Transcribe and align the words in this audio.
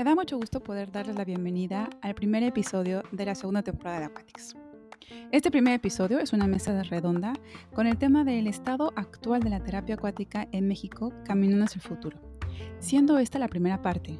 Me 0.00 0.04
da 0.04 0.14
mucho 0.14 0.38
gusto 0.38 0.60
poder 0.60 0.90
darles 0.90 1.14
la 1.14 1.26
bienvenida 1.26 1.90
al 2.00 2.14
primer 2.14 2.42
episodio 2.42 3.02
de 3.12 3.26
la 3.26 3.34
segunda 3.34 3.60
temporada 3.60 3.98
de 3.98 4.06
Aquatics. 4.06 4.56
Este 5.30 5.50
primer 5.50 5.74
episodio 5.74 6.20
es 6.20 6.32
una 6.32 6.46
mesa 6.46 6.82
redonda 6.84 7.34
con 7.74 7.86
el 7.86 7.98
tema 7.98 8.24
del 8.24 8.46
estado 8.46 8.94
actual 8.96 9.42
de 9.42 9.50
la 9.50 9.62
terapia 9.62 9.96
acuática 9.96 10.48
en 10.52 10.68
México 10.68 11.12
caminando 11.26 11.66
hacia 11.66 11.80
el 11.80 11.86
futuro, 11.86 12.16
siendo 12.78 13.18
esta 13.18 13.38
la 13.38 13.48
primera 13.48 13.82
parte. 13.82 14.18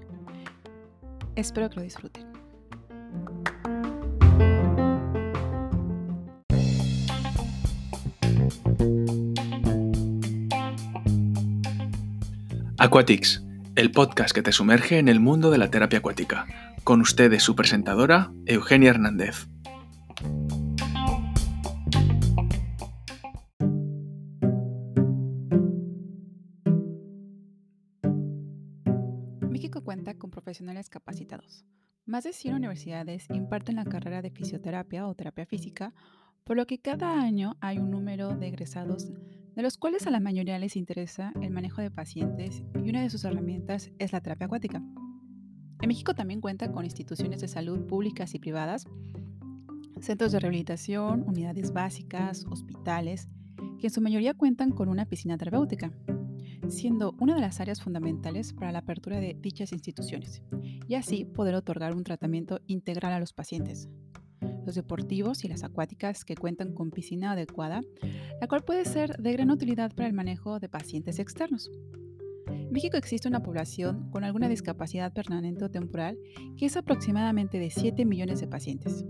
Espero 1.35 1.71
que 1.71 1.77
lo 1.77 1.83
disfruten. 1.83 2.27
Aquatics, 12.77 13.43
el 13.81 13.93
podcast 13.93 14.35
que 14.35 14.43
te 14.43 14.53
sumerge 14.53 14.99
en 14.99 15.09
el 15.09 15.21
mundo 15.21 15.51
de 15.51 15.57
la 15.57 15.71
terapia 15.71 16.01
acuática. 16.01 16.47
Con 16.85 17.01
ustedes 17.01 17.43
su 17.43 17.57
presentadora, 17.57 18.31
Eugenia 18.45 18.91
Hernández. 18.91 19.49
México 29.49 29.83
cuenta 29.83 30.13
con 30.19 30.31
profesionales 30.31 30.91
capacitados. 30.91 31.65
Más 32.05 32.25
de 32.25 32.35
100 32.35 32.57
universidades 32.57 33.29
imparten 33.31 33.77
la 33.77 33.87
carrera 33.87 34.21
de 34.21 34.31
fisioterapia 34.31 35.07
o 35.07 35.15
terapia 35.15 35.47
física, 35.47 35.95
por 36.45 36.59
lo 36.59 36.67
que 36.67 36.83
cada 36.83 37.19
año 37.19 37.57
hay 37.63 37.79
un 37.79 37.91
número 37.91 38.37
de 38.37 38.49
egresados 38.49 39.09
de 39.55 39.63
los 39.63 39.77
cuales 39.77 40.07
a 40.07 40.11
la 40.11 40.21
mayoría 40.21 40.59
les 40.59 40.77
interesa 40.77 41.33
el 41.41 41.51
manejo 41.51 41.81
de 41.81 41.91
pacientes 41.91 42.63
y 42.83 42.89
una 42.89 43.03
de 43.03 43.11
sus 43.11 43.25
herramientas 43.25 43.91
es 43.99 44.13
la 44.13 44.21
terapia 44.21 44.47
acuática. 44.47 44.83
En 45.83 45.89
México 45.89 46.15
también 46.15 46.41
cuenta 46.41 46.71
con 46.71 46.85
instituciones 46.85 47.41
de 47.41 47.49
salud 47.49 47.87
públicas 47.87 48.35
y 48.35 48.39
privadas, 48.39 48.87
centros 50.01 50.33
de 50.33 50.41
rehabilitación, 50.41 51.25
unidades 51.27 51.73
básicas, 51.73 52.45
hospitales, 52.51 53.29
que 53.79 53.87
en 53.87 53.93
su 53.93 54.01
mayoría 54.01 54.35
cuentan 54.35 54.71
con 54.71 54.89
una 54.89 55.07
piscina 55.07 55.39
terapéutica, 55.39 55.93
siendo 56.69 57.15
una 57.19 57.35
de 57.35 57.41
las 57.41 57.61
áreas 57.61 57.83
fundamentales 57.83 58.53
para 58.53 58.73
la 58.73 58.81
apertura 58.81 59.21
de 59.21 59.37
dichas 59.41 59.73
instituciones, 59.73 60.43
y 60.87 60.95
así 60.95 61.25
poder 61.25 61.55
otorgar 61.55 61.95
un 61.95 62.05
tratamiento 62.05 62.61
integral 62.67 63.13
a 63.13 63.21
los 63.21 63.33
pacientes, 63.33 63.89
los 64.65 64.75
deportivos 64.75 65.45
y 65.45 65.49
las 65.49 65.65
acuáticas 65.65 66.25
que 66.25 66.37
cuentan 66.37 66.75
con 66.75 66.91
piscina 66.91 67.33
adecuada, 67.33 67.81
la 68.41 68.47
cual 68.47 68.63
puede 68.63 68.85
ser 68.85 69.17
de 69.19 69.33
gran 69.33 69.51
utilidad 69.51 69.95
para 69.95 70.09
el 70.09 70.15
manejo 70.15 70.61
de 70.61 70.69
pacientes 70.69 71.19
externos. 71.19 71.71
En 72.47 72.73
México 72.73 72.97
existe 72.97 73.29
una 73.29 73.43
población 73.43 74.11
con 74.11 74.25
alguna 74.25 74.49
discapacidad 74.49 75.13
permanente 75.13 75.65
o 75.65 75.71
temporal 75.71 76.19
que 76.57 76.67
es 76.67 76.77
aproximadamente 76.77 77.59
de 77.59 77.71
7 77.71 78.05
millones 78.05 78.41
de 78.41 78.47
pacientes, 78.47 79.05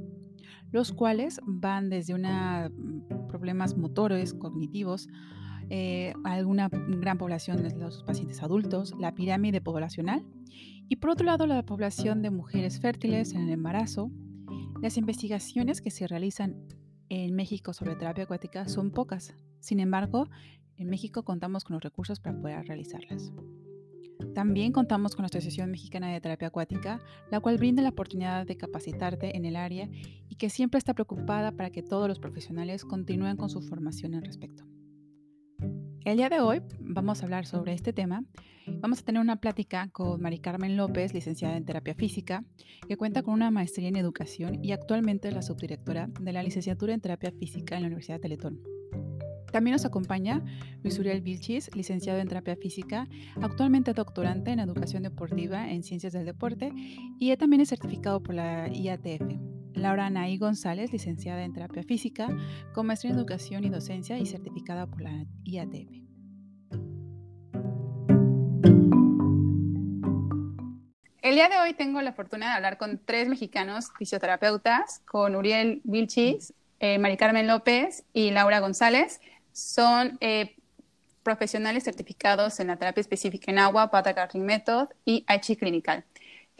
los 0.72 0.92
cuales 0.92 1.40
van 1.44 1.90
desde 1.90 2.14
una, 2.14 2.70
mm, 2.70 3.28
problemas 3.28 3.76
motores, 3.76 4.34
cognitivos, 4.34 5.08
eh, 5.68 6.14
alguna 6.24 6.68
gran 6.68 7.18
población 7.18 7.62
de 7.62 7.70
los 7.76 8.02
pacientes 8.02 8.42
adultos, 8.42 8.94
la 8.98 9.14
pirámide 9.14 9.60
poblacional, 9.60 10.24
y 10.88 10.96
por 10.96 11.10
otro 11.10 11.26
lado 11.26 11.46
la 11.46 11.64
población 11.64 12.22
de 12.22 12.30
mujeres 12.30 12.80
fértiles 12.80 13.34
en 13.34 13.42
el 13.42 13.50
embarazo, 13.50 14.10
las 14.80 14.96
investigaciones 14.96 15.80
que 15.82 15.90
se 15.90 16.06
realizan 16.06 16.56
en 17.10 17.34
México 17.34 17.72
sobre 17.72 17.96
terapia 17.96 18.24
acuática 18.24 18.66
son 18.66 18.90
pocas. 18.90 19.34
Sin 19.58 19.78
embargo, 19.78 20.28
en 20.76 20.88
México 20.88 21.22
contamos 21.22 21.64
con 21.64 21.74
los 21.74 21.82
recursos 21.82 22.20
para 22.20 22.38
poder 22.38 22.66
realizarlas. 22.66 23.32
También 24.34 24.72
contamos 24.72 25.14
con 25.14 25.24
la 25.24 25.26
Asociación 25.26 25.70
Mexicana 25.70 26.12
de 26.12 26.20
Terapia 26.20 26.48
Acuática, 26.48 27.00
la 27.30 27.40
cual 27.40 27.58
brinda 27.58 27.82
la 27.82 27.90
oportunidad 27.90 28.46
de 28.46 28.56
capacitarte 28.56 29.36
en 29.36 29.44
el 29.44 29.56
área 29.56 29.88
y 30.28 30.36
que 30.36 30.50
siempre 30.50 30.78
está 30.78 30.94
preocupada 30.94 31.52
para 31.52 31.70
que 31.70 31.82
todos 31.82 32.08
los 32.08 32.18
profesionales 32.18 32.84
continúen 32.84 33.36
con 33.36 33.50
su 33.50 33.60
formación 33.60 34.14
al 34.14 34.22
respecto. 34.22 34.64
El 36.04 36.16
día 36.16 36.30
de 36.30 36.40
hoy 36.40 36.62
vamos 36.80 37.20
a 37.20 37.24
hablar 37.24 37.44
sobre 37.44 37.74
este 37.74 37.92
tema. 37.92 38.24
Vamos 38.66 39.00
a 39.00 39.04
tener 39.04 39.20
una 39.20 39.36
plática 39.36 39.90
con 39.92 40.20
Mari 40.22 40.38
Carmen 40.38 40.76
López, 40.76 41.12
licenciada 41.12 41.58
en 41.58 41.66
terapia 41.66 41.94
física, 41.94 42.42
que 42.88 42.96
cuenta 42.96 43.22
con 43.22 43.34
una 43.34 43.50
maestría 43.50 43.88
en 43.88 43.96
educación 43.96 44.64
y 44.64 44.72
actualmente 44.72 45.28
es 45.28 45.34
la 45.34 45.42
subdirectora 45.42 46.08
de 46.18 46.32
la 46.32 46.42
licenciatura 46.42 46.94
en 46.94 47.02
terapia 47.02 47.32
física 47.32 47.76
en 47.76 47.82
la 47.82 47.88
Universidad 47.88 48.16
de 48.16 48.22
Teletón. 48.22 48.62
También 49.52 49.72
nos 49.72 49.84
acompaña 49.84 50.42
Luis 50.82 50.98
Uriel 50.98 51.20
Vilchis, 51.20 51.74
licenciado 51.76 52.18
en 52.18 52.28
terapia 52.28 52.56
física, 52.56 53.06
actualmente 53.42 53.92
doctorante 53.92 54.52
en 54.52 54.60
educación 54.60 55.02
deportiva 55.02 55.70
en 55.70 55.82
ciencias 55.82 56.14
del 56.14 56.24
deporte 56.24 56.72
y 57.18 57.36
también 57.36 57.60
es 57.60 57.68
certificado 57.68 58.22
por 58.22 58.34
la 58.34 58.68
IATF. 58.68 59.59
Laura 59.74 60.06
Anaí 60.06 60.38
González, 60.38 60.92
licenciada 60.92 61.44
en 61.44 61.52
terapia 61.52 61.82
física, 61.82 62.28
con 62.74 62.86
maestría 62.86 63.12
en 63.12 63.18
educación 63.18 63.64
y 63.64 63.68
docencia 63.68 64.18
y 64.18 64.26
certificada 64.26 64.86
por 64.86 65.00
la 65.00 65.24
IATF. 65.44 66.00
El 71.22 71.34
día 71.34 71.48
de 71.48 71.58
hoy 71.58 71.74
tengo 71.74 72.02
la 72.02 72.12
fortuna 72.12 72.46
de 72.46 72.52
hablar 72.54 72.78
con 72.78 73.00
tres 73.04 73.28
mexicanos 73.28 73.90
fisioterapeutas, 73.98 75.00
con 75.06 75.36
Uriel 75.36 75.80
Vilchis, 75.84 76.54
eh, 76.80 76.98
Mari 76.98 77.16
Carmen 77.16 77.46
López 77.46 78.04
y 78.12 78.30
Laura 78.30 78.58
González. 78.58 79.20
Son 79.52 80.16
eh, 80.20 80.56
profesionales 81.22 81.84
certificados 81.84 82.58
en 82.58 82.68
la 82.68 82.76
terapia 82.76 83.02
específica 83.02 83.50
en 83.50 83.58
agua, 83.58 83.90
Pata 83.90 84.14
Carling 84.14 84.44
Method 84.44 84.88
y 85.04 85.24
Aichi 85.26 85.56
Clinical. 85.56 86.04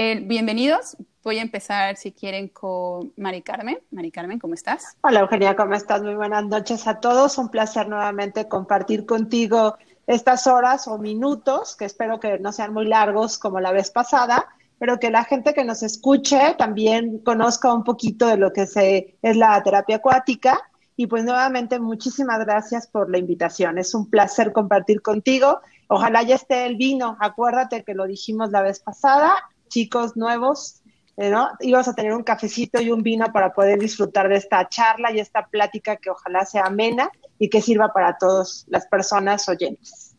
Eh, 0.03 0.19
bienvenidos. 0.19 0.97
Voy 1.23 1.37
a 1.41 1.43
empezar, 1.43 1.95
si 1.99 2.11
quieren, 2.11 2.49
con 2.49 3.13
Mari 3.19 3.43
Carmen. 3.43 3.81
Mari 3.91 4.11
Carmen, 4.11 4.39
¿cómo 4.39 4.55
estás? 4.55 4.97
Hola, 5.03 5.21
Eugenia, 5.21 5.55
¿cómo 5.55 5.75
estás? 5.75 6.01
Muy 6.03 6.15
buenas 6.15 6.47
noches 6.47 6.87
a 6.87 7.01
todos. 7.01 7.37
Un 7.37 7.51
placer 7.51 7.87
nuevamente 7.87 8.49
compartir 8.49 9.05
contigo 9.05 9.77
estas 10.07 10.47
horas 10.47 10.89
o 10.89 10.97
minutos, 10.97 11.77
que 11.77 11.85
espero 11.85 12.19
que 12.19 12.39
no 12.39 12.51
sean 12.51 12.73
muy 12.73 12.87
largos 12.87 13.37
como 13.37 13.61
la 13.61 13.73
vez 13.73 13.91
pasada, 13.91 14.49
pero 14.79 14.99
que 14.99 15.11
la 15.11 15.25
gente 15.25 15.53
que 15.53 15.67
nos 15.67 15.83
escuche 15.83 16.55
también 16.57 17.19
conozca 17.19 17.71
un 17.75 17.85
poquito 17.85 18.27
de 18.27 18.39
lo 18.39 18.55
que 18.55 18.63
es 18.63 19.37
la 19.37 19.63
terapia 19.63 19.97
acuática. 19.97 20.63
Y 20.97 21.09
pues 21.09 21.25
nuevamente 21.25 21.79
muchísimas 21.79 22.39
gracias 22.39 22.87
por 22.87 23.11
la 23.11 23.19
invitación. 23.19 23.77
Es 23.77 23.93
un 23.93 24.09
placer 24.09 24.55
compartir 24.55 25.03
contigo. 25.03 25.61
Ojalá 25.89 26.23
ya 26.23 26.37
esté 26.37 26.65
el 26.65 26.77
vino. 26.77 27.19
Acuérdate 27.21 27.85
que 27.85 27.93
lo 27.93 28.07
dijimos 28.07 28.51
la 28.51 28.63
vez 28.63 28.81
pasada 28.81 29.35
chicos 29.71 30.17
nuevos, 30.17 30.83
eh, 31.17 31.31
¿no? 31.31 31.49
Ibas 31.61 31.89
a 31.89 31.95
tener 31.95 32.13
un 32.13 32.23
cafecito 32.23 32.83
y 32.83 32.91
un 32.91 33.03
vino 33.03 33.33
para 33.33 33.55
poder 33.55 33.79
disfrutar 33.79 34.29
de 34.29 34.37
esta 34.37 34.69
charla 34.69 35.13
y 35.13 35.21
esta 35.21 35.47
plática 35.47 35.97
que 35.97 36.11
ojalá 36.11 36.45
sea 36.45 36.65
amena 36.67 37.11
y 37.39 37.49
que 37.49 37.63
sirva 37.63 37.93
para 37.93 38.19
todas 38.19 38.67
las 38.69 38.87
personas 38.87 39.49
oyentes. 39.49 40.15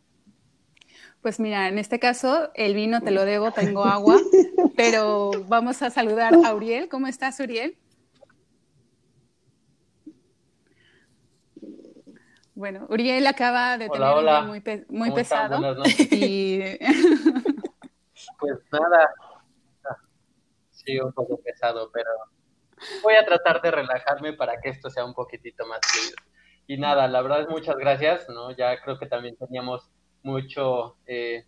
Pues 1.22 1.39
mira, 1.39 1.67
en 1.67 1.78
este 1.78 2.00
caso 2.00 2.50
el 2.56 2.73
vino 2.73 3.01
te 3.01 3.12
lo 3.12 3.25
debo, 3.25 3.51
tengo 3.51 3.85
agua, 3.85 4.17
pero 4.75 5.31
vamos 5.47 5.83
a 5.83 5.91
saludar 5.91 6.33
a 6.33 6.56
Uriel. 6.56 6.89
¿Cómo 6.89 7.06
estás, 7.06 7.39
Uriel? 7.39 7.78
Bueno, 12.56 12.85
Uriel 12.89 13.25
acaba 13.28 13.78
de 13.78 13.89
tener 13.89 14.07
un 14.07 14.23
día 14.23 14.41
muy, 14.41 14.63
muy 14.89 15.12
pesado. 15.12 15.83
Y... 16.12 16.59
pues 18.39 18.57
nada, 18.72 19.09
sí, 20.91 21.00
un 21.00 21.13
poco 21.13 21.40
pesado, 21.41 21.90
pero 21.91 22.09
voy 23.04 23.16
a 23.16 23.25
tratar 23.25 23.62
de 23.62 23.71
relajarme 23.71 24.33
para 24.33 24.60
que 24.60 24.69
esto 24.69 24.89
sea 24.89 25.06
un 25.06 25.13
poquitito 25.13 25.66
más 25.66 25.80
fluido. 25.83 26.16
Y 26.68 26.77
nada, 26.77 27.07
la 27.07 27.21
verdad 27.21 27.42
es 27.42 27.50
muchas 27.50 27.77
gracias, 27.77 28.30
¿no? 28.30 28.51
Ya 28.51 28.80
creo 28.81 28.98
que 28.98 29.06
también 29.06 29.36
teníamos 29.36 29.89
mucho 30.24 30.98
eh, 31.06 31.45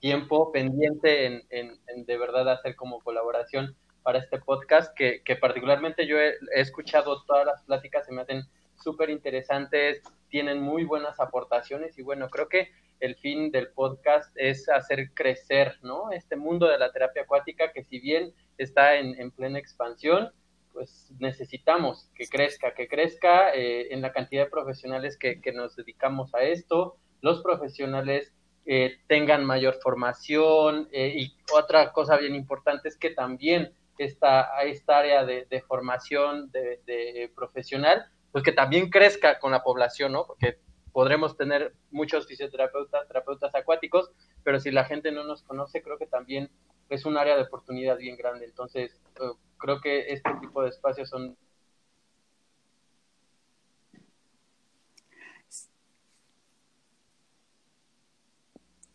tiempo 0.00 0.52
pendiente 0.52 1.44
en, 1.50 2.06
de 2.06 2.18
verdad 2.18 2.48
hacer 2.50 2.76
como 2.76 3.00
colaboración 3.00 3.76
para 4.02 4.18
este 4.18 4.38
podcast, 4.38 4.94
que, 4.94 5.22
particularmente 5.40 6.06
yo 6.06 6.18
he, 6.18 6.34
he, 6.54 6.60
escuchado 6.60 7.24
todas 7.24 7.44
las 7.44 7.62
pláticas, 7.64 8.06
se 8.06 8.12
me 8.12 8.22
hacen 8.22 8.44
súper 8.76 9.10
interesantes, 9.10 10.02
tienen 10.28 10.60
muy 10.60 10.84
buenas 10.84 11.18
aportaciones 11.18 11.98
y 11.98 12.02
bueno, 12.02 12.28
creo 12.28 12.48
que 12.48 12.70
el 13.00 13.16
fin 13.16 13.50
del 13.50 13.68
podcast 13.68 14.30
es 14.36 14.68
hacer 14.68 15.12
crecer, 15.12 15.78
¿no? 15.82 16.10
Este 16.12 16.36
mundo 16.36 16.68
de 16.68 16.78
la 16.78 16.92
terapia 16.92 17.22
acuática 17.22 17.72
que 17.72 17.84
si 17.84 17.98
bien 17.98 18.32
está 18.58 18.96
en, 18.96 19.30
plena 19.30 19.58
expansión, 19.58 20.30
pues 20.72 21.10
necesitamos 21.18 22.10
que 22.14 22.26
crezca, 22.26 22.74
que 22.74 22.88
crezca 22.88 23.54
eh, 23.54 23.92
en 23.92 24.02
la 24.02 24.12
cantidad 24.12 24.44
de 24.44 24.50
profesionales 24.50 25.18
que, 25.18 25.40
nos 25.54 25.76
dedicamos 25.76 26.34
a 26.34 26.42
esto, 26.42 26.96
los 27.22 27.42
profesionales 27.42 28.32
eh, 28.66 28.98
tengan 29.06 29.44
mayor 29.44 29.78
formación 29.82 30.88
eh, 30.92 31.14
y 31.16 31.36
otra 31.52 31.92
cosa 31.92 32.16
bien 32.16 32.34
importante 32.34 32.88
es 32.88 32.98
que 32.98 33.10
también 33.10 33.72
esta, 33.98 34.50
esta 34.64 34.98
área 34.98 35.24
de, 35.24 35.64
formación 35.66 36.50
de, 36.50 36.80
de, 36.84 37.32
profesional, 37.34 38.06
pues 38.32 38.44
que 38.44 38.52
también 38.52 38.90
crezca 38.90 39.38
con 39.38 39.52
la 39.52 39.62
población, 39.62 40.12
¿no? 40.12 40.26
Porque 40.26 40.58
podremos 40.92 41.36
tener 41.36 41.74
muchos 41.90 42.26
fisioterapeutas, 42.26 43.06
terapeutas 43.06 43.54
acuáticos, 43.54 44.10
pero 44.42 44.60
si 44.60 44.70
la 44.70 44.84
gente 44.84 45.12
no 45.12 45.24
nos 45.24 45.42
conoce, 45.42 45.82
creo 45.82 45.98
que 45.98 46.06
también 46.06 46.50
es 46.88 47.04
un 47.04 47.16
área 47.16 47.36
de 47.36 47.42
oportunidad 47.42 47.96
bien 47.98 48.16
grande. 48.16 48.46
Entonces, 48.46 49.00
eh, 49.20 49.32
creo 49.58 49.80
que 49.80 50.12
este 50.12 50.30
tipo 50.40 50.62
de 50.62 50.70
espacios 50.70 51.08
son 51.08 51.36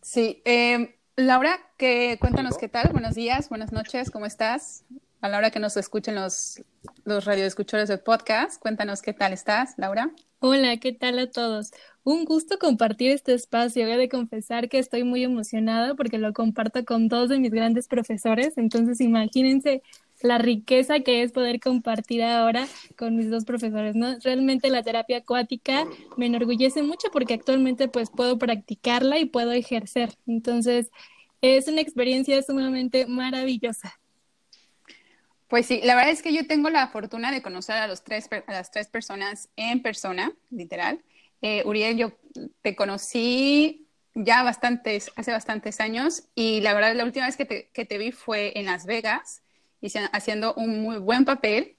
Sí, 0.02 0.42
eh, 0.44 1.00
Laura, 1.16 1.58
que, 1.78 2.18
cuéntanos 2.20 2.58
qué 2.58 2.68
tal, 2.68 2.92
buenos 2.92 3.16
días, 3.16 3.48
buenas 3.48 3.72
noches, 3.72 4.12
¿cómo 4.12 4.26
estás? 4.26 4.84
A 5.22 5.30
la 5.30 5.38
hora 5.38 5.52
que 5.52 5.60
nos 5.60 5.78
escuchen 5.78 6.16
los, 6.16 6.62
los 7.06 7.24
radioescuchadores 7.24 7.88
del 7.88 8.02
podcast, 8.02 8.62
cuéntanos 8.62 9.02
qué 9.02 9.14
tal 9.14 9.32
estás, 9.32 9.76
Laura. 9.78 10.12
Hola, 10.44 10.78
¿qué 10.78 10.92
tal 10.92 11.20
a 11.20 11.30
todos? 11.30 11.70
Un 12.04 12.26
gusto 12.26 12.58
compartir 12.58 13.12
este 13.12 13.34
espacio. 13.34 13.86
Voy 13.88 13.98
de 13.98 14.10
confesar 14.10 14.70
que 14.70 14.80
estoy 14.80 15.04
muy 15.04 15.24
emocionada 15.24 15.94
porque 15.94 16.18
lo 16.18 16.34
comparto 16.34 16.84
con 16.84 17.08
dos 17.08 17.30
de 17.30 17.38
mis 17.40 17.52
grandes 17.52 17.88
profesores. 17.88 18.58
Entonces, 18.58 19.02
imagínense 19.02 19.84
la 20.24 20.40
riqueza 20.40 21.02
que 21.02 21.22
es 21.22 21.32
poder 21.32 21.60
compartir 21.60 22.24
ahora 22.24 22.68
con 22.98 23.16
mis 23.16 23.30
dos 23.30 23.46
profesores, 23.46 23.96
¿no? 23.96 24.18
Realmente 24.24 24.72
la 24.72 24.82
terapia 24.82 25.18
acuática 25.18 25.86
me 26.18 26.26
enorgullece 26.26 26.82
mucho 26.82 27.10
porque 27.14 27.36
actualmente 27.36 27.88
pues 27.88 28.10
puedo 28.10 28.40
practicarla 28.40 29.20
y 29.20 29.26
puedo 29.26 29.52
ejercer. 29.52 30.10
Entonces, 30.26 30.90
es 31.42 31.68
una 31.68 31.82
experiencia 31.82 32.42
sumamente 32.42 33.06
maravillosa. 33.06 34.01
Pues 35.52 35.66
sí, 35.66 35.82
la 35.84 35.96
verdad 35.96 36.12
es 36.14 36.22
que 36.22 36.34
yo 36.34 36.48
tengo 36.48 36.70
la 36.70 36.88
fortuna 36.88 37.30
de 37.30 37.42
conocer 37.42 37.76
a, 37.76 37.86
los 37.88 38.06
tres, 38.06 38.30
a 38.48 38.54
las 38.54 38.72
tres 38.72 38.88
personas 38.88 39.50
en 39.58 39.82
persona, 39.82 40.32
literal. 40.50 41.04
Eh, 41.42 41.64
Uriel, 41.66 41.98
yo 41.98 42.14
te 42.62 42.74
conocí 42.74 43.90
ya 44.16 44.44
bastantes, 44.44 45.12
hace 45.18 45.34
bastantes 45.34 45.82
años 45.82 46.24
y 46.36 46.62
la 46.62 46.74
verdad 46.74 46.96
la 46.96 47.04
última 47.04 47.26
vez 47.26 47.36
que 47.36 47.44
te, 47.46 47.70
que 47.74 47.84
te 47.86 47.98
vi 47.98 48.14
fue 48.14 48.58
en 48.58 48.66
Las 48.66 48.86
Vegas 48.86 49.44
haciendo 50.14 50.54
un 50.56 50.82
muy 50.84 51.00
buen 51.00 51.26
papel 51.26 51.78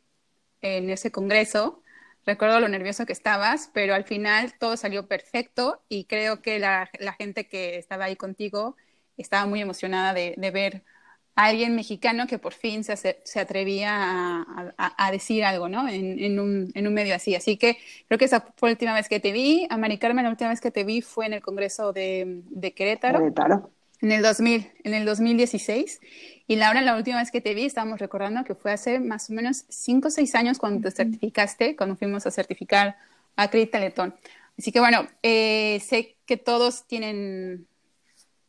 en 0.61 0.91
ese 0.91 1.11
congreso. 1.11 1.83
Recuerdo 2.27 2.61
lo 2.61 2.69
nervioso 2.69 3.07
que 3.07 3.15
estabas, 3.15 3.71
pero 3.75 3.95
al 3.95 4.05
final 4.05 4.53
todo 4.59 4.77
salió 4.77 5.09
perfecto 5.09 5.83
y 5.89 6.05
creo 6.05 6.43
que 6.43 6.59
la, 6.59 6.91
la 7.01 7.15
gente 7.15 7.49
que 7.49 7.79
estaba 7.79 8.05
ahí 8.05 8.17
contigo 8.17 8.77
estaba 9.17 9.47
muy 9.47 9.63
emocionada 9.63 10.15
de, 10.15 10.35
de 10.37 10.51
ver 10.51 10.85
alguien 11.35 11.75
mexicano 11.75 12.27
que 12.27 12.39
por 12.39 12.53
fin 12.53 12.85
se, 12.85 12.97
se 12.97 13.41
atrevía 13.41 13.91
a, 13.93 14.75
a, 14.77 15.07
a, 15.07 15.11
decir 15.11 15.45
algo, 15.45 15.69
¿no? 15.69 15.89
En, 15.89 16.19
en, 16.19 16.39
un, 16.39 16.71
en, 16.75 16.87
un, 16.87 16.95
medio 16.95 17.15
así. 17.15 17.35
Así 17.35 17.57
que 17.57 17.79
creo 18.07 18.19
que 18.19 18.27
esa 18.27 18.53
fue 18.57 18.69
la 18.69 18.75
última 18.75 18.95
vez 18.95 19.09
que 19.09 19.21
te 19.21 19.33
vi. 19.33 19.67
A 19.71 19.79
Mari 19.79 19.99
Carmen, 19.99 20.25
la 20.25 20.31
última 20.31 20.51
vez 20.51 20.61
que 20.61 20.71
te 20.71 20.85
vi 20.85 21.01
fue 21.01 21.27
en 21.27 21.33
el 21.35 21.41
Congreso 21.41 21.93
de, 21.93 22.43
de 22.51 22.73
Querétaro. 22.73 23.19
Querétaro. 23.19 23.71
En 24.01 24.11
el 24.11 24.23
2000, 24.23 24.73
en 24.83 24.95
el 24.95 25.05
2016. 25.05 26.01
Y 26.49 26.57
Laura, 26.57 26.83
la 26.83 26.97
última 26.97 27.19
vez 27.19 27.31
que 27.31 27.41
te 27.41 27.55
vi, 27.55 27.65
estábamos 27.65 28.01
recordando 28.01 28.45
que 28.45 28.55
fue 28.55 28.73
hace 28.73 28.99
más 28.99 29.31
o 29.31 29.33
menos 29.33 29.65
5 29.69 30.09
o 30.09 30.11
6 30.11 30.35
años 30.35 30.59
cuando 30.59 30.89
te 30.89 30.95
certificaste, 30.95 31.77
cuando 31.77 31.97
fuimos 31.97 32.27
a 32.27 32.31
certificar 32.31 32.97
a 33.37 33.49
Credit 33.49 33.71
Teletón. 33.71 34.15
Así 34.59 34.73
que 34.73 34.81
bueno, 34.81 35.07
eh, 35.23 35.81
sé 35.81 36.17
que 36.27 36.37
todos 36.37 36.87
tienen, 36.87 37.67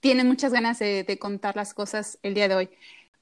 tienen 0.03 0.27
muchas 0.27 0.51
ganas 0.51 0.79
de, 0.79 1.17
contar 1.17 1.55
las 1.55 1.73
cosas 1.73 2.19
el 2.23 2.33
día 2.33 2.49
de 2.49 2.55
hoy. 2.55 2.69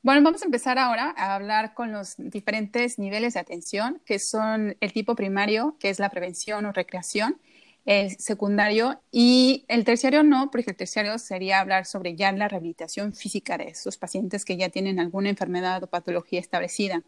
Bueno, 0.01 0.23
vamos 0.23 0.41
a 0.41 0.45
empezar 0.45 0.79
ahora 0.79 1.13
a 1.15 1.35
hablar 1.35 1.75
con 1.75 1.91
los 1.91 2.15
diferentes 2.17 2.97
niveles 2.97 3.35
de 3.35 3.39
atención, 3.39 4.01
que 4.03 4.17
son 4.17 4.75
el 4.79 4.91
tipo 4.91 5.15
primario, 5.15 5.77
que 5.79 5.91
es 5.91 5.99
la 5.99 6.09
prevención 6.09 6.65
o 6.65 6.71
recreación, 6.71 7.39
el 7.85 8.17
secundario 8.17 8.99
y 9.11 9.63
el 9.67 9.83
terciario 9.83 10.23
no, 10.23 10.49
porque 10.49 10.71
el 10.71 10.75
terciario 10.75 11.19
sería 11.19 11.59
hablar 11.59 11.85
sobre 11.85 12.15
ya 12.15 12.31
la 12.31 12.47
rehabilitación 12.47 13.13
física 13.13 13.59
de 13.59 13.65
esos 13.65 13.97
pacientes 13.97 14.43
que 14.43 14.57
ya 14.57 14.69
tienen 14.69 14.99
alguna 14.99 15.29
enfermedad 15.29 15.83
o 15.83 15.87
patología 15.87 16.39
establecida. 16.39 17.03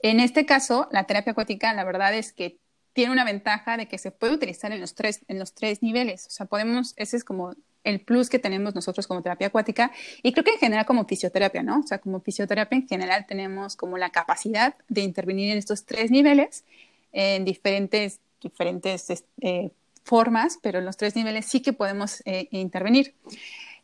En 0.00 0.20
este 0.20 0.44
caso, 0.44 0.88
la 0.92 1.04
terapia 1.04 1.32
acuática, 1.32 1.72
la 1.72 1.84
verdad 1.84 2.12
es 2.12 2.34
que 2.34 2.58
tiene 2.92 3.12
una 3.12 3.24
ventaja 3.24 3.78
de 3.78 3.88
que 3.88 3.96
se 3.96 4.10
puede 4.10 4.34
utilizar 4.34 4.72
en 4.72 4.80
los 4.82 4.94
tres, 4.94 5.24
en 5.28 5.38
los 5.38 5.54
tres 5.54 5.82
niveles. 5.82 6.26
O 6.26 6.30
sea, 6.30 6.44
podemos, 6.44 6.92
ese 6.96 7.16
es 7.16 7.24
como 7.24 7.54
el 7.86 8.00
plus 8.00 8.28
que 8.28 8.38
tenemos 8.38 8.74
nosotros 8.74 9.06
como 9.06 9.22
terapia 9.22 9.46
acuática 9.46 9.92
y 10.22 10.32
creo 10.32 10.44
que 10.44 10.52
en 10.52 10.58
general 10.58 10.84
como 10.84 11.04
fisioterapia, 11.04 11.62
¿no? 11.62 11.78
O 11.78 11.86
sea, 11.86 11.98
como 11.98 12.20
fisioterapia 12.20 12.76
en 12.76 12.88
general 12.88 13.26
tenemos 13.26 13.76
como 13.76 13.96
la 13.96 14.10
capacidad 14.10 14.74
de 14.88 15.02
intervenir 15.02 15.52
en 15.52 15.58
estos 15.58 15.84
tres 15.84 16.10
niveles 16.10 16.64
en 17.12 17.44
diferentes, 17.44 18.20
diferentes 18.42 19.24
eh, 19.40 19.70
formas, 20.02 20.58
pero 20.62 20.80
en 20.80 20.84
los 20.84 20.96
tres 20.96 21.16
niveles 21.16 21.46
sí 21.46 21.62
que 21.62 21.72
podemos 21.72 22.22
eh, 22.26 22.48
intervenir. 22.50 23.14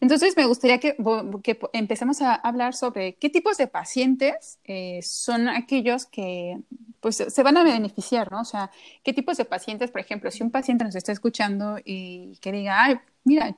Entonces, 0.01 0.37
me 0.37 0.47
gustaría 0.47 0.79
que, 0.79 0.97
que, 1.45 1.61
empecemos 1.73 2.23
a 2.23 2.35
hablar 2.35 2.75
sobre 2.75 3.15
qué 3.15 3.31
tipos 3.31 3.57
de 3.57 3.69
pacientes 3.69 4.59
eh, 4.65 4.99
son 5.03 5.49
aquellos 5.49 6.07
que 6.07 6.59
pues, 6.99 7.25
se 7.29 7.43
van 7.45 7.57
a 7.57 7.63
beneficiar, 7.63 8.33
¿no? 8.33 8.41
O 8.41 8.45
sea, 8.45 8.73
qué 9.05 9.13
tipos 9.13 9.37
de 9.37 9.45
pacientes, 9.45 9.93
por 9.93 10.01
ejemplo, 10.01 10.33
si 10.33 10.43
un 10.43 10.51
paciente 10.51 10.85
nos 10.85 10.97
está 10.97 11.13
escuchando 11.13 11.79
y 11.85 12.37
que 12.41 12.51
diga, 12.51 12.83
ay, 12.83 12.97
mira, 13.23 13.57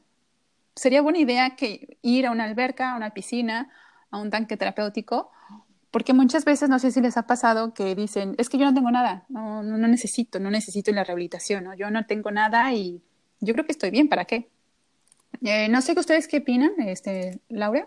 sería 0.76 1.02
buena 1.02 1.18
idea 1.18 1.56
que 1.56 1.98
ir 2.02 2.26
a 2.26 2.30
una 2.30 2.44
alberca, 2.44 2.92
a 2.92 2.96
una 2.96 3.10
piscina, 3.10 3.70
a 4.10 4.18
un 4.18 4.30
tanque 4.30 4.56
terapéutico, 4.56 5.30
porque 5.90 6.12
muchas 6.12 6.44
veces, 6.44 6.68
no 6.68 6.78
sé 6.78 6.90
si 6.90 7.00
les 7.00 7.16
ha 7.16 7.26
pasado, 7.26 7.72
que 7.72 7.94
dicen, 7.94 8.34
es 8.38 8.48
que 8.48 8.58
yo 8.58 8.64
no 8.64 8.74
tengo 8.74 8.90
nada, 8.90 9.24
no, 9.28 9.62
no, 9.62 9.88
necesito, 9.88 10.40
no 10.40 10.50
necesito 10.50 10.90
la 10.90 11.04
rehabilitación, 11.04 11.68
yo 11.76 11.90
no 11.90 12.04
tengo 12.06 12.30
nada 12.30 12.72
y 12.72 13.00
yo 13.40 13.54
creo 13.54 13.64
que 13.64 13.72
estoy 13.72 13.90
bien, 13.90 14.08
¿para 14.08 14.24
qué? 14.24 14.48
Eh, 15.42 15.68
no 15.68 15.80
sé 15.82 15.92
ustedes 15.98 16.26
qué 16.26 16.38
opinan, 16.38 16.72
este, 16.78 17.40
Laura. 17.48 17.84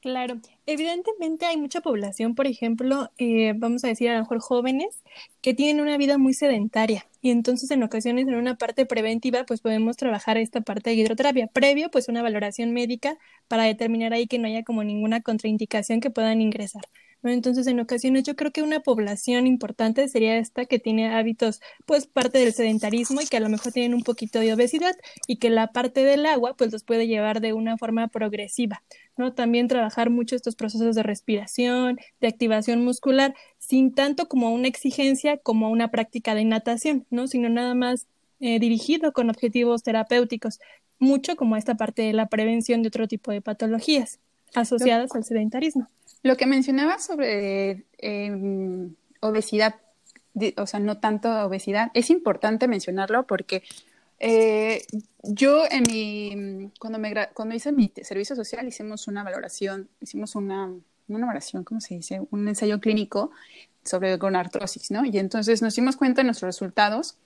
Claro, 0.00 0.36
evidentemente 0.66 1.46
hay 1.46 1.56
mucha 1.56 1.80
población, 1.80 2.34
por 2.36 2.46
ejemplo, 2.46 3.10
eh, 3.18 3.54
vamos 3.56 3.82
a 3.82 3.88
decir 3.88 4.08
a 4.10 4.14
lo 4.14 4.20
mejor 4.20 4.38
jóvenes, 4.38 5.02
que 5.40 5.52
tienen 5.52 5.80
una 5.82 5.96
vida 5.96 6.16
muy 6.16 6.32
sedentaria 6.32 7.08
y 7.20 7.30
entonces 7.30 7.70
en 7.72 7.82
ocasiones 7.82 8.28
en 8.28 8.36
una 8.36 8.56
parte 8.56 8.86
preventiva 8.86 9.44
pues 9.44 9.60
podemos 9.60 9.96
trabajar 9.96 10.36
esta 10.36 10.60
parte 10.60 10.90
de 10.90 10.96
hidroterapia, 10.96 11.48
previo 11.48 11.90
pues 11.90 12.08
una 12.08 12.22
valoración 12.22 12.72
médica 12.72 13.18
para 13.48 13.64
determinar 13.64 14.12
ahí 14.12 14.28
que 14.28 14.38
no 14.38 14.46
haya 14.46 14.62
como 14.62 14.84
ninguna 14.84 15.22
contraindicación 15.22 16.00
que 16.00 16.10
puedan 16.10 16.40
ingresar. 16.40 16.82
¿no? 17.22 17.30
Entonces, 17.30 17.66
en 17.66 17.80
ocasiones 17.80 18.24
yo 18.24 18.36
creo 18.36 18.52
que 18.52 18.62
una 18.62 18.80
población 18.80 19.46
importante 19.46 20.08
sería 20.08 20.38
esta 20.38 20.66
que 20.66 20.78
tiene 20.78 21.12
hábitos, 21.14 21.60
pues 21.86 22.06
parte 22.06 22.38
del 22.38 22.52
sedentarismo 22.52 23.20
y 23.20 23.26
que 23.26 23.36
a 23.36 23.40
lo 23.40 23.48
mejor 23.48 23.72
tienen 23.72 23.94
un 23.94 24.02
poquito 24.02 24.38
de 24.38 24.52
obesidad 24.52 24.94
y 25.26 25.38
que 25.38 25.50
la 25.50 25.72
parte 25.72 26.04
del 26.04 26.26
agua, 26.26 26.54
pues 26.56 26.72
los 26.72 26.84
puede 26.84 27.06
llevar 27.06 27.40
de 27.40 27.52
una 27.52 27.76
forma 27.78 28.08
progresiva, 28.08 28.82
¿no? 29.16 29.32
También 29.32 29.68
trabajar 29.68 30.10
mucho 30.10 30.36
estos 30.36 30.56
procesos 30.56 30.94
de 30.94 31.02
respiración, 31.02 31.98
de 32.20 32.28
activación 32.28 32.84
muscular, 32.84 33.34
sin 33.58 33.94
tanto 33.94 34.28
como 34.28 34.52
una 34.52 34.68
exigencia 34.68 35.38
como 35.38 35.70
una 35.70 35.90
práctica 35.90 36.34
de 36.34 36.44
natación, 36.44 37.06
¿no? 37.10 37.26
Sino 37.26 37.48
nada 37.48 37.74
más 37.74 38.06
eh, 38.40 38.58
dirigido 38.58 39.12
con 39.12 39.30
objetivos 39.30 39.82
terapéuticos, 39.82 40.60
mucho 40.98 41.36
como 41.36 41.56
esta 41.56 41.76
parte 41.76 42.02
de 42.02 42.12
la 42.12 42.26
prevención 42.26 42.82
de 42.82 42.88
otro 42.88 43.08
tipo 43.08 43.30
de 43.30 43.40
patologías 43.40 44.18
asociadas 44.54 45.14
al 45.14 45.24
sedentarismo. 45.24 45.88
Lo 46.22 46.36
que 46.36 46.46
mencionaba 46.46 46.98
sobre 46.98 47.84
eh, 47.98 48.88
obesidad, 49.20 49.76
o 50.56 50.66
sea, 50.66 50.80
no 50.80 50.98
tanto 50.98 51.30
obesidad, 51.46 51.90
es 51.94 52.10
importante 52.10 52.68
mencionarlo 52.68 53.26
porque 53.26 53.62
eh, 54.18 54.82
yo 55.22 55.64
en 55.70 55.82
mi, 55.88 56.70
cuando, 56.78 56.98
me, 56.98 57.12
cuando 57.34 57.54
hice 57.54 57.72
mi 57.72 57.92
servicio 58.02 58.36
social 58.36 58.66
hicimos 58.66 59.08
una 59.08 59.22
valoración, 59.22 59.88
hicimos 60.00 60.34
una, 60.34 60.72
una 61.08 61.26
valoración, 61.26 61.64
¿cómo 61.64 61.80
se 61.80 61.94
dice? 61.94 62.22
Un 62.30 62.48
ensayo 62.48 62.80
clínico 62.80 63.30
sobre 63.84 64.16
gonartrosis, 64.16 64.90
¿no? 64.90 65.04
Y 65.04 65.18
entonces 65.18 65.62
nos 65.62 65.74
dimos 65.74 65.96
cuenta 65.96 66.22
en 66.22 66.28
nuestros 66.28 66.48
resultados 66.48 67.16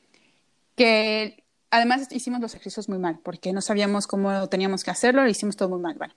que 0.75 1.45
además 1.71 2.09
hicimos 2.11 2.41
los 2.41 2.55
ejercicios 2.55 2.89
muy 2.89 2.99
mal, 2.99 3.21
porque 3.23 3.53
no 3.53 3.61
sabíamos 3.61 4.07
cómo 4.07 4.49
teníamos 4.49 4.85
que 4.85 4.91
hacerlo, 4.91 5.23
lo 5.23 5.29
hicimos 5.29 5.57
todo 5.57 5.69
muy 5.69 5.81
mal. 5.81 5.95
Bueno, 5.97 6.15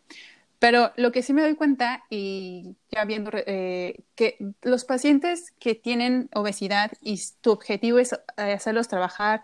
pero 0.59 0.93
lo 0.95 1.11
que 1.11 1.23
sí 1.23 1.33
me 1.33 1.41
doy 1.41 1.55
cuenta, 1.55 2.03
y 2.09 2.75
ya 2.89 3.03
viendo 3.05 3.31
eh, 3.33 3.99
que 4.15 4.37
los 4.61 4.85
pacientes 4.85 5.51
que 5.59 5.75
tienen 5.75 6.29
obesidad 6.33 6.91
y 7.01 7.21
tu 7.41 7.51
objetivo 7.51 7.99
es 7.99 8.13
eh, 8.13 8.53
hacerlos 8.53 8.87
trabajar 8.87 9.43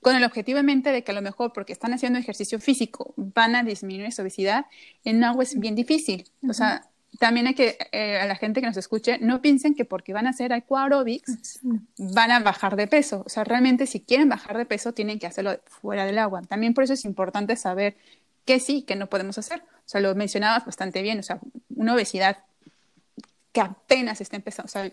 con 0.00 0.14
el 0.14 0.24
objetivo 0.24 0.58
en 0.58 0.66
mente 0.66 0.92
de 0.92 1.02
que 1.02 1.12
a 1.12 1.14
lo 1.14 1.22
mejor 1.22 1.52
porque 1.52 1.72
están 1.72 1.92
haciendo 1.92 2.18
ejercicio 2.18 2.60
físico 2.60 3.14
van 3.16 3.56
a 3.56 3.62
disminuir 3.62 4.12
su 4.12 4.22
obesidad, 4.22 4.66
en 5.04 5.24
agua 5.24 5.42
es 5.42 5.58
bien 5.58 5.74
difícil. 5.74 6.28
O 6.48 6.52
sea, 6.52 6.86
también 7.18 7.46
hay 7.46 7.54
que, 7.54 7.78
eh, 7.92 8.18
a 8.18 8.26
la 8.26 8.36
gente 8.36 8.60
que 8.60 8.66
nos 8.66 8.76
escuche, 8.76 9.18
no 9.18 9.40
piensen 9.40 9.74
que 9.74 9.84
porque 9.84 10.12
van 10.12 10.26
a 10.26 10.30
hacer 10.30 10.52
aquarobics 10.52 11.60
van 11.96 12.30
a 12.30 12.40
bajar 12.40 12.76
de 12.76 12.86
peso. 12.86 13.22
O 13.26 13.28
sea, 13.28 13.44
realmente 13.44 13.86
si 13.86 14.00
quieren 14.00 14.28
bajar 14.28 14.56
de 14.56 14.66
peso 14.66 14.92
tienen 14.92 15.18
que 15.18 15.26
hacerlo 15.26 15.58
fuera 15.66 16.04
del 16.04 16.18
agua. 16.18 16.42
También 16.42 16.74
por 16.74 16.84
eso 16.84 16.92
es 16.92 17.04
importante 17.04 17.56
saber 17.56 17.96
qué 18.44 18.60
sí, 18.60 18.82
qué 18.82 18.96
no 18.96 19.08
podemos 19.08 19.38
hacer. 19.38 19.60
O 19.60 19.88
sea, 19.88 20.00
lo 20.00 20.14
mencionabas 20.14 20.64
bastante 20.64 21.02
bien, 21.02 21.18
o 21.18 21.22
sea, 21.22 21.40
una 21.74 21.94
obesidad 21.94 22.38
que 23.52 23.60
apenas 23.60 24.20
está 24.20 24.36
empezando, 24.36 24.66
o 24.66 24.70
sea, 24.70 24.92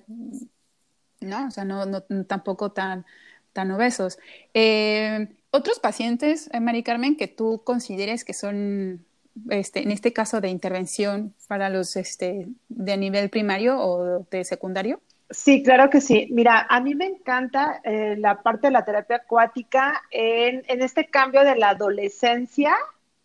no, 1.20 1.48
o 1.48 1.52
sea, 1.52 1.66
no, 1.66 1.86
no 1.86 2.02
tampoco 2.26 2.72
tan, 2.72 3.06
tan 3.54 3.72
obesos. 3.72 4.20
Eh, 4.54 5.30
otros 5.52 5.80
pacientes, 5.80 6.50
eh, 6.52 6.60
Mari 6.60 6.84
Carmen, 6.84 7.16
que 7.16 7.28
tú 7.28 7.62
consideres 7.64 8.26
que 8.26 8.34
son 8.34 9.06
este, 9.50 9.82
en 9.82 9.92
este 9.92 10.14
caso 10.14 10.42
de 10.42 10.50
intervención 10.50 11.34
para 11.48 11.70
los 11.70 11.96
este, 11.96 12.48
de 12.70 12.98
nivel 12.98 13.30
primario 13.30 13.80
o 13.80 14.26
de 14.30 14.44
secundario? 14.44 15.02
Sí, 15.30 15.64
claro 15.64 15.90
que 15.90 16.02
sí. 16.02 16.28
Mira, 16.32 16.68
a 16.70 16.80
mí 16.80 16.94
me 16.94 17.06
encanta 17.06 17.82
eh, 17.84 18.16
la 18.18 18.42
parte 18.42 18.68
de 18.68 18.72
la 18.72 18.86
terapia 18.86 19.18
acuática 19.18 20.04
en, 20.12 20.64
en, 20.68 20.82
este 20.82 21.08
cambio 21.08 21.44
de 21.44 21.56
la 21.56 21.70
adolescencia, 21.70 22.76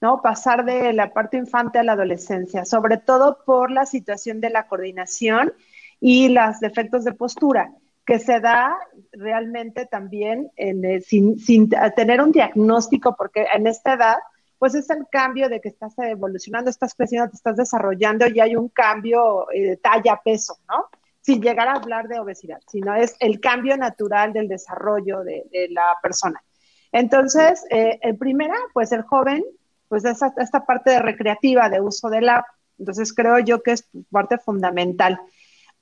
¿no? 0.01 0.23
Pasar 0.23 0.65
de 0.65 0.95
la 0.95 1.13
parte 1.13 1.37
infante 1.37 1.79
a 1.79 1.83
la 1.83 1.93
adolescencia, 1.93 2.65
sobre 2.65 2.97
todo 2.97 3.45
por 3.45 3.71
la 3.71 3.85
situación 3.85 4.41
de 4.41 4.49
la 4.49 4.67
coordinación 4.69 5.53
y 6.01 6.29
los 6.29 6.61
defectos 6.61 7.05
de 7.05 7.13
postura, 7.13 7.73
que 8.09 8.19
se 8.19 8.41
da 8.41 8.75
realmente 9.13 9.85
también 9.85 10.51
en, 10.57 11.03
sin, 11.03 11.39
sin 11.39 11.69
tener 11.95 12.23
un 12.23 12.33
diagnóstico, 12.33 13.15
porque 13.15 13.45
en 13.53 13.67
esta 13.67 13.93
edad 13.93 14.17
pues 14.59 14.75
es 14.75 14.89
el 14.89 15.07
cambio 15.13 15.51
de 15.51 15.61
que 15.61 15.69
estás 15.69 15.93
evolucionando, 15.99 16.71
estás 16.71 16.95
creciendo, 16.95 17.29
te 17.29 17.37
estás 17.37 17.57
desarrollando 17.57 18.27
y 18.27 18.41
hay 18.41 18.57
un 18.57 18.71
cambio 18.71 19.51
eh, 19.53 19.61
de 19.61 19.77
talla, 19.77 20.19
peso, 20.25 20.57
¿no? 20.71 20.87
Sin 21.21 21.43
llegar 21.43 21.69
a 21.69 21.75
hablar 21.75 22.09
de 22.09 22.19
obesidad, 22.19 22.61
sino 22.67 22.95
es 22.95 23.15
el 23.21 23.41
cambio 23.41 23.77
natural 23.77 24.33
del 24.33 24.49
desarrollo 24.49 25.23
de, 25.23 25.69
la 25.69 25.99
persona. 26.03 26.43
Entonces, 26.91 27.63
eh, 27.69 27.99
el 28.01 28.17
primera, 28.17 28.57
pues 28.73 28.91
el 28.93 29.03
joven, 29.03 29.45
pues 29.89 30.07
esta, 30.07 30.33
esta 30.39 30.65
parte 30.65 30.93
de 30.93 31.01
recreativa, 31.01 31.69
de 31.69 31.83
uso 31.83 32.09
del 32.09 32.31
app, 32.31 32.47
entonces 32.79 33.13
creo 33.13 33.39
yo 33.41 33.63
que 33.63 33.73
es 33.73 33.87
parte 34.11 34.39
fundamental. 34.39 35.21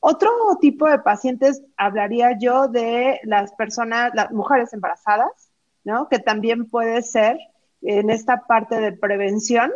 Otro 0.00 0.30
tipo 0.60 0.88
de 0.88 0.98
pacientes, 0.98 1.62
hablaría 1.76 2.38
yo 2.38 2.68
de 2.68 3.20
las 3.24 3.52
personas, 3.52 4.12
las 4.14 4.30
mujeres 4.30 4.72
embarazadas, 4.72 5.50
¿no? 5.84 6.08
Que 6.08 6.18
también 6.18 6.68
puede 6.68 7.02
ser 7.02 7.38
en 7.82 8.10
esta 8.10 8.46
parte 8.46 8.80
de 8.80 8.92
prevención, 8.92 9.72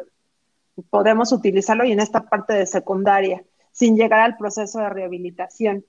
podemos 0.91 1.33
utilizarlo 1.33 1.85
y 1.85 1.93
en 1.93 2.00
esta 2.00 2.29
parte 2.29 2.55
de 2.55 2.67
secundaria, 2.67 3.43
sin 3.73 3.97
llegar 3.97 4.21
al 4.21 4.37
proceso 4.37 4.79
de 4.79 4.89
rehabilitación. 4.89 5.85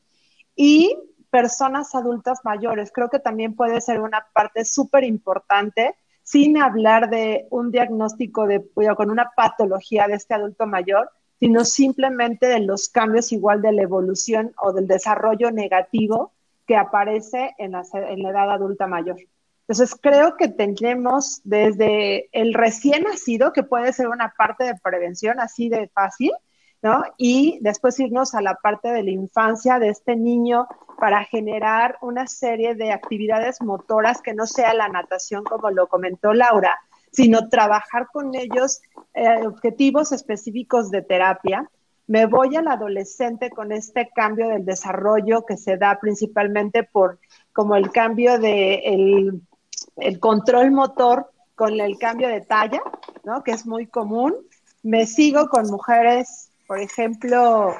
Y 0.55 0.95
personas 1.29 1.95
adultas 1.95 2.39
mayores, 2.43 2.91
creo 2.93 3.09
que 3.09 3.19
también 3.19 3.55
puede 3.55 3.81
ser 3.81 4.01
una 4.01 4.27
parte 4.33 4.65
súper 4.65 5.03
importante, 5.03 5.95
sin 6.23 6.57
hablar 6.57 7.09
de 7.09 7.47
un 7.49 7.71
diagnóstico 7.71 8.45
de, 8.45 8.63
con 8.95 9.09
una 9.09 9.31
patología 9.35 10.07
de 10.07 10.15
este 10.15 10.33
adulto 10.33 10.67
mayor, 10.67 11.09
sino 11.41 11.65
simplemente 11.65 12.45
de 12.45 12.59
los 12.59 12.87
cambios 12.87 13.31
igual 13.31 13.63
de 13.63 13.71
la 13.71 13.81
evolución 13.81 14.53
o 14.61 14.73
del 14.73 14.85
desarrollo 14.85 15.49
negativo 15.49 16.33
que 16.67 16.75
aparece 16.77 17.55
en 17.57 17.71
la, 17.71 17.81
edad 17.81 18.51
adulta 18.51 18.85
mayor. 18.85 19.17
Entonces, 19.61 19.97
creo 19.99 20.37
que 20.37 20.49
tenemos 20.49 21.41
desde 21.43 22.29
el 22.31 22.53
recién 22.53 23.03
nacido, 23.05 23.53
que 23.53 23.63
puede 23.63 23.91
ser 23.91 24.09
una 24.09 24.31
parte 24.37 24.65
de 24.65 24.75
prevención 24.83 25.39
así 25.39 25.67
de 25.67 25.87
fácil, 25.87 26.31
¿no? 26.83 27.03
Y 27.17 27.57
después 27.61 27.99
irnos 27.99 28.35
a 28.35 28.41
la 28.41 28.53
parte 28.53 28.89
de 28.89 29.01
la 29.01 29.11
infancia 29.11 29.79
de 29.79 29.89
este 29.89 30.15
niño 30.15 30.67
para 30.99 31.23
generar 31.23 31.97
una 32.03 32.27
serie 32.27 32.75
de 32.75 32.91
actividades 32.91 33.63
motoras 33.63 34.21
que 34.21 34.35
no 34.35 34.45
sea 34.45 34.75
la 34.75 34.89
natación, 34.89 35.43
como 35.43 35.71
lo 35.71 35.87
comentó 35.87 36.35
Laura, 36.35 36.77
sino 37.11 37.49
trabajar 37.49 38.07
con 38.11 38.35
ellos 38.35 38.81
eh, 39.13 39.45
objetivos 39.45 40.11
específicos 40.11 40.89
de 40.91 41.01
terapia. 41.01 41.69
Me 42.07 42.25
voy 42.25 42.55
al 42.55 42.67
adolescente 42.67 43.49
con 43.49 43.71
este 43.71 44.09
cambio 44.13 44.49
del 44.49 44.65
desarrollo 44.65 45.45
que 45.45 45.57
se 45.57 45.77
da 45.77 45.99
principalmente 45.99 46.83
por 46.83 47.19
como 47.53 47.75
el 47.75 47.91
cambio 47.91 48.39
de 48.39 48.75
el 48.85 49.41
el 49.97 50.19
control 50.19 50.71
motor 50.71 51.31
con 51.55 51.79
el 51.79 51.97
cambio 51.97 52.27
de 52.27 52.41
talla, 52.41 52.81
¿no? 53.23 53.43
Que 53.43 53.51
es 53.51 53.65
muy 53.65 53.87
común. 53.87 54.35
Me 54.83 55.05
sigo 55.05 55.47
con 55.47 55.69
mujeres, 55.69 56.49
por 56.67 56.79
ejemplo, 56.79 57.75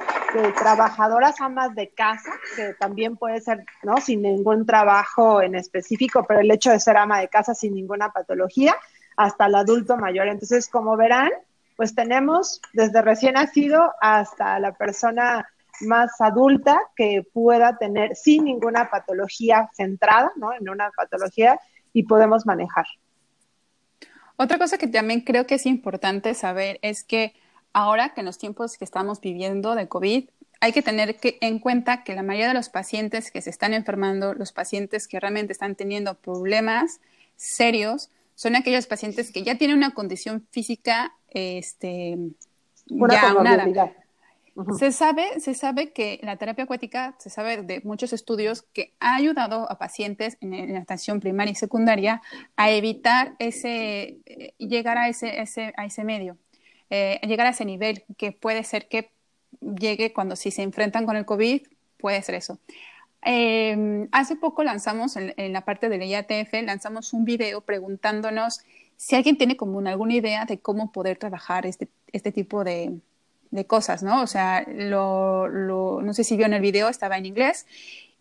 trabajadoras 0.56 1.40
amas 1.40 1.74
de 1.74 1.88
casa, 1.88 2.30
que 2.56 2.74
también 2.74 3.16
puede 3.16 3.40
ser, 3.40 3.64
¿no? 3.82 3.96
Sin 3.96 4.22
ningún 4.22 4.66
trabajo 4.66 5.42
en 5.42 5.56
específico, 5.56 6.24
pero 6.26 6.40
el 6.40 6.50
hecho 6.50 6.70
de 6.70 6.80
ser 6.80 6.96
ama 6.96 7.20
de 7.20 7.28
casa 7.28 7.54
sin 7.54 7.74
ninguna 7.74 8.10
patología, 8.10 8.76
hasta 9.16 9.46
el 9.46 9.54
adulto 9.54 9.96
mayor. 9.96 10.28
Entonces, 10.28 10.68
como 10.68 10.96
verán, 10.96 11.30
pues 11.76 11.94
tenemos 11.94 12.60
desde 12.72 13.02
recién 13.02 13.34
nacido 13.34 13.92
hasta 14.00 14.58
la 14.58 14.72
persona 14.72 15.46
más 15.80 16.20
adulta 16.20 16.80
que 16.96 17.24
pueda 17.32 17.76
tener 17.78 18.14
sin 18.14 18.44
ninguna 18.44 18.90
patología 18.90 19.68
centrada, 19.74 20.30
¿no? 20.36 20.52
En 20.52 20.68
una 20.68 20.90
patología 20.90 21.58
y 21.92 22.04
podemos 22.04 22.46
manejar. 22.46 22.86
Otra 24.36 24.58
cosa 24.58 24.78
que 24.78 24.86
también 24.86 25.20
creo 25.20 25.46
que 25.46 25.56
es 25.56 25.66
importante 25.66 26.34
saber 26.34 26.78
es 26.82 27.04
que 27.04 27.34
ahora 27.72 28.10
que 28.10 28.20
en 28.20 28.26
los 28.26 28.38
tiempos 28.38 28.76
que 28.76 28.84
estamos 28.84 29.20
viviendo 29.20 29.74
de 29.74 29.88
COVID, 29.88 30.28
hay 30.60 30.72
que 30.72 30.82
tener 30.82 31.16
en 31.22 31.58
cuenta 31.58 32.04
que 32.04 32.14
la 32.14 32.22
mayoría 32.22 32.48
de 32.48 32.54
los 32.54 32.68
pacientes 32.68 33.30
que 33.30 33.42
se 33.42 33.50
están 33.50 33.74
enfermando, 33.74 34.34
los 34.34 34.52
pacientes 34.52 35.08
que 35.08 35.18
realmente 35.18 35.52
están 35.52 35.74
teniendo 35.74 36.14
problemas 36.14 37.00
serios, 37.36 38.10
son 38.42 38.56
aquellos 38.56 38.88
pacientes 38.88 39.30
que 39.30 39.44
ya 39.44 39.56
tienen 39.56 39.76
una 39.76 39.94
condición 39.94 40.48
física 40.50 41.14
este, 41.28 42.18
una 42.90 43.14
ya 43.14 43.94
se, 44.76 44.90
sabe, 44.90 45.38
se 45.38 45.54
sabe 45.54 45.92
que 45.92 46.18
la 46.24 46.36
terapia 46.38 46.64
acuática, 46.64 47.14
se 47.18 47.30
sabe 47.30 47.62
de 47.62 47.82
muchos 47.84 48.12
estudios 48.12 48.62
que 48.62 48.94
ha 48.98 49.14
ayudado 49.14 49.70
a 49.70 49.78
pacientes 49.78 50.38
en, 50.40 50.72
la 50.72 50.80
atención 50.80 51.20
primaria 51.20 51.52
y 51.52 51.54
secundaria 51.54 52.20
a 52.56 52.72
evitar 52.72 53.36
ese, 53.38 54.18
eh, 54.26 54.54
llegar 54.58 54.98
a 54.98 55.08
ese, 55.08 55.40
ese, 55.40 55.72
a 55.76 55.84
ese 55.84 56.02
medio, 56.02 56.36
eh, 56.90 57.20
llegar 57.22 57.46
a 57.46 57.50
ese 57.50 57.64
nivel 57.64 58.02
que 58.18 58.32
puede 58.32 58.64
ser 58.64 58.88
que 58.88 59.12
llegue 59.60 60.12
cuando 60.12 60.34
si 60.34 60.50
se 60.50 60.62
enfrentan 60.62 61.06
con 61.06 61.14
el 61.14 61.26
COVID, 61.26 61.62
puede 61.96 62.20
ser 62.22 62.34
eso. 62.34 62.58
Em, 63.22 64.08
hace 64.12 64.36
poco 64.36 64.64
lanzamos 64.64 65.16
en, 65.16 65.32
en, 65.36 65.52
la 65.52 65.64
parte 65.64 65.88
del 65.88 66.02
IATF, 66.02 66.52
lanzamos 66.64 67.12
un 67.12 67.24
video 67.24 67.60
preguntándonos 67.60 68.60
si 68.96 69.16
alguien 69.16 69.38
tiene 69.38 69.56
como 69.56 69.80
alguna 69.80 70.14
idea 70.14 70.44
de 70.44 70.60
cómo 70.60 70.92
poder 70.92 71.18
trabajar 71.18 71.66
este, 71.66 71.88
este 72.12 72.32
tipo 72.32 72.64
de, 72.64 73.00
de 73.52 73.66
cosas, 73.66 74.02
¿no? 74.02 74.22
O 74.22 74.26
sea, 74.26 74.64
lo, 74.68 75.48
no 75.48 76.14
sé 76.14 76.24
si 76.24 76.36
vio 76.36 76.46
en 76.46 76.54
el 76.54 76.62
video, 76.62 76.88
estaba 76.88 77.18
en 77.18 77.26
inglés, 77.26 77.66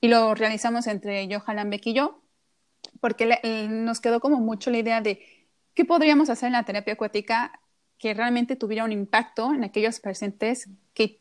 y 0.02 0.08
lo 0.08 0.36
realizamos 0.36 0.88
entre 0.88 1.28
Johan 1.34 1.70
Beck 1.70 1.88
y 1.88 1.94
yo, 1.94 2.20
porque 3.00 3.40
nos 3.70 4.02
quedó 4.02 4.20
como 4.20 4.40
mucho 4.40 4.70
la 4.70 4.80
idea 4.80 5.02
de 5.02 5.26
qué 5.74 5.86
podríamos 5.86 6.30
hacer 6.30 6.48
en 6.48 6.54
la 6.54 6.64
terapia 6.64 6.94
acuática 6.94 7.60
que 7.98 8.14
realmente 8.14 8.56
tuviera 8.56 8.84
un 8.84 8.92
impacto 8.92 9.54
en 9.54 9.64
aquellos 9.64 10.00
pacientes 10.00 10.68
que 10.94 11.20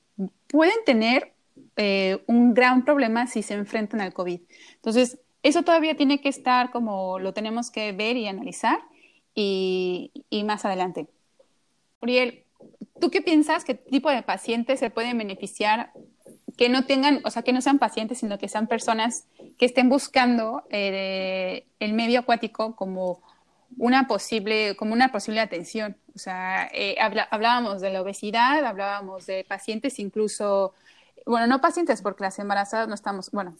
pueden 0.49 0.77
tener 0.85 1.35
eh, 1.77 2.23
un 2.27 2.55
gran 2.55 2.85
problema 2.85 3.27
si 3.27 3.43
se 3.43 3.55
enfrentan 3.55 4.01
al 4.01 4.13
COVID. 4.13 4.41
Entonces, 4.75 5.19
eso 5.43 5.63
todavía 5.63 5.97
tiene 5.97 6.21
que 6.21 6.29
estar 6.29 6.71
como 6.71 7.19
lo 7.19 7.33
tenemos 7.33 7.71
que 7.71 7.93
ver 7.93 8.17
y 8.17 8.27
analizar 8.27 8.81
y, 9.35 10.11
y 10.29 10.45
más 10.45 10.65
adelante. 10.65 11.07
Uriel, 12.03 12.45
¿Tú 13.01 13.11
qué 13.11 13.23
piensas? 13.23 13.65
¿Qué 13.65 13.75
tipo 13.75 14.11
de 14.11 14.23
pacientes 14.23 14.79
se 14.79 14.91
pueden 14.91 15.17
beneficiar? 15.17 15.91
Que 16.57 16.69
no 16.69 16.85
tengan, 16.85 17.21
o 17.25 17.31
sea, 17.31 17.43
que 17.43 17.53
no 17.53 17.63
sean 17.63 17.79
pacientes, 17.79 18.19
sino 18.19 18.39
que 18.39 18.49
sean 18.49 18.67
personas 18.67 19.25
que 19.59 19.65
estén 19.65 19.89
buscando 19.89 20.65
eh, 20.69 21.65
el 21.79 21.95
medio 21.95 22.21
acuático 22.21 22.77
como 22.77 23.23
una 23.79 24.07
posible, 24.07 24.77
como 24.77 24.93
una 24.93 25.11
posible 25.11 25.41
atención. 25.41 25.97
O 26.15 26.19
sea, 26.19 26.69
eh, 26.75 26.97
hablábamos 27.01 27.81
de 27.81 27.91
la 27.91 28.03
obesidad, 28.03 28.65
hablábamos 28.65 29.25
de 29.27 29.45
pacientes 29.45 29.99
incluso, 29.99 30.75
bueno, 31.31 31.47
no 31.47 31.61
pacientes 31.61 32.03
porque 32.03 32.25
las 32.25 32.39
embarazadas 32.39 32.89
no 32.89 32.95
estamos, 32.95 33.31
bueno, 33.31 33.57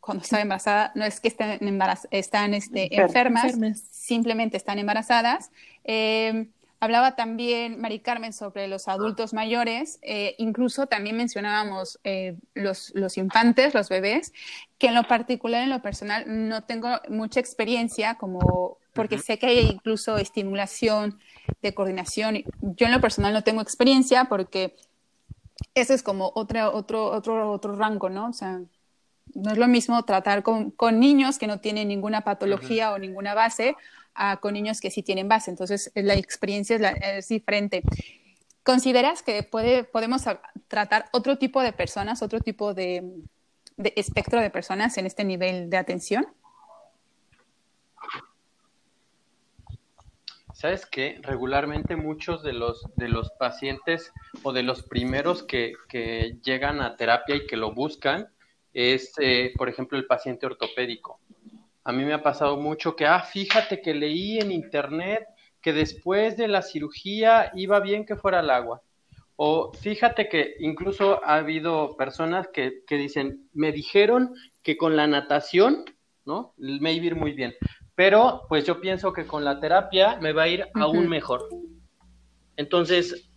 cuando 0.00 0.22
está 0.22 0.40
embarazada 0.40 0.92
no 0.94 1.04
es 1.04 1.20
que 1.20 1.28
estén 1.28 1.80
están 2.10 2.54
este, 2.54 3.00
enfermas, 3.00 3.54
simplemente 3.90 4.56
están 4.56 4.78
embarazadas. 4.78 5.50
Eh, 5.84 6.48
Hablaba 6.82 7.14
también 7.14 7.80
Mari 7.80 8.00
Carmen 8.00 8.32
sobre 8.32 8.66
los 8.66 8.88
adultos 8.88 9.32
mayores, 9.32 10.00
eh, 10.02 10.34
incluso 10.38 10.88
también 10.88 11.16
mencionábamos 11.16 12.00
eh, 12.02 12.34
los, 12.54 12.90
los, 12.96 13.18
infantes, 13.18 13.72
los 13.72 13.88
bebés, 13.88 14.32
que 14.78 14.88
en 14.88 14.96
lo 14.96 15.04
particular, 15.04 15.62
en 15.62 15.70
lo 15.70 15.80
personal, 15.80 16.24
no 16.26 16.64
tengo 16.64 16.88
mucha 17.08 17.38
experiencia, 17.38 18.16
como 18.16 18.78
porque 18.94 19.18
sé 19.18 19.38
que 19.38 19.46
hay 19.46 19.60
incluso 19.60 20.16
estimulación 20.16 21.20
de 21.62 21.72
coordinación. 21.72 22.42
Yo 22.60 22.86
en 22.86 22.92
lo 22.92 23.00
personal 23.00 23.32
no 23.32 23.44
tengo 23.44 23.62
experiencia 23.62 24.24
porque 24.24 24.74
eso 25.74 25.94
es 25.94 26.02
como 26.02 26.32
otro, 26.34 26.74
otro, 26.74 27.06
otro, 27.06 27.50
otro 27.50 27.76
rango, 27.76 28.08
¿no? 28.10 28.28
O 28.28 28.32
sea, 28.32 28.60
no 29.34 29.52
es 29.52 29.58
lo 29.58 29.68
mismo 29.68 30.02
tratar 30.04 30.42
con, 30.42 30.70
con 30.70 31.00
niños 31.00 31.38
que 31.38 31.46
no 31.46 31.60
tienen 31.60 31.88
ninguna 31.88 32.22
patología 32.22 32.92
o 32.92 32.98
ninguna 32.98 33.34
base 33.34 33.76
con 34.40 34.54
niños 34.54 34.80
que 34.80 34.90
sí 34.90 35.02
tienen 35.02 35.28
base. 35.28 35.50
Entonces, 35.50 35.90
la 35.94 36.14
experiencia 36.14 36.76
es, 36.76 37.28
diferente. 37.28 37.82
¿Consideras 38.62 39.22
que 39.22 39.42
puede, 39.42 39.84
podemos 39.84 40.22
tratar 40.68 41.06
otro 41.12 41.38
tipo 41.38 41.62
de 41.62 41.72
personas, 41.72 42.22
otro 42.22 42.40
tipo 42.40 42.74
de, 42.74 43.02
espectro 43.96 44.40
de 44.40 44.50
personas 44.50 44.96
en 44.98 45.06
este 45.06 45.24
nivel 45.24 45.70
de 45.70 45.76
atención? 45.76 46.26
¿Sabes 50.62 50.86
qué? 50.86 51.18
Regularmente 51.22 51.96
muchos 51.96 52.44
de 52.44 52.52
los, 52.52 52.86
de 52.94 53.08
los 53.08 53.32
pacientes 53.32 54.12
o 54.44 54.52
de 54.52 54.62
los 54.62 54.84
primeros 54.84 55.42
que, 55.42 55.72
que 55.88 56.38
llegan 56.44 56.80
a 56.80 56.94
terapia 56.94 57.34
y 57.34 57.48
que 57.48 57.56
lo 57.56 57.74
buscan 57.74 58.28
es, 58.72 59.12
eh, 59.18 59.54
por 59.58 59.68
ejemplo, 59.68 59.98
el 59.98 60.06
paciente 60.06 60.46
ortopédico. 60.46 61.18
A 61.82 61.90
mí 61.90 62.04
me 62.04 62.12
ha 62.12 62.22
pasado 62.22 62.58
mucho 62.58 62.94
que, 62.94 63.06
ah, 63.06 63.24
fíjate 63.24 63.82
que 63.82 63.92
leí 63.92 64.38
en 64.38 64.52
internet 64.52 65.26
que 65.60 65.72
después 65.72 66.36
de 66.36 66.46
la 66.46 66.62
cirugía 66.62 67.50
iba 67.56 67.80
bien 67.80 68.06
que 68.06 68.14
fuera 68.14 68.38
al 68.38 68.50
agua. 68.50 68.82
O 69.34 69.72
fíjate 69.72 70.28
que 70.28 70.54
incluso 70.60 71.24
ha 71.24 71.38
habido 71.38 71.96
personas 71.96 72.46
que, 72.54 72.84
que 72.86 72.98
dicen, 72.98 73.48
me 73.52 73.72
dijeron 73.72 74.32
que 74.62 74.76
con 74.76 74.94
la 74.94 75.08
natación, 75.08 75.86
¿no? 76.24 76.54
Me 76.56 76.92
iba 76.92 77.02
a 77.02 77.06
ir 77.06 77.16
muy 77.16 77.32
bien. 77.32 77.52
Pero 78.02 78.42
pues 78.48 78.64
yo 78.64 78.80
pienso 78.80 79.12
que 79.12 79.28
con 79.28 79.44
la 79.44 79.60
terapia 79.60 80.18
me 80.20 80.32
va 80.32 80.42
a 80.42 80.48
ir 80.48 80.66
aún 80.74 81.08
mejor. 81.08 81.48
Entonces, 82.56 83.30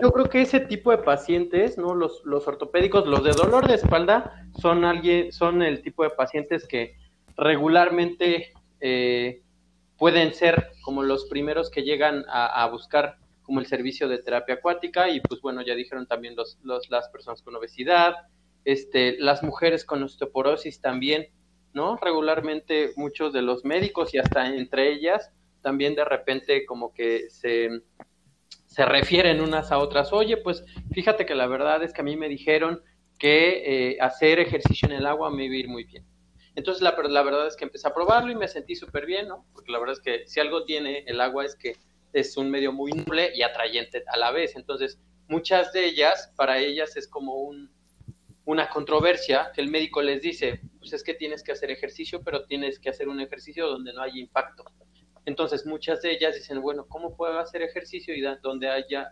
yo 0.00 0.10
creo 0.12 0.30
que 0.30 0.40
ese 0.40 0.60
tipo 0.60 0.90
de 0.92 0.96
pacientes, 0.96 1.76
¿no? 1.76 1.94
Los, 1.94 2.22
los 2.24 2.48
ortopédicos, 2.48 3.06
los 3.06 3.22
de 3.22 3.32
dolor 3.32 3.68
de 3.68 3.74
espalda, 3.74 4.46
son 4.58 4.86
alguien, 4.86 5.30
son 5.30 5.60
el 5.60 5.82
tipo 5.82 6.04
de 6.04 6.08
pacientes 6.08 6.66
que 6.66 6.96
regularmente 7.36 8.54
eh, 8.80 9.42
pueden 9.98 10.32
ser 10.32 10.70
como 10.80 11.02
los 11.02 11.26
primeros 11.26 11.68
que 11.68 11.82
llegan 11.82 12.24
a, 12.30 12.66
buscar 12.68 13.18
como 13.42 13.60
el 13.60 13.66
servicio 13.66 14.08
de 14.08 14.22
terapia 14.22 14.54
acuática 14.54 15.10
y 15.10 15.20
pues 15.20 15.42
bueno, 15.42 15.60
ya 15.60 15.74
dijeron 15.74 16.06
también 16.06 16.34
los, 16.34 16.58
los, 16.62 16.88
las 16.88 17.10
personas 17.10 17.42
con 17.42 17.56
obesidad, 17.56 18.14
este, 18.64 19.18
las 19.18 19.42
mujeres 19.42 19.84
con 19.84 20.02
osteoporosis 20.02 20.80
también, 20.80 21.28
¿no? 21.72 21.96
Regularmente 21.96 22.92
muchos 22.96 23.32
de 23.32 23.42
los 23.42 23.64
médicos 23.64 24.14
y 24.14 24.18
hasta 24.18 24.46
entre 24.54 24.92
ellas 24.92 25.30
también 25.60 25.94
de 25.94 26.04
repente 26.04 26.64
como 26.64 26.92
que 26.94 27.30
se, 27.30 27.82
se 28.66 28.84
refieren 28.84 29.40
unas 29.40 29.72
a 29.72 29.78
otras, 29.78 30.12
oye, 30.12 30.36
pues 30.36 30.64
fíjate 30.92 31.26
que 31.26 31.34
la 31.34 31.46
verdad 31.46 31.82
es 31.82 31.92
que 31.92 32.00
a 32.00 32.04
mí 32.04 32.16
me 32.16 32.28
dijeron 32.28 32.82
que 33.18 33.90
eh, 33.90 33.98
hacer 34.00 34.38
ejercicio 34.38 34.88
en 34.88 34.94
el 34.94 35.06
agua 35.06 35.30
me 35.30 35.44
iba 35.44 35.54
a 35.54 35.58
ir 35.58 35.68
muy 35.68 35.84
bien. 35.84 36.04
Entonces 36.54 36.82
la, 36.82 36.96
la 37.08 37.22
verdad 37.22 37.46
es 37.46 37.56
que 37.56 37.64
empecé 37.64 37.86
a 37.88 37.94
probarlo 37.94 38.32
y 38.32 38.36
me 38.36 38.48
sentí 38.48 38.74
súper 38.74 39.06
bien, 39.06 39.28
¿no? 39.28 39.44
Porque 39.52 39.72
la 39.72 39.78
verdad 39.78 39.96
es 39.96 40.00
que 40.00 40.26
si 40.26 40.40
algo 40.40 40.64
tiene 40.64 41.04
el 41.06 41.20
agua 41.20 41.44
es 41.44 41.54
que 41.54 41.76
es 42.12 42.36
un 42.36 42.50
medio 42.50 42.72
muy 42.72 42.92
noble 42.92 43.32
y 43.34 43.42
atrayente 43.42 44.04
a 44.06 44.16
la 44.16 44.30
vez. 44.30 44.56
Entonces 44.56 44.98
muchas 45.28 45.72
de 45.72 45.84
ellas, 45.84 46.32
para 46.36 46.58
ellas 46.58 46.96
es 46.96 47.06
como 47.06 47.34
un, 47.34 47.70
una 48.48 48.70
controversia 48.70 49.52
que 49.54 49.60
el 49.60 49.68
médico 49.68 50.00
les 50.00 50.22
dice, 50.22 50.62
pues 50.78 50.94
es 50.94 51.04
que 51.04 51.12
tienes 51.12 51.42
que 51.42 51.52
hacer 51.52 51.70
ejercicio, 51.70 52.22
pero 52.24 52.46
tienes 52.46 52.78
que 52.78 52.88
hacer 52.88 53.06
un 53.06 53.20
ejercicio 53.20 53.68
donde 53.68 53.92
no 53.92 54.00
haya 54.00 54.18
impacto. 54.18 54.64
Entonces 55.26 55.66
muchas 55.66 56.00
de 56.00 56.12
ellas 56.12 56.34
dicen, 56.34 56.62
bueno, 56.62 56.86
¿cómo 56.88 57.14
puedo 57.14 57.38
hacer 57.38 57.60
ejercicio 57.60 58.14
y 58.14 58.22
donde 58.42 58.70
haya, 58.70 59.10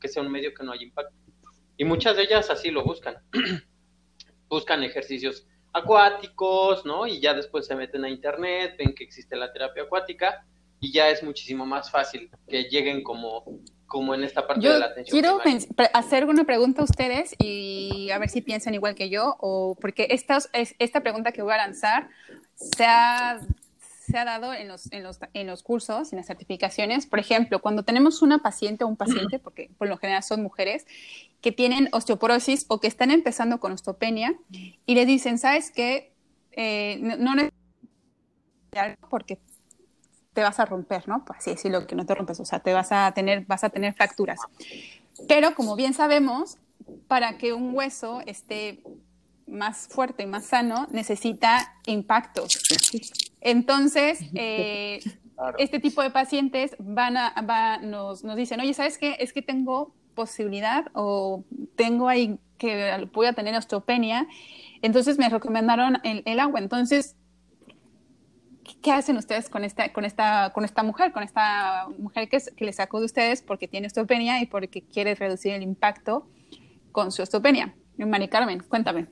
que 0.00 0.08
sea 0.08 0.22
un 0.22 0.32
medio 0.32 0.54
que 0.54 0.64
no 0.64 0.72
haya 0.72 0.82
impacto? 0.82 1.14
Y 1.76 1.84
muchas 1.84 2.16
de 2.16 2.22
ellas 2.22 2.48
así 2.48 2.70
lo 2.70 2.82
buscan. 2.82 3.16
buscan 4.48 4.82
ejercicios 4.82 5.46
acuáticos, 5.74 6.86
¿no? 6.86 7.06
Y 7.06 7.20
ya 7.20 7.34
después 7.34 7.66
se 7.66 7.76
meten 7.76 8.06
a 8.06 8.08
internet, 8.08 8.76
ven 8.78 8.94
que 8.94 9.04
existe 9.04 9.36
la 9.36 9.52
terapia 9.52 9.82
acuática 9.82 10.46
y 10.80 10.90
ya 10.90 11.10
es 11.10 11.22
muchísimo 11.22 11.66
más 11.66 11.90
fácil 11.90 12.30
que 12.48 12.62
lleguen 12.62 13.02
como 13.02 13.44
como 13.90 14.14
en 14.14 14.22
esta 14.22 14.46
parte 14.46 14.68
de 14.68 14.78
la 14.78 14.86
atención. 14.86 15.20
Quiero 15.20 15.40
hacer 15.92 16.24
una 16.26 16.44
pregunta 16.44 16.82
a 16.82 16.84
ustedes 16.84 17.34
y 17.38 18.08
a 18.12 18.18
ver 18.18 18.28
si 18.28 18.40
piensan 18.40 18.72
igual 18.72 18.94
que 18.94 19.10
yo, 19.10 19.36
o 19.40 19.76
porque 19.80 20.06
esta, 20.10 20.38
esta 20.52 21.00
pregunta 21.00 21.32
que 21.32 21.42
voy 21.42 21.52
a 21.54 21.56
lanzar 21.56 22.08
se 22.54 22.84
ha, 22.86 23.40
se 23.80 24.16
ha 24.16 24.24
dado 24.24 24.54
en 24.54 24.68
los, 24.68 24.92
en, 24.92 25.02
los, 25.02 25.18
en 25.34 25.48
los 25.48 25.64
cursos, 25.64 26.12
en 26.12 26.18
las 26.18 26.28
certificaciones. 26.28 27.06
Por 27.06 27.18
ejemplo, 27.18 27.60
cuando 27.60 27.82
tenemos 27.82 28.22
una 28.22 28.38
paciente 28.38 28.84
o 28.84 28.86
un 28.86 28.96
paciente, 28.96 29.38
porque 29.42 29.70
por 29.76 29.88
lo 29.88 29.96
general 29.96 30.22
son 30.22 30.40
mujeres, 30.40 30.86
que 31.40 31.50
tienen 31.50 31.88
osteoporosis 31.90 32.66
o 32.68 32.78
que 32.78 32.86
están 32.86 33.10
empezando 33.10 33.58
con 33.58 33.72
osteopenia 33.72 34.36
y 34.86 34.94
le 34.94 35.04
dicen, 35.04 35.36
¿sabes 35.36 35.72
qué? 35.72 36.12
Eh, 36.52 37.00
no, 37.00 37.34
no 37.34 37.42
porque 39.08 39.40
te 40.32 40.42
vas 40.42 40.60
a 40.60 40.64
romper, 40.64 41.08
¿no? 41.08 41.24
Pues 41.24 41.40
así 41.40 41.50
decirlo, 41.50 41.86
que 41.86 41.94
no 41.94 42.06
te 42.06 42.14
rompes, 42.14 42.40
o 42.40 42.44
sea, 42.44 42.60
te 42.60 42.72
vas 42.72 42.92
a 42.92 43.12
tener, 43.12 43.44
vas 43.46 43.64
a 43.64 43.70
tener 43.70 43.94
fracturas. 43.94 44.40
Pero 45.28 45.54
como 45.54 45.76
bien 45.76 45.94
sabemos, 45.94 46.58
para 47.08 47.38
que 47.38 47.52
un 47.52 47.74
hueso 47.74 48.20
esté 48.26 48.82
más 49.46 49.88
fuerte 49.88 50.22
y 50.22 50.26
más 50.26 50.46
sano, 50.46 50.86
necesita 50.90 51.74
impacto. 51.86 52.46
Entonces, 53.40 54.20
eh, 54.34 55.00
este 55.58 55.80
tipo 55.80 56.02
de 56.02 56.10
pacientes 56.10 56.76
van 56.78 57.16
a, 57.16 57.78
nos, 57.82 58.22
nos 58.22 58.36
dicen, 58.36 58.60
oye, 58.60 58.74
¿sabes 58.74 58.98
qué? 58.98 59.16
Es 59.18 59.32
que 59.32 59.42
tengo 59.42 59.92
posibilidad 60.14 60.86
o 60.94 61.44
tengo 61.76 62.08
ahí 62.08 62.38
que 62.58 63.08
voy 63.12 63.26
a 63.26 63.32
tener 63.32 63.56
osteopenia, 63.56 64.28
entonces 64.82 65.18
me 65.18 65.28
recomendaron 65.28 65.98
el, 66.04 66.22
el 66.26 66.40
agua. 66.40 66.60
Entonces, 66.60 67.16
¿qué 68.82 68.92
hacen 68.92 69.16
ustedes 69.16 69.48
con 69.48 69.64
esta, 69.64 69.92
con 69.92 70.04
esta, 70.04 70.50
con 70.52 70.64
esta 70.64 70.82
mujer, 70.82 71.12
con 71.12 71.22
esta 71.22 71.86
mujer 71.98 72.28
que, 72.28 72.38
que 72.56 72.64
les 72.64 72.76
sacó 72.76 73.00
de 73.00 73.06
ustedes 73.06 73.42
porque 73.42 73.68
tiene 73.68 73.86
osteopenia 73.86 74.40
y 74.40 74.46
porque 74.46 74.82
quiere 74.82 75.14
reducir 75.14 75.52
el 75.52 75.62
impacto 75.62 76.26
con 76.92 77.12
su 77.12 77.22
osteopenia? 77.22 77.74
Mari 77.98 78.28
Carmen, 78.28 78.60
cuéntame. 78.60 79.06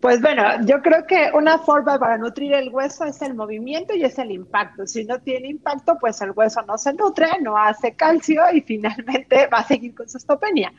Pues 0.00 0.20
bueno, 0.20 0.42
yo 0.66 0.82
creo 0.82 1.06
que 1.06 1.30
una 1.32 1.58
forma 1.58 1.98
para 1.98 2.18
nutrir 2.18 2.52
el 2.52 2.68
hueso 2.68 3.04
es 3.04 3.22
el 3.22 3.34
movimiento 3.34 3.94
y 3.94 4.04
es 4.04 4.18
el 4.18 4.30
impacto. 4.30 4.86
Si 4.86 5.04
no 5.04 5.18
tiene 5.20 5.48
impacto, 5.48 5.96
pues 5.98 6.20
el 6.20 6.32
hueso 6.32 6.62
no 6.62 6.76
se 6.76 6.92
nutre, 6.92 7.28
no 7.40 7.56
hace 7.56 7.94
calcio 7.94 8.42
y 8.52 8.60
finalmente 8.62 9.46
va 9.46 9.58
a 9.58 9.66
seguir 9.66 9.94
con 9.94 10.08
su 10.08 10.18
osteopenia. 10.18 10.72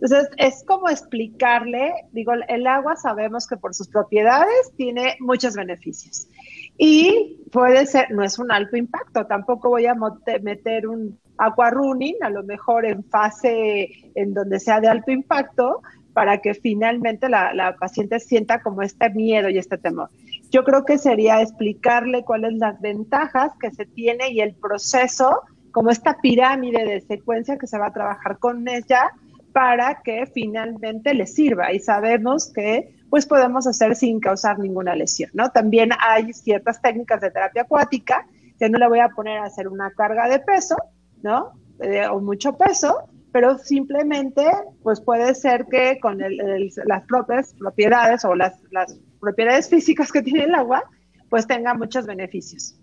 Entonces, 0.00 0.28
es 0.36 0.64
como 0.64 0.88
explicarle, 0.88 1.92
digo, 2.12 2.32
el 2.46 2.66
agua 2.68 2.94
sabemos 2.94 3.48
que 3.48 3.56
por 3.56 3.74
sus 3.74 3.88
propiedades 3.88 4.72
tiene 4.76 5.16
muchos 5.18 5.56
beneficios. 5.56 6.28
Y 6.76 7.40
puede 7.50 7.84
ser, 7.86 8.12
no 8.12 8.22
es 8.22 8.38
un 8.38 8.52
alto 8.52 8.76
impacto, 8.76 9.26
tampoco 9.26 9.70
voy 9.70 9.86
a 9.86 9.96
meter 10.40 10.86
un 10.86 11.18
agua 11.36 11.70
running, 11.70 12.14
a 12.22 12.30
lo 12.30 12.44
mejor 12.44 12.86
en 12.86 13.02
fase 13.04 13.88
en 14.14 14.34
donde 14.34 14.60
sea 14.60 14.80
de 14.80 14.86
alto 14.86 15.10
impacto, 15.10 15.82
para 16.12 16.38
que 16.38 16.54
finalmente 16.54 17.28
la, 17.28 17.52
la 17.52 17.76
paciente 17.76 18.20
sienta 18.20 18.62
como 18.62 18.82
este 18.82 19.10
miedo 19.10 19.48
y 19.48 19.58
este 19.58 19.78
temor. 19.78 20.10
Yo 20.50 20.62
creo 20.62 20.84
que 20.84 20.98
sería 20.98 21.42
explicarle 21.42 22.24
cuáles 22.24 22.54
las 22.54 22.80
ventajas 22.80 23.52
que 23.60 23.72
se 23.72 23.84
tiene 23.84 24.30
y 24.30 24.40
el 24.40 24.54
proceso, 24.54 25.42
como 25.72 25.90
esta 25.90 26.18
pirámide 26.20 26.84
de 26.84 27.00
secuencia 27.00 27.58
que 27.58 27.66
se 27.66 27.78
va 27.78 27.88
a 27.88 27.92
trabajar 27.92 28.38
con 28.38 28.68
ella 28.68 29.10
para 29.52 30.02
que 30.02 30.26
finalmente 30.26 31.14
le 31.14 31.26
sirva 31.26 31.72
y 31.72 31.80
sabemos 31.80 32.52
que 32.52 32.94
pues 33.10 33.26
podemos 33.26 33.66
hacer 33.66 33.96
sin 33.96 34.20
causar 34.20 34.58
ninguna 34.58 34.94
lesión, 34.94 35.30
¿no? 35.32 35.50
También 35.50 35.90
hay 35.98 36.32
ciertas 36.32 36.80
técnicas 36.82 37.20
de 37.20 37.30
terapia 37.30 37.62
acuática 37.62 38.26
que 38.58 38.68
no 38.68 38.78
le 38.78 38.88
voy 38.88 39.00
a 39.00 39.08
poner 39.08 39.38
a 39.38 39.44
hacer 39.44 39.68
una 39.68 39.90
carga 39.92 40.28
de 40.28 40.40
peso, 40.40 40.76
¿no? 41.22 41.52
Eh, 41.80 42.06
o 42.06 42.20
mucho 42.20 42.56
peso, 42.56 43.08
pero 43.32 43.56
simplemente 43.58 44.44
pues 44.82 45.00
puede 45.00 45.34
ser 45.34 45.66
que 45.66 45.98
con 46.00 46.18
las 46.18 47.04
propias 47.04 47.54
propiedades 47.54 48.24
o 48.24 48.34
las, 48.34 48.60
las 48.70 48.98
propiedades 49.20 49.68
físicas 49.70 50.12
que 50.12 50.22
tiene 50.22 50.44
el 50.44 50.54
agua, 50.54 50.82
pues 51.30 51.46
tenga 51.46 51.74
muchos 51.74 52.06
beneficios. 52.06 52.74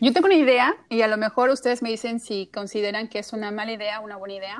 Yo 0.00 0.12
tengo 0.12 0.26
una 0.26 0.34
idea 0.34 0.74
y 0.88 1.02
a 1.02 1.08
lo 1.08 1.16
mejor 1.16 1.50
ustedes 1.50 1.80
me 1.80 1.90
dicen 1.90 2.18
si 2.18 2.48
consideran 2.48 3.08
que 3.08 3.20
es 3.20 3.32
una 3.32 3.50
mala 3.50 3.72
idea 3.72 4.00
o 4.00 4.04
una 4.04 4.16
buena 4.16 4.34
idea. 4.34 4.58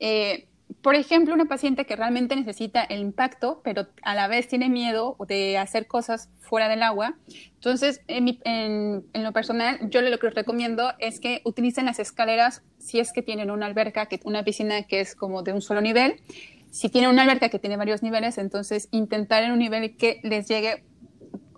Eh, 0.00 0.48
por 0.82 0.94
ejemplo, 0.94 1.34
una 1.34 1.46
paciente 1.46 1.84
que 1.84 1.96
realmente 1.96 2.36
necesita 2.36 2.82
el 2.82 3.00
impacto, 3.00 3.60
pero 3.64 3.88
a 4.02 4.14
la 4.14 4.28
vez 4.28 4.48
tiene 4.48 4.68
miedo 4.68 5.16
de 5.26 5.58
hacer 5.58 5.86
cosas 5.86 6.28
fuera 6.38 6.68
del 6.68 6.82
agua. 6.82 7.14
Entonces, 7.54 8.00
en, 8.06 9.04
lo 9.12 9.32
personal, 9.32 9.78
yo 9.90 10.00
lo 10.00 10.18
que 10.18 10.30
recomiendo 10.30 10.92
es 10.98 11.20
que 11.20 11.42
utilicen 11.44 11.86
las 11.86 11.98
escaleras 11.98 12.62
si 12.78 13.00
es 13.00 13.12
que 13.12 13.22
tienen 13.22 13.50
una 13.50 13.66
alberca, 13.66 14.06
que, 14.06 14.20
una 14.24 14.44
piscina 14.44 14.82
que 14.84 15.00
es 15.00 15.14
como 15.14 15.42
de 15.42 15.52
un 15.52 15.60
solo 15.60 15.80
nivel. 15.80 16.20
Si 16.70 16.88
tienen 16.88 17.10
una 17.10 17.22
alberca 17.22 17.48
que 17.48 17.58
tiene 17.58 17.76
varios 17.76 18.02
niveles, 18.02 18.38
entonces 18.38 18.88
intentar 18.90 19.42
en 19.42 19.52
un 19.52 19.58
nivel 19.58 19.96
que 19.96 20.20
les 20.22 20.48
llegue 20.48 20.84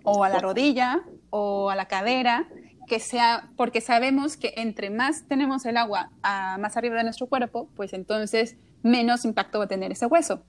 o 0.03 0.23
a 0.23 0.29
la 0.29 0.39
rodilla 0.39 1.01
o 1.29 1.69
a 1.69 1.75
la 1.75 1.85
cadera, 1.87 2.47
que 2.87 2.99
sea, 2.99 3.49
porque 3.55 3.79
sabemos 3.79 4.37
que 4.37 4.53
entre 4.57 4.89
más 4.89 5.27
tenemos 5.27 5.65
el 5.65 5.77
agua 5.77 6.11
más 6.21 6.75
arriba 6.77 6.97
de 6.97 7.03
nuestro 7.03 7.27
cuerpo, 7.27 7.69
pues 7.75 7.93
entonces 7.93 8.57
menos 8.83 9.25
impacto 9.25 9.59
va 9.59 9.65
a 9.65 9.67
tener 9.67 9.91
ese 9.91 10.05
hueso. 10.05 10.43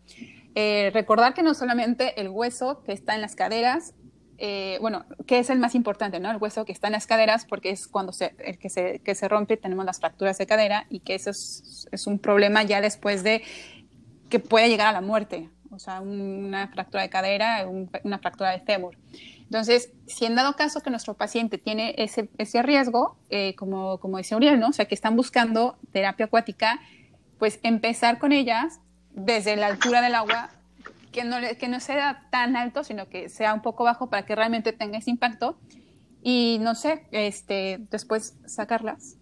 Eh, 0.54 0.90
recordar 0.92 1.34
que 1.34 1.42
no 1.42 1.54
solamente 1.54 2.20
el 2.20 2.28
hueso 2.28 2.82
que 2.84 2.92
está 2.92 3.14
en 3.14 3.22
las 3.22 3.34
caderas, 3.34 3.94
eh, 4.38 4.78
bueno, 4.80 5.04
que 5.26 5.38
es 5.38 5.50
el 5.50 5.58
más 5.58 5.74
importante, 5.74 6.18
¿no? 6.20 6.30
El 6.30 6.38
hueso 6.38 6.64
que 6.64 6.72
está 6.72 6.88
en 6.88 6.92
las 6.92 7.06
caderas, 7.06 7.44
porque 7.44 7.70
es 7.70 7.86
cuando 7.86 8.12
se, 8.12 8.34
el 8.38 8.58
que, 8.58 8.68
se, 8.68 9.00
que 9.00 9.14
se 9.14 9.28
rompe, 9.28 9.56
tenemos 9.56 9.84
las 9.84 10.00
fracturas 10.00 10.38
de 10.38 10.46
cadera 10.46 10.86
y 10.90 11.00
que 11.00 11.14
eso 11.14 11.30
es, 11.30 12.06
un 12.06 12.18
problema 12.18 12.62
ya 12.64 12.80
después 12.80 13.22
de 13.22 13.42
que 14.28 14.40
puede 14.40 14.68
llegar 14.68 14.88
a 14.88 14.92
la 14.92 15.00
muerte, 15.00 15.50
o 15.70 15.78
sea, 15.78 16.00
una 16.00 16.68
fractura 16.68 17.02
de 17.02 17.10
cadera, 17.10 17.66
una 18.02 18.18
fractura 18.18 18.50
de 18.50 18.60
fémur. 18.60 18.96
Entonces, 19.42 19.92
si 20.06 20.24
en 20.24 20.34
dado 20.34 20.56
caso 20.56 20.80
que 20.80 20.90
nuestro 20.90 21.14
paciente 21.14 21.58
tiene 21.58 21.94
ese, 21.98 22.28
ese 22.38 22.62
riesgo, 22.62 23.16
eh, 23.30 23.54
como, 23.54 23.98
como 23.98 24.18
dice 24.18 24.34
Uriel, 24.34 24.58
¿no? 24.58 24.68
O 24.68 24.72
sea, 24.72 24.86
que 24.86 24.94
están 24.94 25.14
buscando 25.14 25.76
terapia 25.92 26.26
acuática, 26.26 26.80
pues 27.44 27.60
empezar 27.62 28.18
con 28.18 28.32
ellas 28.32 28.80
desde 29.10 29.54
la 29.56 29.66
altura 29.66 30.00
del 30.00 30.14
agua, 30.14 30.48
que 31.12 31.24
no, 31.24 31.36
que 31.58 31.68
no 31.68 31.78
sea 31.78 32.26
tan 32.30 32.56
alto, 32.56 32.84
sino 32.84 33.10
que 33.10 33.28
sea 33.28 33.52
un 33.52 33.60
poco 33.60 33.84
bajo 33.84 34.08
para 34.08 34.24
que 34.24 34.34
realmente 34.34 34.72
tenga 34.72 34.96
ese 34.96 35.10
impacto. 35.10 35.58
Y 36.22 36.56
no 36.62 36.74
sé, 36.74 37.06
este, 37.10 37.80
después 37.90 38.38
sacarlas 38.46 39.18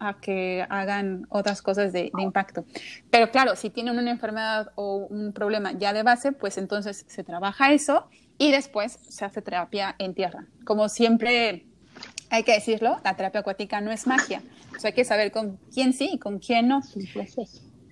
a 0.00 0.18
que 0.18 0.66
hagan 0.68 1.28
otras 1.28 1.62
cosas 1.62 1.92
de, 1.92 2.10
de, 2.12 2.22
impacto. 2.22 2.64
Pero 3.08 3.30
claro, 3.30 3.54
si 3.54 3.70
tienen 3.70 3.96
una 3.96 4.10
enfermedad 4.10 4.72
o 4.74 5.06
un 5.08 5.32
problema 5.32 5.70
ya 5.70 5.92
de 5.92 6.02
base, 6.02 6.32
pues 6.32 6.58
entonces 6.58 7.04
se 7.06 7.22
trabaja 7.22 7.72
eso 7.72 8.08
y 8.36 8.50
después 8.50 8.98
se 9.08 9.24
hace 9.24 9.42
terapia 9.42 9.94
en 10.00 10.14
tierra. 10.14 10.46
Como 10.64 10.88
siempre 10.88 11.66
hay 12.30 12.44
que 12.44 12.52
decirlo, 12.52 12.98
la 13.04 13.16
terapia 13.16 13.40
acuática 13.40 13.80
no 13.80 13.90
es 13.90 14.06
magia. 14.06 14.42
O 14.76 14.80
sea, 14.80 14.88
hay 14.88 14.94
que 14.94 15.04
saber 15.04 15.32
con 15.32 15.58
quién 15.74 15.92
sí 15.92 16.10
y 16.12 16.18
con 16.18 16.38
quién 16.38 16.68
no. 16.68 16.80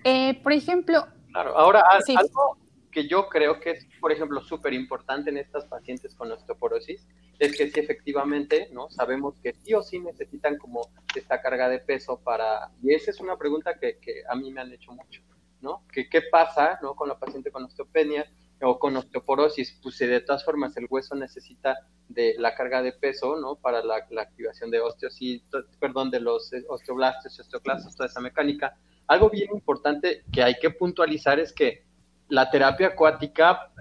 Eh, 0.03 0.39
por 0.41 0.53
ejemplo... 0.53 1.05
Claro, 1.31 1.57
ahora 1.57 1.83
sí. 2.05 2.15
algo 2.15 2.57
que 2.91 3.07
yo 3.07 3.27
creo 3.27 3.59
que 3.59 3.71
es, 3.71 3.87
por 3.99 4.11
ejemplo, 4.11 4.41
súper 4.41 4.73
importante 4.73 5.29
en 5.29 5.37
estas 5.37 5.65
pacientes 5.65 6.15
con 6.15 6.31
osteoporosis 6.31 7.05
es 7.37 7.55
que 7.55 7.69
sí 7.69 7.79
efectivamente, 7.79 8.69
¿no? 8.71 8.89
Sabemos 8.89 9.35
que 9.41 9.53
sí 9.53 9.73
o 9.73 9.83
sí 9.83 9.99
necesitan 9.99 10.57
como 10.57 10.89
esta 11.15 11.41
carga 11.41 11.69
de 11.69 11.79
peso 11.79 12.19
para... 12.19 12.71
Y 12.81 12.93
esa 12.93 13.11
es 13.11 13.19
una 13.19 13.37
pregunta 13.37 13.77
que, 13.79 13.99
que 13.99 14.23
a 14.27 14.35
mí 14.35 14.51
me 14.51 14.61
han 14.61 14.71
hecho 14.73 14.91
mucho, 14.91 15.21
¿no? 15.61 15.85
Que 15.91 16.09
qué 16.09 16.23
pasa, 16.23 16.79
¿no? 16.81 16.95
Con 16.95 17.09
la 17.09 17.19
paciente 17.19 17.51
con 17.51 17.63
osteopenia 17.63 18.25
o 18.61 18.77
con 18.77 18.95
osteoporosis, 18.97 19.79
pues 19.81 19.97
de 19.99 20.21
todas 20.21 20.43
formas 20.43 20.75
el 20.77 20.87
hueso 20.89 21.15
necesita 21.15 21.77
de 22.07 22.35
la 22.37 22.55
carga 22.55 22.81
de 22.81 22.91
peso, 22.91 23.37
¿no? 23.39 23.55
Para 23.55 23.83
la, 23.83 23.95
activación 23.95 24.71
de 24.71 24.81
osteocitos, 24.81 25.65
perdón, 25.79 26.11
de 26.11 26.19
los 26.19 26.51
osteoblastos 26.67 27.39
osteoclastos, 27.39 27.95
toda 27.95 28.09
esa 28.09 28.19
mecánica. 28.19 28.77
Algo 29.07 29.29
bien 29.29 29.49
importante 29.53 30.23
que 30.31 30.43
hay 30.43 30.55
que 30.59 30.71
puntualizar 30.71 31.39
es 31.39 31.53
que 31.53 31.83
la 32.27 32.49
terapia 32.49 32.87
acuática 32.87 33.71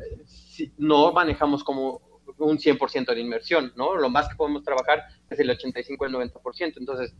no 0.78 1.12
manejamos 1.12 1.64
como 1.64 2.00
un 2.38 2.58
100% 2.58 3.14
de 3.14 3.20
inmersión, 3.20 3.72
¿no? 3.76 3.96
Lo 3.96 4.10
más 4.10 4.28
que 4.28 4.36
podemos 4.36 4.62
trabajar 4.62 5.04
es 5.28 5.38
el 5.38 5.50
85 5.50 6.04
al 6.04 6.12
90%. 6.12 6.74
Entonces, 6.76 7.14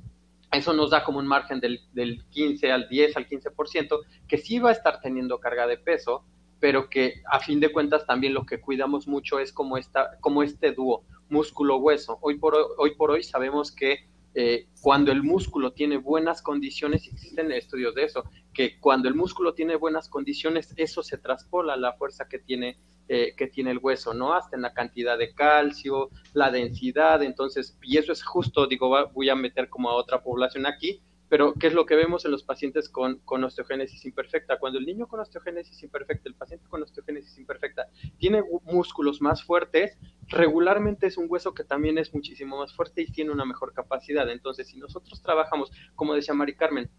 eso 0.53 0.73
nos 0.73 0.91
da 0.91 1.05
como 1.05 1.19
un 1.19 1.27
margen 1.27 1.61
del, 1.61 1.81
del 1.93 2.25
15 2.31 2.73
al 2.73 2.89
10 2.89 3.17
al 3.17 3.29
15%, 3.29 3.99
que 4.27 4.39
sí 4.39 4.59
va 4.59 4.71
a 4.71 4.73
estar 4.73 5.01
teniendo 5.01 5.39
carga 5.39 5.67
de 5.67 5.79
peso, 5.79 6.25
pero 6.61 6.89
que 6.89 7.23
a 7.31 7.41
fin 7.41 7.61
de 7.61 7.71
cuentas 7.71 8.07
también 8.07 8.35
lo 8.35 8.45
que 8.45 8.61
cuidamos 8.61 9.07
mucho 9.07 9.39
es 9.39 9.53
como, 9.53 9.77
esta, 9.77 10.19
como 10.21 10.43
este 10.43 10.73
dúo 10.73 11.05
músculo-hueso. 11.29 12.19
Hoy 12.21 12.39
por 12.39 12.55
hoy, 12.79 12.95
por 12.95 13.11
hoy 13.11 13.23
sabemos 13.23 13.71
que 13.73 14.09
eh, 14.35 14.69
cuando 14.81 15.11
el 15.11 15.23
músculo 15.23 15.73
tiene 15.73 15.97
buenas 15.97 16.43
condiciones, 16.43 17.07
existen 17.07 17.51
estudios 17.53 17.95
de 17.95 18.05
eso, 18.05 18.25
que 18.53 18.79
cuando 18.79 19.09
el 19.09 19.15
músculo 19.15 19.55
tiene 19.55 19.77
buenas 19.77 20.09
condiciones, 20.09 20.75
eso 20.77 21.03
se 21.03 21.19
traspola 21.19 21.77
la 21.77 21.95
fuerza 21.95 22.29
que 22.29 22.39
tiene, 22.39 22.79
eh, 23.09 23.35
que 23.37 23.47
tiene 23.49 23.71
el 23.71 23.79
hueso, 23.79 24.15
¿no? 24.15 24.35
Hasta 24.35 24.57
en 24.57 24.63
la 24.63 24.75
cantidad 24.75 25.19
de 25.19 25.35
calcio, 25.35 26.11
la 26.35 26.51
densidad, 26.51 27.23
entonces, 27.23 27.77
y 27.83 27.99
eso 27.99 28.13
es 28.13 28.23
justo, 28.23 28.67
digo, 28.67 29.11
voy 29.13 29.29
a 29.29 29.35
meter 29.35 29.69
como 29.69 29.91
a 29.91 29.95
otra 29.95 30.23
población 30.23 30.67
aquí, 30.67 31.03
pero, 31.29 31.55
¿qué 31.55 31.67
es 31.67 31.75
lo 31.75 31.85
que 31.85 31.95
vemos 31.95 32.25
en 32.25 32.31
los 32.31 32.43
pacientes 32.43 32.89
con, 32.89 33.19
con, 33.21 33.45
osteogénesis 33.45 34.05
imperfecta? 34.05 34.59
Cuando 34.59 34.79
el 34.79 34.87
niño 34.87 35.07
con 35.07 35.21
osteogénesis 35.21 35.83
imperfecta, 35.83 36.29
el 36.29 36.35
paciente 36.35 36.67
con 36.69 36.83
osteogénesis 36.83 37.39
imperfecta, 37.39 37.89
tiene 38.17 38.43
músculos 38.65 39.21
más 39.21 39.45
fuertes, 39.45 39.99
regularmente 40.29 41.07
es 41.07 41.19
un 41.19 41.27
hueso 41.29 41.53
que 41.53 41.65
también 41.65 41.99
es 41.99 42.15
muchísimo 42.15 42.59
más 42.59 42.73
fuerte 42.75 43.03
y 43.03 43.13
tiene 43.13 43.31
una 43.31 43.45
mejor 43.45 43.73
capacidad. 43.75 44.29
Entonces, 44.31 44.69
si 44.69 44.79
nosotros 44.79 45.23
trabajamos, 45.23 45.71
como 45.95 46.15
decía 46.15 46.35
Mari 46.35 46.55
Carmen, 46.55 46.91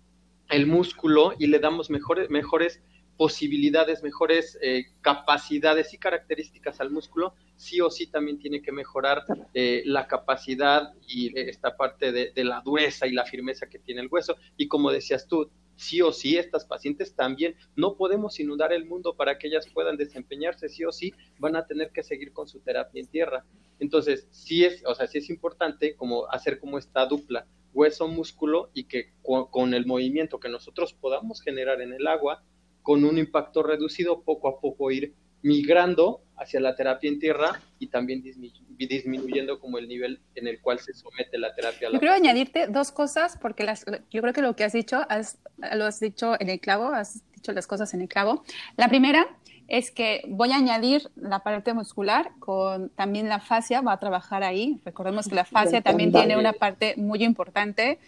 el 0.49 0.67
músculo 0.67 1.33
y 1.37 1.47
le 1.47 1.59
damos 1.59 1.89
mejores, 1.89 2.29
mejores 2.29 2.81
posibilidades, 3.19 4.01
mejores 4.01 4.57
eh, 4.61 4.85
capacidades 5.01 5.93
y 5.93 5.97
características 5.97 6.79
al 6.79 6.89
músculo, 6.89 7.33
sí 7.57 7.81
o 7.81 7.89
sí 7.89 8.07
también 8.07 8.39
tiene 8.39 8.61
que 8.61 8.71
mejorar 8.71 9.25
eh, 9.53 9.83
la 9.85 10.07
capacidad 10.07 10.93
y 11.05 11.37
esta 11.37 11.75
parte 11.75 12.13
de, 12.13 12.31
de, 12.33 12.43
la 12.45 12.61
dureza 12.61 13.07
y 13.07 13.11
la 13.11 13.25
firmeza 13.25 13.67
que 13.67 13.77
tiene 13.77 13.99
el 13.99 14.07
hueso. 14.09 14.37
Y 14.55 14.69
como 14.69 14.89
decías 14.89 15.27
tú, 15.27 15.51
sí 15.75 16.01
o 16.01 16.13
sí, 16.13 16.37
estas 16.37 16.63
pacientes 16.63 17.13
también 17.13 17.55
no 17.75 17.97
podemos 17.97 18.39
inundar 18.39 18.71
el 18.71 18.85
mundo 18.85 19.13
para 19.17 19.37
que 19.37 19.47
ellas 19.47 19.67
puedan 19.73 19.97
desempeñarse, 19.97 20.69
sí 20.69 20.85
o 20.85 20.93
sí, 20.93 21.13
van 21.39 21.57
a 21.57 21.65
tener 21.65 21.91
que 21.91 22.03
seguir 22.03 22.31
con 22.31 22.47
su 22.47 22.61
terapia 22.61 23.01
en 23.01 23.07
tierra. 23.07 23.43
Entonces, 23.81 24.29
sí 24.31 24.63
es, 24.63 24.81
o 24.85 24.95
sea, 24.95 25.07
sí 25.07 25.17
es 25.17 25.29
importante 25.29 25.93
como 25.97 26.25
hacer 26.31 26.57
como 26.57 26.77
esta 26.77 27.05
dupla 27.05 27.45
hueso-músculo 27.73 28.69
y 28.73 28.85
que 28.85 29.11
con, 29.21 29.47
con 29.47 29.73
el 29.73 29.85
movimiento 29.85 30.39
que 30.39 30.47
nosotros 30.47 30.93
podamos 30.93 31.41
generar 31.41 31.81
en 31.81 31.91
el 31.91 32.07
agua, 32.07 32.45
con 32.89 33.05
un 33.05 33.19
impacto 33.19 33.61
reducido, 33.61 34.23
poco 34.23 34.47
a 34.47 34.59
poco 34.59 34.89
ir 34.89 35.13
migrando 35.43 36.23
hacia 36.35 36.59
la 36.59 36.75
terapia 36.75 37.07
en 37.07 37.19
tierra 37.19 37.61
y 37.77 37.85
también 37.85 38.23
disminuyendo 38.23 39.59
como 39.59 39.77
el 39.77 39.87
nivel 39.87 40.19
en 40.33 40.47
el 40.47 40.59
cual 40.59 40.79
se 40.79 40.95
somete 40.95 41.37
la 41.37 41.53
terapia. 41.53 41.87
A 41.87 41.91
la 41.91 41.97
yo 41.97 41.99
quiero 41.99 42.15
añadirte 42.15 42.65
dos 42.65 42.91
cosas 42.91 43.37
porque 43.39 43.63
las, 43.63 43.85
yo 44.09 44.21
creo 44.23 44.33
que 44.33 44.41
lo 44.41 44.55
que 44.55 44.63
has 44.63 44.73
dicho 44.73 45.05
has, 45.07 45.37
lo 45.75 45.85
has 45.85 45.99
dicho 45.99 46.33
en 46.39 46.49
el 46.49 46.59
clavo, 46.59 46.85
has 46.85 47.21
dicho 47.35 47.51
las 47.51 47.67
cosas 47.67 47.93
en 47.93 48.01
el 48.01 48.07
clavo. 48.07 48.43
La 48.75 48.89
primera 48.89 49.37
es 49.67 49.91
que 49.91 50.23
voy 50.27 50.51
a 50.51 50.55
añadir 50.55 51.11
la 51.15 51.43
parte 51.43 51.75
muscular 51.75 52.31
con 52.39 52.89
también 52.89 53.29
la 53.29 53.39
fascia, 53.39 53.81
va 53.81 53.93
a 53.93 53.99
trabajar 53.99 54.41
ahí. 54.41 54.81
Recordemos 54.83 55.27
que 55.27 55.35
la 55.35 55.45
fascia 55.45 55.81
también 55.81 56.11
tiene 56.11 56.37
una 56.37 56.53
parte 56.53 56.95
muy 56.97 57.23
importante 57.23 57.99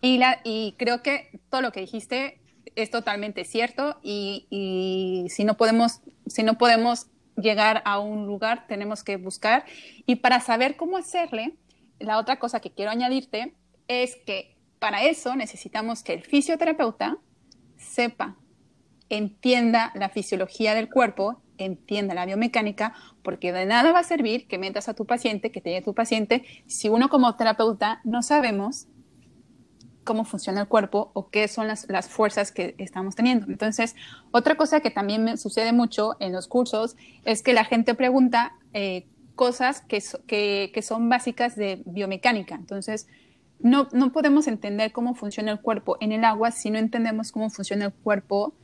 y, 0.00 0.16
la, 0.16 0.40
y 0.44 0.76
creo 0.78 1.02
que 1.02 1.28
todo 1.50 1.60
lo 1.60 1.72
que 1.72 1.80
dijiste 1.80 2.40
es 2.74 2.90
totalmente 2.90 3.44
cierto 3.44 3.98
y, 4.02 5.26
si, 5.30 5.44
no 5.44 5.56
podemos, 5.56 6.00
si 6.26 6.42
no 6.42 6.58
podemos 6.58 7.06
llegar 7.36 7.82
a 7.84 7.98
un 7.98 8.26
lugar, 8.26 8.66
tenemos 8.66 9.02
que 9.02 9.16
buscar. 9.16 9.64
Y 10.06 10.16
para 10.16 10.40
saber 10.40 10.76
cómo 10.76 10.96
hacerle, 10.96 11.56
la 11.98 12.18
otra 12.18 12.38
cosa 12.38 12.60
que 12.60 12.70
quiero 12.70 12.90
añadirte 12.90 13.54
es 13.88 14.16
que 14.26 14.56
para 14.78 15.04
eso 15.04 15.36
necesitamos 15.36 16.02
que 16.02 16.14
el 16.14 16.22
fisioterapeuta 16.22 17.18
sepa, 17.76 18.36
entienda 19.08 19.92
la 19.94 20.08
fisiología 20.08 20.74
del 20.74 20.88
cuerpo, 20.88 21.42
entienda 21.58 22.14
la 22.14 22.24
biomecánica, 22.24 22.94
porque 23.22 23.52
de 23.52 23.66
nada 23.66 23.92
va 23.92 24.00
a 24.00 24.04
servir 24.04 24.46
que 24.46 24.58
metas 24.58 24.88
a 24.88 24.94
tu 24.94 25.04
paciente, 25.04 25.50
que 25.50 25.60
te 25.60 25.70
lleve 25.70 25.84
tu 25.84 25.94
paciente, 25.94 26.44
si 26.66 26.88
uno 26.88 27.08
como 27.08 27.36
terapeuta 27.36 28.00
no 28.04 28.22
sabemos 28.22 28.86
cómo 30.04 30.24
funciona 30.24 30.62
el 30.62 30.68
cuerpo 30.68 31.10
o 31.14 31.30
qué 31.30 31.48
son 31.48 31.66
las, 31.66 31.86
las, 31.88 32.08
fuerzas 32.08 32.52
que 32.52 32.74
estamos 32.78 33.14
teniendo. 33.14 33.46
Entonces, 33.46 33.94
otra 34.30 34.56
cosa 34.56 34.80
que 34.80 34.90
también 34.90 35.24
me 35.24 35.36
sucede 35.36 35.72
mucho 35.72 36.16
en 36.20 36.32
los 36.32 36.48
cursos 36.48 36.96
es 37.24 37.42
que 37.42 37.52
la 37.52 37.64
gente 37.64 37.94
pregunta 37.94 38.54
eh, 38.72 39.06
cosas 39.34 39.80
que, 39.82 40.02
que, 40.26 40.70
que, 40.72 40.82
son 40.82 41.08
básicas 41.08 41.56
de 41.56 41.82
biomecánica. 41.84 42.54
Entonces, 42.54 43.08
no, 43.58 43.88
no 43.92 44.12
podemos 44.12 44.46
entender 44.46 44.92
cómo 44.92 45.14
funciona 45.14 45.52
el 45.52 45.60
cuerpo 45.60 45.96
en 46.00 46.12
el 46.12 46.24
agua 46.24 46.50
si 46.50 46.70
no 46.70 46.78
entendemos 46.78 47.30
cómo 47.32 47.50
funciona 47.50 47.86
el 47.86 47.92
cuerpo 47.92 48.54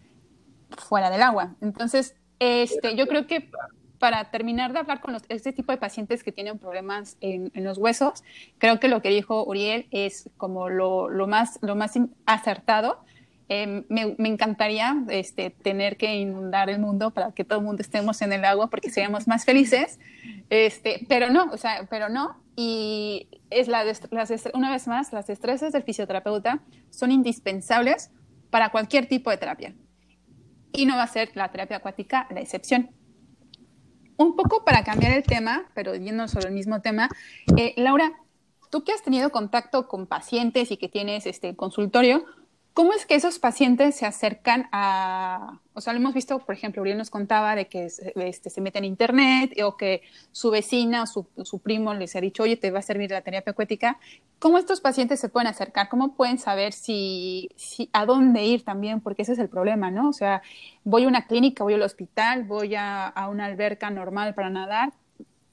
fuera 0.71 1.11
del 1.11 1.23
agua. 1.23 1.55
Entonces, 1.61 2.17
este, 2.39 2.97
yo 2.97 3.07
creo 3.07 3.27
que 3.27 3.51
para 3.99 4.31
terminar 4.31 4.73
de 4.73 4.81
hablar 4.81 5.01
con 5.01 5.17
este 5.29 5.53
tipo 5.53 5.73
de 5.73 5.79
pacientes 5.79 6.23
que 6.23 6.33
tienen 6.33 6.59
problemas 6.59 7.17
en, 7.21 7.51
los 7.55 7.79
huesos, 7.79 8.23
creo 8.59 8.79
que 8.81 8.89
lo 8.89 9.03
que 9.03 9.09
dijo 9.11 9.45
Uriel 9.45 9.87
es 9.91 10.31
como 10.37 10.69
lo, 10.69 11.09
más, 11.27 11.59
acertado. 12.27 13.01
Me, 13.49 14.17
me, 14.19 14.29
encantaría 14.29 15.05
este, 15.09 15.51
tener 15.51 15.97
que 15.97 16.17
inundar 16.17 16.69
el 16.69 16.81
mundo 16.81 17.13
para 17.13 17.31
que 17.31 17.45
todo 17.45 17.61
el 17.61 17.65
mundo 17.65 17.81
estemos 17.81 18.21
en 18.23 18.33
el 18.33 18.45
agua 18.45 18.69
porque 18.69 18.91
seríamos 18.91 19.29
más 19.29 19.45
felices, 19.45 20.01
este, 20.51 21.07
pero 21.09 21.31
no, 21.31 21.45
o 21.53 21.57
sea, 21.57 21.87
pero 21.89 22.09
no. 22.09 22.37
Y 22.57 23.29
es 23.51 23.69
la, 23.69 23.85
las, 23.85 24.03
una 24.53 24.73
vez 24.73 24.89
más, 24.89 25.13
las 25.13 25.29
destrezas 25.29 25.73
del 25.73 25.85
fisioterapeuta 25.85 26.61
son 26.91 27.13
indispensables 27.13 28.11
para 28.51 28.71
cualquier 28.71 29.07
tipo 29.07 29.31
de 29.31 29.37
terapia. 29.37 29.75
Y 30.73 30.87
no 30.87 30.97
va 30.97 31.05
a 31.05 31.07
ser 31.07 31.31
la 31.35 31.51
terapia 31.51 31.77
acuática 31.77 32.27
la 32.31 32.41
excepción 32.41 32.96
un 34.17 34.37
poco 34.37 34.65
para 34.65 34.85
cambiar 34.85 35.13
el 35.13 35.23
tema, 35.23 35.67
pero 35.75 35.95
yendo 35.95 36.29
sobre 36.29 36.49
el 36.49 36.55
mismo 36.55 36.81
tema, 36.81 37.09
eh, 37.57 37.75
Laura, 37.77 38.13
tú 38.71 38.85
que 38.85 38.93
has 38.93 39.03
tenido 39.03 39.31
contacto 39.31 39.89
con 39.89 40.07
pacientes 40.07 40.71
y 40.71 40.77
que 40.77 40.89
tienes 40.89 41.27
este 41.27 41.55
consultorio, 41.57 42.25
¿cómo 42.77 42.93
es 42.93 43.07
que 43.07 43.15
esos 43.15 43.39
pacientes 43.39 43.95
se 43.95 44.05
acercan 44.05 44.69
a, 44.71 45.61
o 45.73 45.81
sea, 45.81 45.95
lo 45.95 45.99
hemos 45.99 46.13
visto, 46.13 46.39
por 46.41 46.55
ejemplo, 46.55 46.83
Uriel 46.83 46.99
nos 46.99 47.09
contaba 47.09 47.55
de 47.55 47.69
que 47.69 47.87
este, 47.87 48.51
se 48.51 48.61
mete 48.61 48.77
en 48.77 48.85
internet 48.85 49.59
o 49.65 49.79
que 49.79 50.03
su 50.31 50.51
vecina 50.51 51.05
o 51.05 51.07
su, 51.07 51.27
su, 51.43 51.59
primo 51.61 51.95
les 51.95 52.15
ha 52.17 52.21
dicho, 52.21 52.43
oye, 52.43 52.59
te 52.59 52.71
va 52.71 52.81
a 52.81 52.83
servir 52.83 53.11
la 53.13 53.23
terapia 53.23 53.53
acuática. 53.53 53.99
¿Cómo 54.39 54.59
estos 54.59 54.83
pacientes 54.83 55.19
se 55.21 55.31
pueden 55.31 55.47
acercar? 55.47 55.89
¿Cómo 55.89 56.17
pueden 56.17 56.37
saber 56.37 56.75
si, 56.75 57.49
si, 57.57 57.89
a 57.95 58.05
dónde 58.05 58.45
ir 58.45 58.63
también? 58.63 59.01
Porque 59.01 59.23
ese 59.23 59.33
es 59.33 59.39
el 59.39 59.49
problema, 59.49 59.91
¿no? 59.91 60.11
O 60.11 60.13
sea, 60.13 60.43
voy 60.85 61.05
a 61.05 61.09
una 61.09 61.27
clínica, 61.27 61.65
voy 61.65 61.73
al 61.73 61.83
hospital, 61.83 62.45
voy 62.45 62.75
a, 62.75 63.07
a 63.07 63.31
una 63.31 63.47
alberca 63.47 63.89
normal 63.89 64.35
para 64.35 64.51
nadar. 64.51 64.93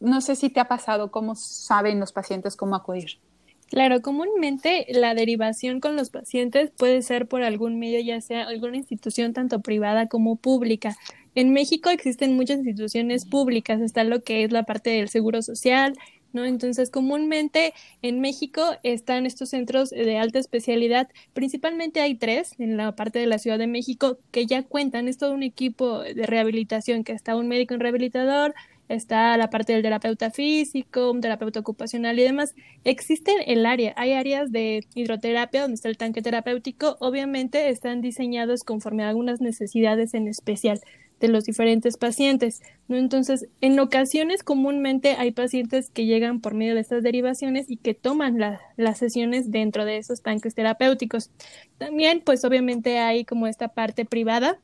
no 0.01 0.19
sé 0.19 0.35
si 0.35 0.49
te 0.49 0.59
ha 0.59 0.67
pasado, 0.67 1.09
cómo 1.09 1.35
saben 1.35 2.01
los 2.01 2.11
pacientes 2.11 2.57
cómo 2.57 2.75
acudir. 2.75 3.21
Claro, 3.69 4.01
comúnmente 4.01 4.85
la 4.89 5.15
derivación 5.15 5.79
con 5.79 5.95
los 5.95 6.09
pacientes 6.11 6.71
puede 6.77 7.01
ser 7.01 7.27
por 7.27 7.41
algún 7.43 7.79
medio, 7.79 7.99
ya 8.01 8.21
sea 8.21 8.47
alguna 8.47 8.77
institución 8.77 9.33
tanto 9.33 9.61
privada 9.61 10.07
como 10.07 10.35
pública. 10.35 10.95
En 11.33 11.51
México 11.53 11.89
existen 11.89 12.35
muchas 12.35 12.57
instituciones 12.57 13.25
públicas, 13.25 13.81
está 13.81 14.03
lo 14.03 14.21
que 14.23 14.43
es 14.43 14.51
la 14.51 14.63
parte 14.63 14.91
del 14.91 15.09
seguro 15.09 15.41
social, 15.41 15.95
¿no? 16.33 16.45
Entonces, 16.45 16.91
comúnmente 16.91 17.73
en 18.03 18.19
México 18.19 18.63
están 18.83 19.25
estos 19.25 19.49
centros 19.49 19.89
de 19.89 20.17
alta 20.17 20.37
especialidad, 20.39 21.09
principalmente 21.33 22.01
hay 22.01 22.15
tres 22.15 22.53
en 22.59 22.77
la 22.77 22.95
parte 22.95 23.19
de 23.19 23.27
la 23.27 23.39
Ciudad 23.39 23.57
de 23.57 23.67
México 23.67 24.19
que 24.31 24.45
ya 24.45 24.63
cuentan, 24.63 25.07
es 25.07 25.17
todo 25.17 25.33
un 25.33 25.43
equipo 25.43 25.99
de 25.99 26.25
rehabilitación, 26.27 27.03
que 27.03 27.13
está 27.13 27.35
un 27.35 27.47
médico 27.47 27.73
en 27.73 27.79
rehabilitador, 27.79 28.53
está 28.89 29.35
la 29.37 29.49
parte 29.49 29.73
del 29.73 29.81
terapeuta 29.81 30.31
físico, 30.31 31.11
un 31.11 31.21
terapeuta 31.21 31.59
ocupacional 31.59 32.17
y 32.19 32.23
demás. 32.23 32.55
Existen 32.83 33.35
el 33.45 33.65
área, 33.65 33.93
hay 33.97 34.13
áreas 34.13 34.51
de 34.51 34.85
hidroterapia 34.95 35.61
donde 35.61 35.75
está 35.75 35.89
el 35.89 35.97
tanque 35.97 36.21
terapéutico, 36.21 36.97
obviamente 36.99 37.69
están 37.69 38.01
diseñados 38.01 38.63
conforme 38.63 39.03
a 39.03 39.09
algunas 39.09 39.41
necesidades 39.41 40.13
en 40.13 40.27
especial 40.27 40.81
de 41.19 41.29
los 41.29 41.45
diferentes 41.45 41.95
pacientes, 41.95 42.61
¿no? 42.89 42.97
Entonces, 42.97 43.47
en 43.61 43.79
ocasiones 43.79 44.43
comúnmente 44.43 45.11
hay 45.11 45.31
pacientes 45.31 45.89
que 45.89 46.05
llegan 46.05 46.41
por 46.41 46.53
medio 46.53 46.75
de 46.75 46.81
estas 46.81 47.01
derivaciones 47.01 47.69
y 47.69 47.77
que 47.77 47.93
toman 47.93 48.37
las 48.75 48.97
sesiones 48.97 49.49
dentro 49.49 49.85
de 49.85 49.95
esos 49.95 50.21
tanques 50.21 50.53
terapéuticos. 50.53 51.31
También, 51.77 52.21
pues 52.25 52.43
obviamente 52.43 52.99
hay 52.99 53.23
como 53.23 53.47
esta 53.47 53.69
parte 53.69 54.03
privada, 54.03 54.59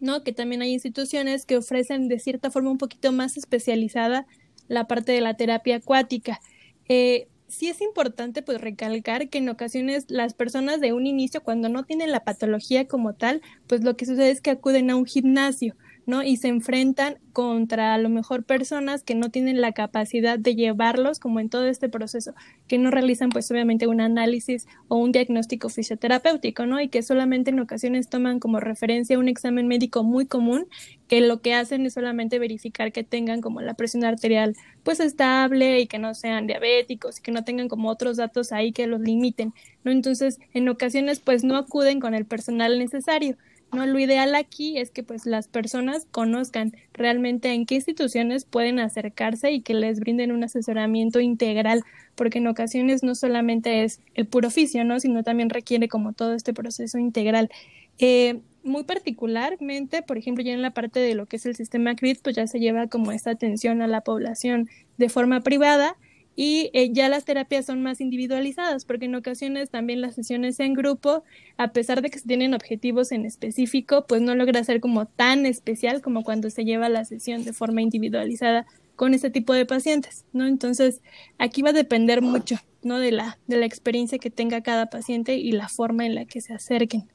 ¿no? 0.00 0.22
Que 0.22 0.32
también 0.32 0.62
hay 0.62 0.72
instituciones 0.72 1.44
que 1.46 1.56
ofrecen 1.56 2.08
de 2.08 2.18
cierta 2.18 2.50
forma 2.50 2.70
un 2.70 2.78
poquito 2.78 3.12
más 3.12 3.36
especializada 3.36 4.26
la 4.68 4.86
parte 4.86 5.12
de 5.12 5.20
la 5.20 5.34
terapia 5.34 5.76
acuática. 5.76 6.40
Eh, 6.88 7.28
sí 7.48 7.68
es 7.68 7.80
importante 7.80 8.42
pues 8.42 8.60
recalcar 8.60 9.28
que 9.28 9.38
en 9.38 9.48
ocasiones 9.48 10.04
las 10.08 10.34
personas 10.34 10.80
de 10.80 10.92
un 10.92 11.06
inicio 11.06 11.42
cuando 11.42 11.68
no 11.68 11.84
tienen 11.84 12.12
la 12.12 12.24
patología 12.24 12.86
como 12.86 13.14
tal, 13.14 13.42
pues 13.66 13.82
lo 13.82 13.96
que 13.96 14.06
sucede 14.06 14.30
es 14.30 14.40
que 14.40 14.50
acuden 14.50 14.90
a 14.90 14.96
un 14.96 15.06
gimnasio, 15.06 15.74
¿no? 16.08 16.22
Y 16.22 16.38
se 16.38 16.48
enfrentan 16.48 17.18
contra 17.34 17.92
a 17.92 17.98
lo 17.98 18.08
mejor 18.08 18.42
personas 18.42 19.02
que 19.02 19.14
no 19.14 19.30
tienen 19.30 19.60
la 19.60 19.72
capacidad 19.72 20.38
de 20.38 20.54
llevarlos 20.54 21.20
como 21.20 21.38
en 21.38 21.50
todo 21.50 21.66
este 21.66 21.90
proceso, 21.90 22.32
que 22.66 22.78
no 22.78 22.90
realizan 22.90 23.28
pues 23.28 23.50
obviamente 23.50 23.86
un 23.86 24.00
análisis 24.00 24.66
o 24.88 24.96
un 24.96 25.12
diagnóstico 25.12 25.68
fisioterapéutico, 25.68 26.64
¿no? 26.64 26.80
Y 26.80 26.88
que 26.88 27.02
solamente 27.02 27.50
en 27.50 27.60
ocasiones 27.60 28.08
toman 28.08 28.40
como 28.40 28.58
referencia 28.58 29.18
un 29.18 29.28
examen 29.28 29.68
médico 29.68 30.02
muy 30.02 30.24
común, 30.24 30.66
que 31.08 31.20
lo 31.20 31.42
que 31.42 31.52
hacen 31.52 31.84
es 31.84 31.92
solamente 31.92 32.38
verificar 32.38 32.90
que 32.90 33.04
tengan 33.04 33.42
como 33.42 33.60
la 33.60 33.74
presión 33.74 34.02
arterial 34.04 34.56
pues 34.84 35.00
estable 35.00 35.80
y 35.80 35.88
que 35.88 35.98
no 35.98 36.14
sean 36.14 36.46
diabéticos 36.46 37.18
y 37.18 37.22
que 37.22 37.32
no 37.32 37.44
tengan 37.44 37.68
como 37.68 37.90
otros 37.90 38.16
datos 38.16 38.50
ahí 38.52 38.72
que 38.72 38.86
los 38.86 39.02
limiten, 39.02 39.52
¿no? 39.84 39.92
Entonces, 39.92 40.38
en 40.54 40.70
ocasiones 40.70 41.20
pues 41.20 41.44
no 41.44 41.58
acuden 41.58 42.00
con 42.00 42.14
el 42.14 42.24
personal 42.24 42.78
necesario. 42.78 43.36
No, 43.72 43.84
lo 43.86 43.98
ideal 43.98 44.34
aquí 44.34 44.78
es 44.78 44.90
que 44.90 45.02
pues 45.02 45.26
las 45.26 45.46
personas 45.46 46.06
conozcan 46.10 46.72
realmente 46.94 47.52
en 47.52 47.66
qué 47.66 47.74
instituciones 47.74 48.46
pueden 48.46 48.78
acercarse 48.78 49.52
y 49.52 49.60
que 49.60 49.74
les 49.74 50.00
brinden 50.00 50.32
un 50.32 50.42
asesoramiento 50.42 51.20
integral, 51.20 51.84
porque 52.14 52.38
en 52.38 52.46
ocasiones 52.46 53.02
no 53.02 53.14
solamente 53.14 53.84
es 53.84 54.00
el 54.14 54.26
puro 54.26 54.48
oficio, 54.48 54.84
¿no? 54.84 55.00
sino 55.00 55.22
también 55.22 55.50
requiere 55.50 55.86
como 55.88 56.14
todo 56.14 56.32
este 56.32 56.54
proceso 56.54 56.98
integral. 56.98 57.50
Eh, 57.98 58.40
muy 58.62 58.84
particularmente, 58.84 60.02
por 60.02 60.16
ejemplo, 60.16 60.42
ya 60.42 60.52
en 60.52 60.62
la 60.62 60.72
parte 60.72 61.00
de 61.00 61.14
lo 61.14 61.26
que 61.26 61.36
es 61.36 61.46
el 61.46 61.54
sistema 61.54 61.94
CRIT, 61.94 62.20
pues 62.22 62.36
ya 62.36 62.46
se 62.46 62.60
lleva 62.60 62.86
como 62.86 63.12
esta 63.12 63.30
atención 63.30 63.82
a 63.82 63.86
la 63.86 64.00
población 64.00 64.68
de 64.96 65.08
forma 65.08 65.42
privada 65.42 65.96
y 66.40 66.70
eh, 66.72 66.92
ya 66.92 67.08
las 67.08 67.24
terapias 67.24 67.66
son 67.66 67.82
más 67.82 68.00
individualizadas 68.00 68.84
porque 68.84 69.06
en 69.06 69.16
ocasiones 69.16 69.70
también 69.70 70.00
las 70.00 70.14
sesiones 70.14 70.60
en 70.60 70.72
grupo, 70.72 71.24
a 71.56 71.72
pesar 71.72 72.00
de 72.00 72.10
que 72.10 72.20
se 72.20 72.28
tienen 72.28 72.54
objetivos 72.54 73.10
en 73.10 73.26
específico, 73.26 74.06
pues 74.06 74.22
no 74.22 74.36
logra 74.36 74.62
ser 74.62 74.80
como 74.80 75.06
tan 75.06 75.46
especial 75.46 76.00
como 76.00 76.22
cuando 76.22 76.48
se 76.50 76.64
lleva 76.64 76.88
la 76.88 77.04
sesión 77.04 77.44
de 77.44 77.52
forma 77.52 77.82
individualizada 77.82 78.66
con 78.94 79.14
este 79.14 79.30
tipo 79.30 79.52
de 79.52 79.66
pacientes, 79.66 80.26
¿no? 80.32 80.46
Entonces, 80.46 81.02
aquí 81.38 81.62
va 81.62 81.70
a 81.70 81.72
depender 81.72 82.22
mucho, 82.22 82.54
¿no? 82.84 83.00
De 83.00 83.10
la, 83.10 83.36
de 83.48 83.56
la 83.56 83.66
experiencia 83.66 84.20
que 84.20 84.30
tenga 84.30 84.60
cada 84.60 84.86
paciente 84.90 85.34
y 85.34 85.50
la 85.50 85.68
forma 85.68 86.06
en 86.06 86.14
la 86.14 86.24
que 86.24 86.40
se 86.40 86.54
acerquen. 86.54 87.08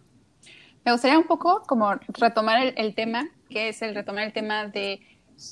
Me 0.83 0.91
gustaría 0.91 1.17
un 1.17 1.27
poco 1.27 1.63
como 1.65 1.93
retomar 2.19 2.73
el 2.75 2.93
tema, 2.93 3.29
que 3.49 3.69
es 3.69 3.81
el 3.83 3.95
retomar 3.95 4.25
el 4.25 4.33
tema 4.33 4.67
de 4.67 4.99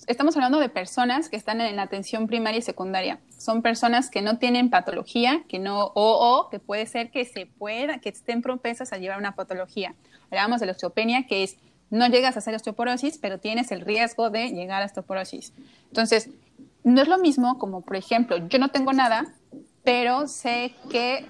estamos 0.08 0.36
hablando 0.36 0.60
de 0.60 0.70
personas 0.70 1.30
que 1.30 1.36
están 1.36 1.62
en 1.62 1.80
atención 1.80 2.28
primaria 2.28 2.60
y 2.60 2.62
secundaria. 2.62 3.20
Son 3.38 3.62
personas 3.62 4.10
que 4.10 4.22
no 4.22 4.38
tienen 4.38 4.70
patología, 4.70 5.44
que 5.48 5.60
no, 5.60 5.92
o, 5.94 5.94
o 5.96 6.50
que 6.50 6.60
puede 6.60 6.86
ser 6.86 7.12
que 7.12 7.26
se 7.26 7.46
pueda, 7.46 8.00
que 8.00 8.10
estén 8.10 8.42
propensas 8.42 8.94
a 8.94 8.98
llevar 8.98 9.18
una 9.18 9.36
patología. 9.36 9.96
Hablábamos 10.26 10.60
de 10.60 10.68
la 10.68 10.72
osteopenia, 10.74 11.28
que 11.28 11.44
es 11.44 11.58
no 11.90 12.08
llegas 12.08 12.36
a 12.38 12.40
hacer 12.40 12.56
osteoporosis, 12.56 13.18
pero 13.18 13.40
tienes 13.40 13.72
el 13.72 13.82
riesgo 13.82 14.30
de 14.30 14.50
llegar 14.50 14.82
a 14.82 14.86
osteoporosis. 14.86 15.54
Entonces, 15.88 16.30
no 16.84 17.02
es 17.02 17.08
lo 17.08 17.18
mismo 17.18 17.60
como, 17.60 17.82
por 17.82 17.98
ejemplo, 17.98 18.38
yo 18.48 18.60
no 18.60 18.70
tengo 18.70 18.94
nada, 18.94 19.34
pero 19.84 20.28
sé 20.28 20.74
que 20.90 21.26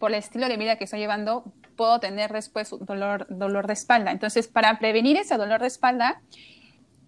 por 0.00 0.10
el 0.10 0.16
estilo 0.16 0.48
de 0.48 0.56
vida 0.56 0.76
que 0.76 0.84
estoy 0.84 0.98
llevando, 0.98 1.44
puedo 1.76 2.00
tener 2.00 2.32
después 2.32 2.70
dolor, 2.80 3.26
dolor 3.28 3.66
de 3.66 3.74
espalda. 3.74 4.10
Entonces, 4.10 4.48
para 4.48 4.78
prevenir 4.78 5.18
ese 5.18 5.36
dolor 5.36 5.60
de 5.60 5.66
espalda, 5.66 6.22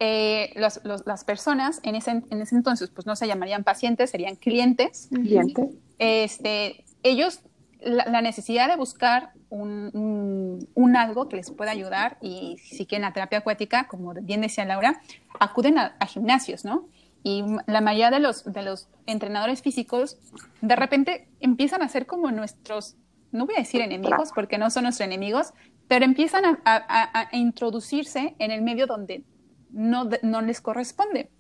eh, 0.00 0.52
las 0.54 1.24
personas 1.24 1.80
en 1.82 1.96
ese, 1.96 2.22
en 2.30 2.40
ese, 2.40 2.54
entonces 2.54 2.88
pues 2.90 3.06
no 3.06 3.16
se 3.16 3.26
llamarían 3.26 3.64
pacientes, 3.64 4.10
serían 4.10 4.36
clientes. 4.36 5.08
Clientes. 5.10 5.74
Este, 5.98 6.84
ellos, 7.02 7.40
la, 7.80 8.22
necesidad 8.22 8.68
de 8.68 8.76
buscar 8.76 9.32
un, 9.50 10.68
un, 10.74 10.96
algo 10.96 11.28
que 11.28 11.36
les 11.36 11.50
pueda 11.50 11.72
ayudar 11.72 12.16
y 12.20 12.58
si 12.58 12.86
quieren 12.86 13.02
la 13.02 13.12
terapia 13.12 13.38
acuática, 13.38 13.88
como 13.88 14.14
bien 14.14 14.40
decía 14.40 14.64
Laura, 14.64 15.00
acuden 15.40 15.78
a, 15.78 15.96
gimnasios, 16.06 16.64
¿no? 16.64 16.86
Y 17.24 17.42
la 17.66 17.80
mayoría 17.80 18.12
de 18.12 18.20
los, 18.20 18.44
de 18.44 18.62
los 18.62 18.88
entrenadores 19.06 19.62
físicos 19.62 20.16
de 20.60 20.76
repente 20.76 21.28
empiezan 21.40 21.82
a 21.82 21.88
ser 21.88 22.06
como 22.06 22.30
nuestros, 22.30 22.94
no 23.32 23.46
voy 23.46 23.56
a 23.56 23.58
decir 23.58 23.80
enemigos 23.80 24.30
porque 24.32 24.58
no 24.58 24.70
son 24.70 24.84
nuestros 24.84 25.06
enemigos, 25.06 25.52
pero 25.88 26.04
empiezan 26.04 26.44
a, 26.44 26.58
a 26.64 27.36
introducirse 27.36 28.36
en 28.38 28.52
el 28.52 28.62
medio 28.62 28.86
donde 28.86 29.24
no, 29.70 30.08
no 30.22 30.42
les 30.42 30.60
corresponde. 30.60 31.30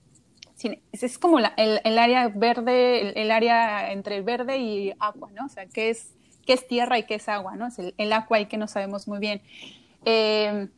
Es 0.92 1.18
como 1.18 1.38
el, 1.38 1.46
el, 1.56 1.98
área 1.98 2.28
verde, 2.28 3.20
el, 3.20 3.30
área 3.30 3.92
entre 3.92 4.22
verde 4.22 4.58
y 4.58 4.92
agua, 4.98 5.30
¿no? 5.32 5.46
O 5.46 5.48
sea, 5.48 5.66
¿qué 5.66 5.90
es, 5.90 6.14
qué 6.44 6.54
es 6.54 6.66
tierra 6.66 6.98
y 6.98 7.04
qué 7.04 7.14
es 7.14 7.28
agua, 7.28 7.54
¿no? 7.54 7.68
Es 7.68 7.78
el, 7.78 8.12
agua 8.12 8.38
ahí 8.38 8.46
que 8.46 8.56
no 8.56 8.66
sabemos 8.66 9.06
muy 9.06 9.20
bien. 9.20 9.40
Eh, 10.04 10.68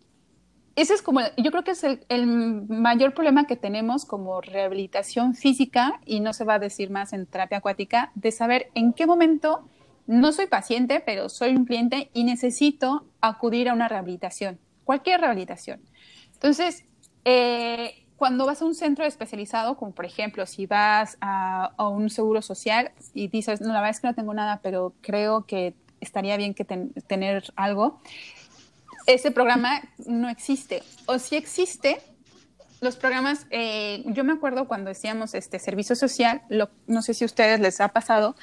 ese 0.76 0.94
es 0.94 1.02
como, 1.02 1.20
yo 1.36 1.50
creo 1.50 1.64
que 1.64 1.70
es 1.72 1.82
el, 1.82 2.04
el, 2.08 2.26
mayor 2.26 3.14
problema 3.14 3.46
que 3.46 3.56
tenemos 3.56 4.04
como 4.04 4.40
rehabilitación 4.40 5.34
física, 5.34 6.00
y 6.04 6.20
no 6.20 6.32
se 6.34 6.44
va 6.44 6.54
a 6.54 6.58
decir 6.58 6.90
más 6.90 7.12
en 7.12 7.26
terapia 7.26 7.58
acuática, 7.58 8.12
de 8.14 8.32
saber 8.32 8.70
en 8.74 8.92
qué 8.92 9.06
momento 9.06 9.68
no 10.06 10.32
soy 10.32 10.46
paciente, 10.46 11.00
pero 11.00 11.28
soy 11.28 11.54
un 11.54 11.64
cliente 11.64 12.10
y 12.12 12.24
necesito 12.24 13.06
acudir 13.20 13.68
a 13.68 13.74
una 13.74 13.88
rehabilitación, 13.88 14.58
cualquier 14.84 15.20
rehabilitación. 15.20 15.80
Entonces, 16.34 16.84
eh, 17.24 17.94
cuando 18.16 18.44
vas 18.44 18.60
a 18.60 18.66
un 18.66 18.74
centro 18.74 19.04
especializado, 19.04 19.76
como 19.76 19.92
por 19.92 20.04
ejemplo 20.04 20.44
si 20.44 20.66
vas 20.66 21.16
a, 21.20 21.72
un 21.78 22.10
seguro 22.10 22.42
social 22.42 22.92
y 23.14 23.28
dices, 23.28 23.60
no, 23.60 23.68
la 23.68 23.80
verdad 23.80 23.90
es 23.90 24.00
que 24.00 24.08
no 24.08 24.14
tengo 24.14 24.34
nada, 24.34 24.60
pero 24.62 24.92
creo 25.00 25.46
que 25.46 25.74
estaría 26.00 26.36
bien 26.36 26.54
que 26.54 26.64
tener 26.64 27.52
algo, 27.56 28.00
ese 29.06 29.30
programa 29.30 29.80
no 30.06 30.28
existe. 30.28 30.82
O 31.06 31.18
si 31.18 31.36
existe, 31.36 32.00
los 32.80 32.96
programas, 32.96 33.46
eh, 33.50 34.02
yo 34.06 34.24
me 34.24 34.32
acuerdo 34.32 34.68
cuando 34.68 34.88
decíamos 34.88 35.34
este 35.34 35.58
servicio 35.58 35.96
social, 35.96 36.42
no 36.86 37.02
sé 37.02 37.14
si 37.14 37.24
a 37.24 37.26
ustedes 37.26 37.60
les 37.60 37.80
ha 37.80 37.88
pasado, 37.88 38.36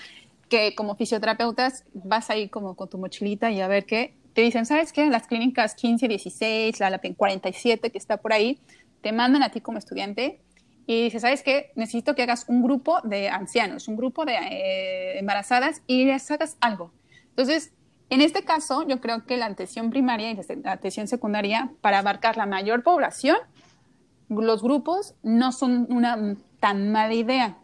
que 0.49 0.75
como 0.75 0.95
fisioterapeutas 0.95 1.83
vas 1.93 2.29
ahí 2.29 2.49
como 2.49 2.75
con 2.75 2.89
tu 2.89 2.97
mochilita 2.97 3.51
y 3.51 3.61
a 3.61 3.67
ver 3.67 3.85
qué, 3.85 4.16
te 4.37 4.43
dicen, 4.43 4.67
¿sabes 4.67 4.93
qué? 4.93 5.09
Las 5.09 5.25
clínicas 5.25 5.73
15, 5.73 6.07
16, 6.07 6.79
la, 6.79 6.91
la 6.91 6.99
47 6.99 7.89
que 7.89 7.97
está 7.97 8.17
por 8.17 8.33
ahí, 8.33 8.59
te 9.01 9.11
mandan 9.11 9.41
a 9.41 9.49
ti 9.49 9.61
como 9.61 9.79
estudiante 9.79 10.39
y 10.85 11.05
dices, 11.05 11.23
¿sabes 11.23 11.41
qué? 11.41 11.71
Necesito 11.73 12.13
que 12.13 12.21
hagas 12.21 12.45
un 12.47 12.61
grupo 12.61 13.01
de 13.01 13.29
ancianos, 13.29 13.87
un 13.87 13.97
grupo 13.97 14.25
de 14.25 14.35
eh, 14.35 15.17
embarazadas 15.17 15.81
y 15.87 16.05
les 16.05 16.29
hagas 16.29 16.55
algo. 16.61 16.91
Entonces, 17.29 17.73
en 18.11 18.21
este 18.21 18.43
caso, 18.43 18.87
yo 18.87 19.01
creo 19.01 19.25
que 19.25 19.37
la 19.37 19.47
atención 19.47 19.89
primaria 19.89 20.29
y 20.29 20.37
la 20.63 20.71
atención 20.71 21.07
secundaria, 21.07 21.71
para 21.81 21.97
abarcar 21.97 22.37
la 22.37 22.45
mayor 22.45 22.83
población, 22.83 23.37
los 24.29 24.61
grupos 24.61 25.15
no 25.23 25.51
son 25.51 25.87
una 25.89 26.35
tan 26.59 26.91
mala 26.91 27.15
idea. 27.15 27.57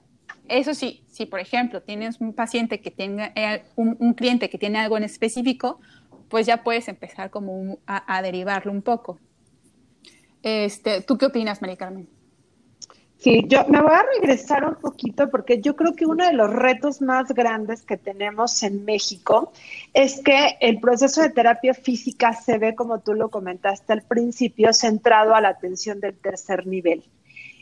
Eso 0.49 0.73
sí, 0.73 1.03
si 1.07 1.25
por 1.25 1.39
ejemplo 1.39 1.81
tienes 1.81 2.19
un 2.19 2.33
paciente 2.33 2.81
que 2.81 2.91
tenga, 2.91 3.31
eh, 3.35 3.63
un, 3.75 4.13
cliente 4.13 4.49
que 4.49 4.57
tiene 4.57 4.79
algo 4.79 4.97
en 4.97 5.03
específico, 5.03 5.79
pues 6.33 6.47
ya 6.47 6.63
puedes 6.63 6.87
empezar 6.87 7.29
como 7.29 7.77
a, 7.85 8.21
derivarlo 8.23 8.71
un 8.71 8.81
poco. 8.81 9.19
Este, 10.41 11.01
¿Tú 11.01 11.15
qué 11.15 11.27
opinas, 11.27 11.61
Mari 11.61 11.77
Carmen? 11.77 12.09
Sí, 13.17 13.45
yo 13.47 13.67
me 13.67 13.79
voy 13.79 13.93
a 13.93 14.03
regresar 14.19 14.65
un 14.67 14.73
poquito 14.73 15.29
porque 15.29 15.61
yo 15.61 15.75
creo 15.75 15.93
que 15.93 16.07
uno 16.07 16.25
de 16.25 16.33
los 16.33 16.49
retos 16.49 17.03
más 17.03 17.27
grandes 17.33 17.83
que 17.83 17.97
tenemos 17.97 18.63
en 18.63 18.83
México 18.83 19.53
es 19.93 20.23
que 20.23 20.57
el 20.59 20.79
proceso 20.79 21.21
de 21.21 21.29
terapia 21.29 21.75
física 21.75 22.33
se 22.33 22.57
ve, 22.57 22.73
como 22.73 23.01
tú 23.01 23.13
lo 23.13 23.29
comentaste 23.29 23.93
al 23.93 24.01
principio, 24.01 24.73
centrado 24.73 25.35
a 25.35 25.41
la 25.41 25.49
atención 25.49 25.99
del 25.99 26.17
tercer 26.17 26.65
nivel. 26.65 27.03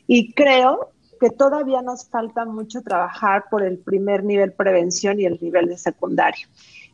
Y 0.08 0.32
creo 0.32 0.92
que 1.20 1.30
todavía 1.30 1.82
nos 1.82 2.08
falta 2.08 2.46
mucho 2.46 2.82
trabajar 2.84 3.50
por 3.52 3.64
el 3.64 3.80
primer 3.80 4.24
nivel 4.24 4.54
prevención 4.54 5.20
y 5.20 5.26
el 5.26 5.40
nivel 5.42 5.68
de 5.68 5.78
secundario. 5.78 6.48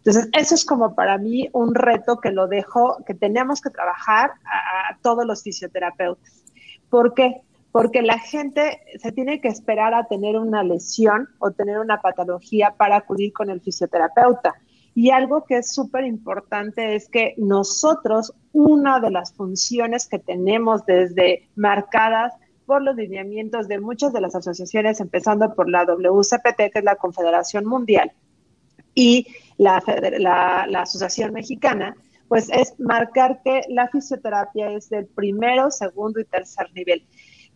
Entonces, 0.07 0.29
eso 0.33 0.55
es 0.55 0.63
como 0.63 0.95
para 0.95 1.17
mí 1.17 1.49
un 1.51 1.75
reto 1.75 2.21
que 2.21 2.31
lo 2.31 2.47
dejo, 2.47 3.03
que 3.05 3.13
tenemos 3.13 3.59
que 3.59 3.69
trabajar 3.69 4.31
a, 4.45 4.93
a 4.93 4.97
todos 5.01 5.25
los 5.25 5.43
fisioterapeutas. 5.43 6.45
¿Por 6.89 7.13
qué? 7.13 7.41
porque 7.77 8.01
la 8.01 8.17
gente 8.17 8.79
se 8.97 9.11
tiene 9.11 9.39
que 9.39 9.49
esperar 9.49 9.93
a 9.93 10.07
tener 10.07 10.35
una 10.35 10.63
lesión 10.63 11.29
o 11.37 11.51
tener 11.51 11.77
una 11.77 12.01
patología 12.01 12.73
para 12.75 12.95
acudir 12.95 13.33
con 13.33 13.51
el 13.51 13.61
fisioterapeuta. 13.61 14.55
Y 14.95 15.11
algo 15.11 15.45
que 15.45 15.57
es 15.57 15.75
súper 15.75 16.05
importante 16.05 16.95
es 16.95 17.07
que 17.07 17.35
nosotros, 17.37 18.33
una 18.51 18.99
de 18.99 19.11
las 19.11 19.31
funciones 19.31 20.07
que 20.07 20.17
tenemos 20.17 20.87
desde 20.87 21.47
marcadas 21.55 22.33
por 22.65 22.81
los 22.81 22.95
lineamientos 22.95 23.67
de 23.67 23.79
muchas 23.79 24.11
de 24.11 24.21
las 24.21 24.33
asociaciones, 24.33 24.99
empezando 24.99 25.53
por 25.53 25.69
la 25.69 25.85
WCPT, 25.85 26.71
que 26.73 26.79
es 26.79 26.83
la 26.83 26.95
Confederación 26.95 27.65
Mundial, 27.65 28.11
y 28.97 29.27
la, 29.57 29.83
la, 30.17 30.65
la 30.67 30.81
Asociación 30.81 31.31
Mexicana, 31.31 31.95
pues 32.27 32.49
es 32.49 32.73
marcar 32.79 33.41
que 33.43 33.61
la 33.69 33.87
fisioterapia 33.89 34.71
es 34.71 34.89
del 34.89 35.05
primero, 35.05 35.69
segundo 35.69 36.19
y 36.19 36.25
tercer 36.25 36.67
nivel. 36.73 37.05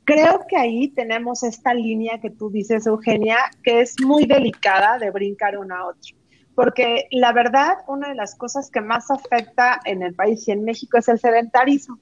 Creo 0.04 0.42
que 0.48 0.56
ahí 0.56 0.90
tenemos 0.90 1.42
esta 1.42 1.74
línea 1.74 2.20
que 2.20 2.30
tú 2.30 2.52
dices, 2.52 2.86
Eugenia, 2.86 3.40
que 3.64 3.82
es 3.82 3.96
muy 4.06 4.26
delicada 4.26 5.00
de 5.00 5.10
brincar 5.10 5.58
una 5.58 5.80
a 5.80 5.88
otra. 5.88 6.16
Porque 6.54 7.08
la 7.10 7.34
verdad, 7.34 7.74
una 7.88 8.10
de 8.10 8.16
las 8.16 8.36
cosas 8.36 8.70
que 8.70 8.82
más 8.82 9.10
afecta 9.10 9.80
en 9.86 10.04
el 10.04 10.14
país 10.14 10.48
y 10.48 10.52
en 10.52 10.64
México 10.64 11.00
es 11.00 11.08
el 11.08 11.20
sedentarismo. 11.20 11.98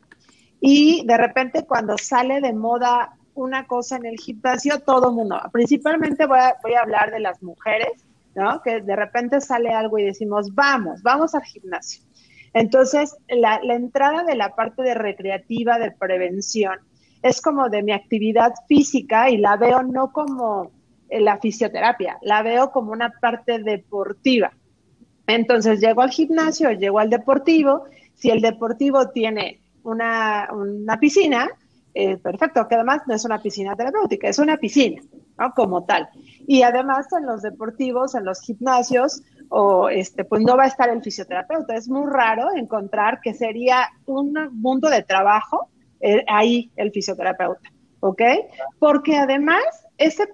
Y 0.60 1.06
de 1.08 1.17
repente 1.17 1.65
cuando 1.65 1.97
sale 1.97 2.41
de 2.41 2.52
moda 2.52 3.13
una 3.36 3.67
cosa 3.67 3.95
en 3.95 4.06
el 4.06 4.17
gimnasio, 4.17 4.82
todo 4.82 5.13
mundo, 5.13 5.39
principalmente 5.54 6.25
voy 6.25 6.39
a, 6.39 6.58
voy 6.62 6.73
a 6.73 6.82
hablar 6.82 7.12
de 7.12 7.21
las 7.21 7.41
mujeres, 7.41 8.04
¿no? 8.35 8.61
Que 8.61 8.81
de 8.81 8.95
repente 8.95 9.41
sale 9.41 9.69
algo 9.69 9.97
y 9.97 10.03
decimos, 10.03 10.53
vamos, 10.53 11.01
vamos 11.03 11.35
al 11.35 11.43
gimnasio. 11.43 12.03
Entonces, 12.53 13.15
la, 13.27 13.59
la 13.63 13.75
entrada 13.75 14.23
de 14.23 14.35
la 14.35 14.55
parte 14.55 14.81
de 14.81 14.95
recreativa, 14.95 15.77
de 15.77 15.91
prevención, 15.91 16.79
es 17.21 17.41
como 17.41 17.69
de 17.69 17.83
mi 17.83 17.91
actividad 17.91 18.53
física 18.67 19.29
y 19.29 19.37
la 19.37 19.57
veo 19.57 19.83
no 19.83 20.11
como 20.11 20.71
la 21.09 21.37
fisioterapia, 21.39 22.17
la 22.21 22.43
veo 22.43 22.71
como 22.71 22.91
una 22.91 23.11
parte 23.19 23.59
deportiva. 23.59 24.51
Entonces 25.27 25.79
llego 25.79 26.01
al 26.01 26.11
gimnasio, 26.11 26.71
llego 26.71 26.99
al 26.99 27.09
deportivo, 27.09 27.85
si 28.15 28.29
el 28.29 28.41
deportivo 28.41 29.09
tiene 29.09 29.61
una, 29.83 30.49
una 30.51 30.99
piscina, 30.99 31.49
eh, 31.93 32.17
perfecto, 32.17 32.67
que 32.67 32.75
además 32.75 33.02
no 33.08 33.15
es 33.15 33.25
una 33.25 33.41
piscina 33.41 33.75
terapéutica, 33.75 34.30
es 34.30 34.39
una 34.39 34.58
piscina, 34.58 35.02
¿no? 35.38 35.54
Como 35.54 35.86
tal. 35.86 36.10
Y 36.47 36.62
además 36.62 37.08
en 37.13 37.25
los 37.25 37.41
deportivos, 37.41 38.15
en 38.15 38.25
los 38.25 38.41
gimnasios, 38.41 39.23
o 39.49 39.89
este, 39.89 40.23
pues 40.23 40.43
no 40.43 40.56
va 40.56 40.63
a 40.63 40.67
estar 40.67 40.89
el 40.89 41.02
fisioterapeuta. 41.02 41.75
Es 41.75 41.89
muy 41.89 42.10
raro 42.10 42.49
encontrar 42.56 43.19
que 43.21 43.34
sería 43.34 43.88
un 44.06 44.34
mundo 44.54 44.89
de 44.89 45.04
trabajo 45.04 45.69
eh, 45.99 46.23
ahí 46.28 46.71
el 46.75 46.91
fisioterapeuta, 46.91 47.69
¿ok? 47.99 48.21
Porque 48.78 49.17
además 49.17 49.63
ese, 49.97 50.30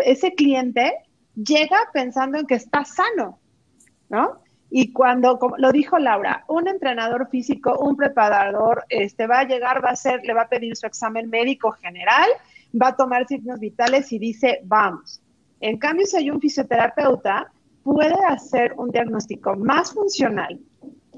ese 0.00 0.34
cliente 0.34 0.94
llega 1.34 1.78
pensando 1.92 2.38
en 2.38 2.46
que 2.46 2.54
está 2.54 2.84
sano, 2.84 3.38
¿no? 4.08 4.40
Y 4.70 4.92
cuando, 4.92 5.38
como 5.38 5.56
lo 5.58 5.70
dijo 5.72 5.98
Laura, 5.98 6.44
un 6.48 6.68
entrenador 6.68 7.28
físico, 7.28 7.78
un 7.78 7.96
preparador, 7.96 8.84
este, 8.88 9.26
va 9.26 9.40
a 9.40 9.44
llegar, 9.46 9.84
va 9.84 9.90
a 9.90 9.92
hacer, 9.92 10.22
le 10.24 10.34
va 10.34 10.42
a 10.42 10.48
pedir 10.48 10.76
su 10.76 10.86
examen 10.86 11.30
médico 11.30 11.72
general, 11.72 12.28
va 12.80 12.88
a 12.88 12.96
tomar 12.96 13.26
signos 13.26 13.60
vitales 13.60 14.12
y 14.12 14.18
dice, 14.18 14.60
vamos. 14.64 15.20
En 15.60 15.78
cambio, 15.78 16.06
si 16.06 16.16
hay 16.16 16.30
un 16.30 16.40
fisioterapeuta, 16.40 17.50
puede 17.82 18.16
hacer 18.28 18.74
un 18.76 18.90
diagnóstico 18.90 19.54
más 19.56 19.92
funcional 19.92 20.58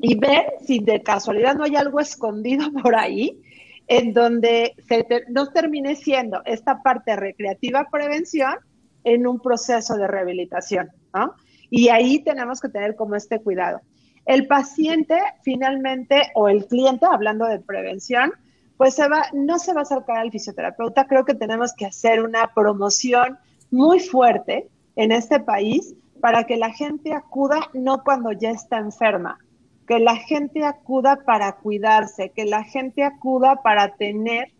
y 0.00 0.18
ver 0.18 0.52
si 0.64 0.80
de 0.80 1.02
casualidad 1.02 1.56
no 1.56 1.64
hay 1.64 1.76
algo 1.76 2.00
escondido 2.00 2.70
por 2.82 2.94
ahí 2.94 3.40
en 3.88 4.12
donde 4.12 4.74
se 4.87 5.06
no 5.30 5.48
termine 5.48 5.96
siendo 5.96 6.42
esta 6.44 6.82
parte 6.82 7.16
recreativa 7.16 7.88
prevención 7.90 8.54
en 9.02 9.26
un 9.26 9.40
proceso 9.40 9.96
de 9.96 10.06
rehabilitación, 10.06 10.90
¿no? 11.14 11.34
Y 11.70 11.88
ahí 11.88 12.20
tenemos 12.20 12.61
que 12.61 12.68
tener 12.68 12.96
como 12.96 13.14
este 13.14 13.40
cuidado. 13.40 13.81
El 14.24 14.46
paciente 14.46 15.18
finalmente, 15.42 16.31
o 16.35 16.48
el 16.48 16.66
cliente, 16.66 17.07
hablando 17.07 17.46
de 17.46 17.61
prevención, 17.61 18.33
pues 18.76 18.94
se 18.94 19.09
va, 19.09 19.24
no 19.33 19.59
se 19.59 19.72
va 19.72 19.81
a 19.81 19.83
acercar 19.83 20.18
al 20.18 20.31
fisioterapeuta. 20.31 21.07
Creo 21.07 21.24
que 21.24 21.35
tenemos 21.35 21.72
que 21.72 21.87
hacer 21.87 22.22
una 22.22 22.52
promoción 22.54 23.38
muy 23.70 24.00
fuerte 24.00 24.68
en 24.96 25.12
este 25.12 25.40
país 25.40 25.94
para 26.20 26.44
que 26.44 26.57
la 26.57 26.70
gente 26.72 27.12
acuda 27.12 27.70
no 27.74 28.02
cuando 28.02 28.33
ya 28.33 28.50
está 28.50 28.78
enferma, 28.78 29.38
que 29.87 29.98
la 29.98 30.16
gente 30.16 30.64
acuda 30.64 31.22
para 31.24 31.52
cuidarse, 31.57 32.31
que 32.31 32.44
la 32.44 32.64
gente 32.64 33.02
acuda 33.04 33.62
para 33.62 33.94
tener 33.96 34.52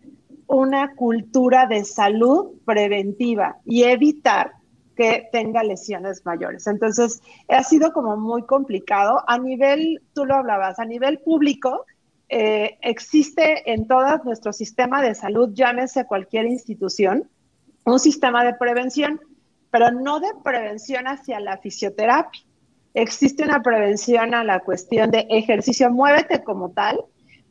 una 0.47 0.95
cultura 0.95 1.67
de 1.67 1.85
salud 1.85 2.53
preventiva 2.65 3.57
y 3.65 3.83
evitar 3.83 4.53
que 4.99 5.29
tenga 5.31 5.63
lesiones 5.63 6.25
mayores. 6.25 6.67
Entonces, 6.67 7.21
ha 7.47 7.63
sido 7.63 7.93
como 7.93 8.17
muy 8.17 8.43
complicado. 8.43 9.23
A 9.27 9.37
nivel, 9.37 10.01
tú 10.13 10.25
lo 10.25 10.35
hablabas, 10.35 10.77
a 10.77 10.83
nivel 10.83 11.19
público, 11.19 11.85
eh, 12.27 12.77
existe 12.81 13.71
en 13.71 13.87
todo 13.87 14.17
nuestro 14.25 14.51
sistema 14.51 15.01
de 15.01 15.15
salud, 15.15 15.51
llámese 15.53 16.05
cualquier 16.05 16.47
institución, 16.47 17.29
un 17.85 17.97
sistema 17.97 18.43
de 18.43 18.55
prevención, 18.55 19.21
pero 19.71 19.89
no 19.89 20.19
de 20.19 20.27
prevención 20.43 21.07
hacia 21.07 21.39
la 21.39 21.57
fisioterapia 21.59 22.41
existe 22.93 23.43
una 23.43 23.61
prevención 23.61 24.33
a 24.33 24.43
la 24.43 24.59
cuestión 24.59 25.11
de 25.11 25.27
ejercicio, 25.29 25.89
muévete 25.89 26.43
como 26.43 26.71
tal, 26.71 26.99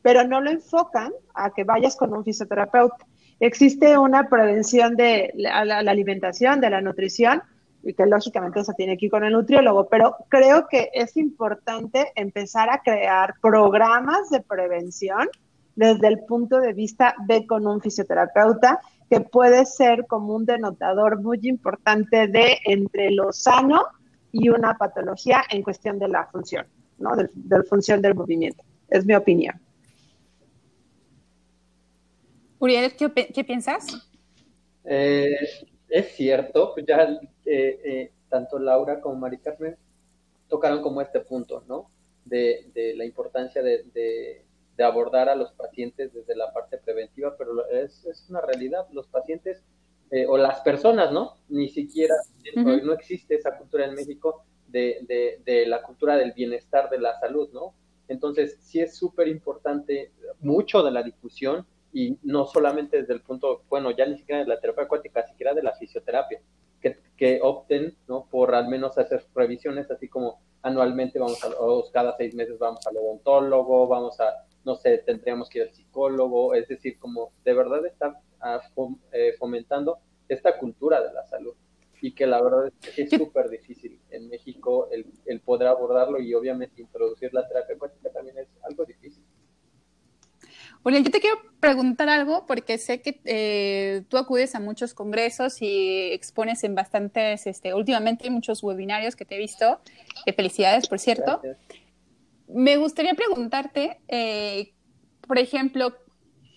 pero 0.03 0.25
no 0.25 0.43
lo 0.43 0.51
enfocan 0.51 1.13
a 1.35 1.51
que 1.51 1.65
vayas 1.65 1.97
con 1.97 2.13
un 2.13 2.25
fisioterapeuta. 2.25 3.07
Existe 3.41 3.97
una 3.97 4.29
prevención 4.29 4.97
de 4.97 5.33
la, 5.37 5.79
alimentación, 5.79 6.61
de 6.61 6.71
la 6.71 6.81
nutrición, 6.81 7.43
y 7.83 7.95
que 7.95 8.07
lógicamente 8.07 8.61
eso 8.61 8.73
tiene 8.77 8.97
que 8.97 9.07
ir 9.07 9.11
con 9.11 9.25
el 9.25 9.33
nutriólogo, 9.33 9.89
pero 9.89 10.17
creo 10.29 10.67
que 10.69 10.91
es 10.93 11.17
importante 11.17 12.13
empezar 12.17 12.69
a 12.71 12.83
crear 12.83 13.35
programas 13.41 14.29
de 14.31 14.41
prevención 14.41 15.29
desde 15.77 16.09
el 16.09 16.25
punto 16.25 16.61
de 16.61 16.73
vista 16.73 17.15
de 17.29 17.47
con 17.47 17.67
un 17.67 17.81
fisioterapeuta, 17.81 18.81
que 19.09 19.21
puede 19.21 19.65
ser 19.65 20.07
como 20.07 20.35
un 20.35 20.45
denotador 20.45 21.23
muy 21.23 21.39
importante 21.45 22.27
de 22.27 22.59
entre 22.65 23.13
lo 23.13 23.33
sano 23.33 23.85
y 24.33 24.49
una 24.49 24.77
patología 24.77 25.45
en 25.49 25.63
cuestión 25.63 25.99
de 26.01 26.09
la 26.09 26.27
función, 26.27 26.67
¿no? 26.99 27.15
De, 27.15 27.31
la 27.49 27.63
función 27.63 28.03
del 28.03 28.17
movimiento. 28.17 28.65
Es 28.89 29.07
mi 29.07 29.15
opinión. 29.15 29.55
Uriel, 32.61 32.93
¿qué, 32.97 33.45
piensas? 33.45 33.87
Eh, 34.85 35.37
es 35.89 36.13
cierto, 36.15 36.73
pues 36.75 36.87
ya 36.87 37.03
eh, 37.45 37.81
eh, 37.85 38.13
tanto 38.29 38.59
Laura 38.59 39.01
como 39.01 39.17
Mari 39.17 39.39
Carmen 39.39 39.77
tocaron 40.49 40.83
como 40.83 41.01
este 41.01 41.21
punto, 41.21 41.65
¿no? 41.69 41.91
De, 42.25 42.95
la 42.97 43.05
importancia 43.05 43.63
de, 43.63 44.45
abordar 44.79 45.29
a 45.29 45.35
los 45.35 45.53
pacientes 45.53 46.13
desde 46.13 46.37
la 46.37 46.53
parte 46.53 46.79
preventiva, 46.79 47.37
pero 47.37 47.69
es, 47.69 48.05
es 48.05 48.27
una 48.29 48.41
realidad. 48.41 48.87
Los 48.93 49.09
pacientes 49.09 49.63
eh, 50.11 50.27
o 50.27 50.39
las 50.39 50.61
personas, 50.61 51.13
¿no? 51.13 51.37
Ni 51.49 51.69
siquiera, 51.69 52.15
no 52.55 52.93
existe 52.93 53.35
esa 53.35 53.57
cultura 53.57 53.87
en 53.87 53.95
México 53.95 54.45
de, 54.69 55.41
de, 55.45 55.67
la 55.67 55.83
cultura 55.83 56.17
del 56.17 56.33
bienestar 56.33 56.89
de 56.91 56.99
la 56.99 57.19
salud, 57.19 57.51
¿no? 57.53 57.75
Entonces, 58.09 58.59
sí 58.61 58.81
es 58.81 58.97
súper 58.97 59.29
importante 59.29 60.13
mucho 60.41 60.83
de 60.83 60.91
la 60.91 61.03
difusión 61.03 61.67
y 61.93 62.19
no 62.23 62.47
solamente 62.47 62.99
desde 62.99 63.15
el 63.15 63.23
punto, 63.23 63.63
bueno, 63.69 63.91
ya 63.91 64.07
ni 64.07 64.19
siquiera 64.19 64.43
de 64.43 64.49
la 64.49 64.61
terapia 64.61 64.85
acuática, 64.85 65.27
siquiera 65.27 65.55
de 65.55 65.63
la 65.63 65.75
fisioterapia, 65.75 66.41
que, 66.81 66.99
que 67.17 67.41
opten, 67.43 67.97
¿no? 68.07 68.27
Por 68.31 68.55
al 68.55 68.69
menos 68.69 68.99
hacer 68.99 69.25
revisiones, 69.35 69.91
así 69.91 70.09
como 70.09 70.41
anualmente 70.63 71.19
vamos 71.19 71.43
a, 71.45 71.49
o 71.59 71.91
cada 71.91 72.17
seis 72.17 72.35
meses 72.35 72.59
vamos 72.59 72.87
al 72.87 72.97
odontólogo, 72.97 73.87
vamos 73.87 74.19
a, 74.21 74.47
no 74.65 74.77
sé, 74.77 74.99
tendríamos 74.99 75.49
que 75.49 75.59
ir 75.59 75.65
al 75.65 75.75
psicólogo, 75.75 76.55
es 76.55 76.69
decir, 76.69 76.99
como 76.99 77.33
de 77.45 77.55
verdad 77.55 77.85
está 77.87 78.21
eh, 79.13 79.35
fomentando 79.39 79.99
esta 80.29 80.59
cultura 80.59 81.03
de 81.03 81.13
la 81.13 81.25
salud 81.27 81.55
y 82.01 82.13
que 82.13 82.27
la 82.27 82.41
verdad 82.41 82.73
es 82.97 83.11
súper 83.11 83.49
difícil 83.49 84.01
en 84.11 84.29
México 84.29 84.89
el, 84.93 85.07
el, 85.27 85.41
poder 85.41 85.69
abordarlo 85.69 86.21
y 86.21 86.33
obviamente 86.35 86.81
introducir 86.81 87.35
la 87.35 87.47
terapia 87.49 87.77
cuántica 87.77 88.11
también 88.11 88.39
es 88.39 88.49
algo 88.63 88.85
difícil. 88.85 89.25
Porque 90.89 91.03
yo 91.03 91.11
te 91.11 91.21
quiero 91.21 91.37
preguntar 91.61 92.09
algo 92.09 92.47
porque 92.47 92.79
sé 92.79 93.03
que 93.03 93.21
eh, 93.27 94.05
tú 94.09 94.17
acudes 94.17 94.55
a 94.55 94.61
muchos 94.61 94.95
congresos 94.95 95.61
y 95.61 96.13
expones 96.13 96.65
en 96.65 96.75
bastantes, 96.75 97.47
este, 97.47 97.75
últimamente 97.75 98.31
muchos 98.31 98.63
webinarios 98.63 99.15
que 99.15 99.27
te 99.27 99.35
he 99.35 99.39
visto. 99.39 99.83
Eh, 100.25 100.33
felicidades, 100.33 100.89
por 100.89 100.99
cierto. 100.99 101.43
Me 102.47 102.79
gustaría 102.79 103.13
preguntarte, 103.13 104.01
eh, 104.09 104.73
por 105.27 105.39
ejemplo, 105.39 105.95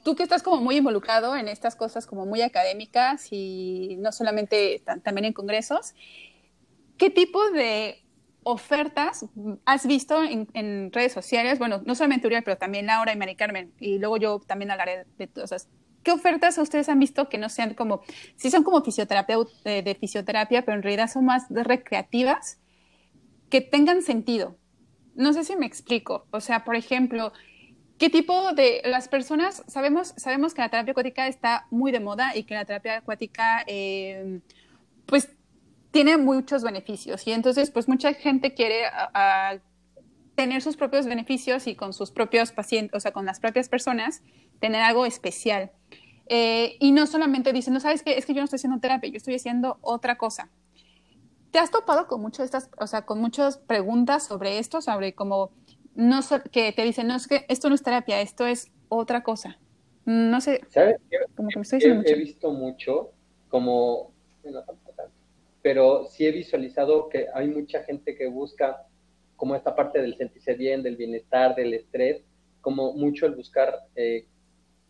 tú 0.06 0.16
que 0.16 0.24
estás 0.24 0.44
como 0.44 0.62
muy 0.62 0.78
involucrado 0.78 1.36
en 1.36 1.50
estas 1.50 1.76
cosas 1.76 2.08
como 2.08 2.26
muy 2.26 2.42
académicas 2.42 3.28
y 3.32 3.98
no 4.00 4.14
solamente 4.14 4.82
también 5.04 5.26
en 5.26 5.34
congresos, 5.34 5.94
¿qué 6.98 7.10
tipo 7.10 7.50
de 7.50 8.02
ofertas 8.44 9.26
has 9.66 9.86
visto 9.86 10.22
en, 10.24 10.92
redes 10.92 11.14
sociales? 11.14 11.60
Bueno, 11.60 11.82
no 11.86 11.96
solamente 11.96 12.28
Uriel, 12.28 12.44
pero 12.44 12.58
también 12.58 12.88
Laura 12.88 13.14
y 13.14 13.18
Mari 13.18 13.36
Carmen, 13.36 13.72
y 13.80 14.00
luego 14.00 14.18
yo 14.18 14.40
también 14.40 14.72
hablaré 14.72 15.06
de 15.18 15.28
todas. 15.28 15.70
¿Qué 16.04 16.12
ofertas 16.12 16.58
ustedes 16.58 16.90
han 16.90 17.00
visto 17.00 17.30
que 17.30 17.38
no 17.38 17.50
sean 17.50 17.76
como, 17.76 18.02
sí 18.36 18.50
son 18.50 18.64
como 18.64 18.82
fisioterapia, 18.84 19.38
de, 19.64 19.84
de 19.84 19.96
fisioterapia, 19.96 20.66
pero 20.66 20.78
en 20.78 20.84
realidad 20.84 21.10
son 21.12 21.26
más 21.26 21.46
recreativas, 21.50 22.60
que 23.50 23.62
tengan 23.62 24.02
sentido? 24.02 24.58
No 25.14 25.34
sé 25.34 25.44
si 25.44 25.56
me 25.56 25.66
explico. 25.66 26.26
O 26.32 26.40
sea, 26.40 26.64
por 26.64 26.76
ejemplo, 26.76 27.34
¿qué 28.00 28.10
tipo 28.10 28.54
de 28.54 28.82
las 28.86 29.08
personas, 29.10 29.64
sabemos, 29.68 30.16
sabemos 30.18 30.56
que 30.56 30.62
la 30.62 30.70
terapia 30.70 30.92
acuática 30.92 31.28
está 31.28 31.68
muy 31.70 31.92
de 31.92 32.00
moda 32.00 32.36
y 32.36 32.44
que 32.46 32.56
la 32.56 32.66
terapia 32.66 32.98
acuática, 32.98 33.64
eh, 33.68 34.40
pues 35.06 35.30
tiene 35.92 36.18
muchos 36.18 36.64
beneficios 36.64 37.28
y 37.28 37.34
entonces 37.34 37.70
pues 37.70 37.88
mucha 37.88 38.14
gente 38.14 38.54
quiere 38.54 38.84
tener 40.36 40.62
sus 40.62 40.78
propios 40.78 41.06
beneficios 41.06 41.68
y 41.68 41.76
con 41.76 41.94
sus 41.94 42.12
propios 42.12 42.52
pacientes, 42.52 42.96
o 42.96 43.00
sea, 43.00 43.12
con 43.12 43.26
las 43.26 43.40
propias 43.40 43.70
personas, 43.70 44.24
tener 44.60 44.82
algo 44.82 45.06
especial. 45.06 45.72
Eh, 46.28 46.78
y 46.80 46.94
no 46.94 47.08
solamente 47.08 47.52
dicen, 47.52 47.74
no 47.74 47.80
sabes 47.80 48.04
qué, 48.04 48.18
es 48.18 48.26
que 48.26 48.34
yo 48.34 48.40
no 48.40 48.46
estoy 48.46 48.58
haciendo 48.58 48.80
terapia, 48.80 49.10
yo 49.10 49.18
estoy 49.18 49.36
haciendo 49.36 49.78
otra 49.82 50.18
cosa. 50.18 50.50
¿Te 51.52 51.60
has 51.60 51.70
topado 51.70 52.08
con 52.08 52.22
muchas 52.22 52.46
estas, 52.46 52.70
o 52.80 52.88
sea, 52.88 53.06
con 53.06 53.20
muchas 53.20 53.58
preguntas 53.58 54.26
sobre 54.26 54.58
esto, 54.58 54.82
sobre 54.82 55.14
cómo, 55.14 55.52
no 55.94 56.22
que 56.52 56.72
te 56.72 56.84
dicen, 56.84 57.08
no 57.08 57.16
es 57.16 57.28
que 57.28 57.46
esto 57.50 57.68
no 57.68 57.76
es 57.76 57.84
terapia, 57.84 58.22
esto 58.22 58.48
es 58.48 58.72
otra 58.88 59.24
cosa? 59.24 59.60
No 60.06 60.40
sé. 60.40 60.62
¿Sabes? 60.70 60.96
Como 61.36 61.50
que 61.50 61.58
me 61.58 61.64
estoy 61.64 61.80
diciendo 61.80 62.04
he, 62.08 62.12
he 62.12 62.16
visto 62.16 62.52
mucho 62.52 63.12
como, 63.50 64.14
bueno, 64.42 64.64
pero 65.62 66.06
sí 66.06 66.26
he 66.26 66.32
visualizado 66.32 67.10
que 67.10 67.28
hay 67.34 67.48
mucha 67.48 67.84
gente 67.84 68.16
que 68.16 68.28
busca 68.28 68.86
como 69.36 69.56
esta 69.56 69.76
parte 69.76 70.02
del 70.02 70.16
sentirse 70.18 70.54
bien, 70.54 70.84
del 70.84 70.98
bienestar, 70.98 71.56
del 71.56 71.74
estrés, 71.74 72.24
como 72.62 72.94
mucho 72.94 73.26
el 73.26 73.36
buscar, 73.36 73.88
eh, 73.96 74.28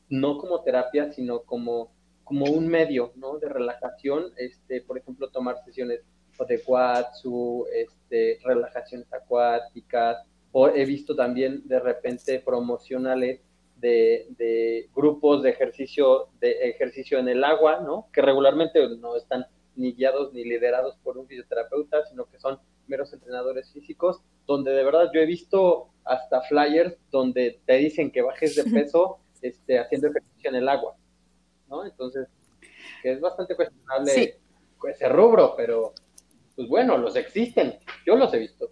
no 0.09 0.38
como 0.38 0.61
terapia, 0.61 1.11
sino 1.11 1.43
como, 1.43 1.91
como 2.24 2.45
un 2.45 2.67
medio, 2.67 3.13
¿no? 3.15 3.38
De 3.39 3.47
relajación, 3.47 4.34
este, 4.38 4.82
por 4.82 4.97
ejemplo, 4.97 5.30
tomar 5.30 5.63
sesiones 5.63 6.01
de 6.47 6.61
Watsu, 6.65 7.65
este, 7.74 8.39
relajaciones 8.43 9.11
acuáticas, 9.13 10.26
o 10.51 10.67
he 10.67 10.86
visto 10.86 11.15
también 11.15 11.61
de 11.67 11.80
repente 11.80 12.39
promocionales 12.39 13.41
de, 13.78 14.28
de, 14.38 14.89
grupos 14.93 15.43
de 15.43 15.51
ejercicio, 15.51 16.30
de 16.39 16.69
ejercicio 16.69 17.19
en 17.19 17.30
el 17.30 17.43
agua, 17.43 17.80
¿no? 17.80 18.07
Que 18.11 18.22
regularmente 18.22 18.80
no 18.97 19.15
están 19.15 19.45
ni 19.82 19.93
guiados 19.93 20.32
ni 20.34 20.43
liderados 20.43 20.95
por 21.03 21.17
un 21.17 21.27
fisioterapeuta, 21.27 22.05
sino 22.05 22.29
que 22.29 22.39
son 22.39 22.59
meros 22.88 23.11
entrenadores 23.13 23.71
físicos, 23.73 24.21
donde 24.45 24.71
de 24.71 24.84
verdad 24.84 25.09
yo 25.13 25.21
he 25.21 25.25
visto 25.25 25.89
hasta 26.03 26.41
flyers 26.41 26.95
donde 27.09 27.61
te 27.65 27.77
dicen 27.77 28.11
que 28.11 28.21
bajes 28.21 28.55
de 28.55 28.63
peso 28.65 29.19
este, 29.41 29.79
haciendo 29.79 30.07
ejercicio 30.07 30.49
en 30.49 30.55
el 30.55 30.69
agua, 30.69 30.95
¿no? 31.67 31.86
Entonces, 31.86 32.27
que 33.01 33.13
es 33.13 33.19
bastante 33.19 33.55
cuestionable 33.55 34.39
ese 34.89 35.09
rubro, 35.09 35.55
pero 35.55 35.93
pues 36.55 36.67
bueno, 36.67 36.97
los 36.97 37.15
existen, 37.15 37.79
yo 38.05 38.15
los 38.15 38.34
he 38.34 38.39
visto. 38.39 38.71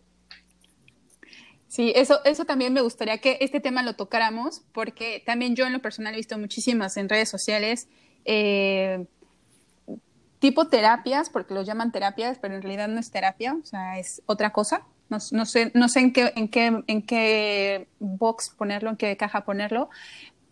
Sí, 1.67 1.93
eso, 1.95 2.19
eso 2.25 2.45
también 2.45 2.73
me 2.73 2.81
gustaría 2.81 3.19
que 3.19 3.37
este 3.41 3.59
tema 3.59 3.83
lo 3.83 3.93
tocáramos, 3.93 4.63
porque 4.73 5.21
también 5.23 5.55
yo 5.55 5.67
en 5.67 5.73
lo 5.73 5.81
personal 5.81 6.13
he 6.13 6.17
visto 6.17 6.37
muchísimas 6.37 6.97
en 6.97 7.09
redes 7.09 7.29
sociales 7.29 7.87
eh, 8.25 9.05
tipo 10.39 10.67
terapias, 10.67 11.29
porque 11.29 11.53
los 11.53 11.67
llaman 11.67 11.91
terapias, 11.91 12.39
pero 12.39 12.55
en 12.55 12.61
realidad 12.61 12.87
no 12.87 12.99
es 12.99 13.11
terapia, 13.11 13.53
o 13.53 13.65
sea, 13.65 13.99
es 13.99 14.21
otra 14.25 14.51
cosa. 14.51 14.83
No, 15.09 15.17
no 15.31 15.45
sé, 15.45 15.71
no 15.73 15.89
sé 15.89 16.01
en, 16.01 16.13
qué, 16.13 16.31
en, 16.35 16.49
qué, 16.49 16.83
en 16.85 17.01
qué 17.01 17.87
box 17.99 18.49
ponerlo, 18.49 18.91
en 18.91 18.95
qué 18.95 19.17
caja 19.17 19.43
ponerlo, 19.43 19.89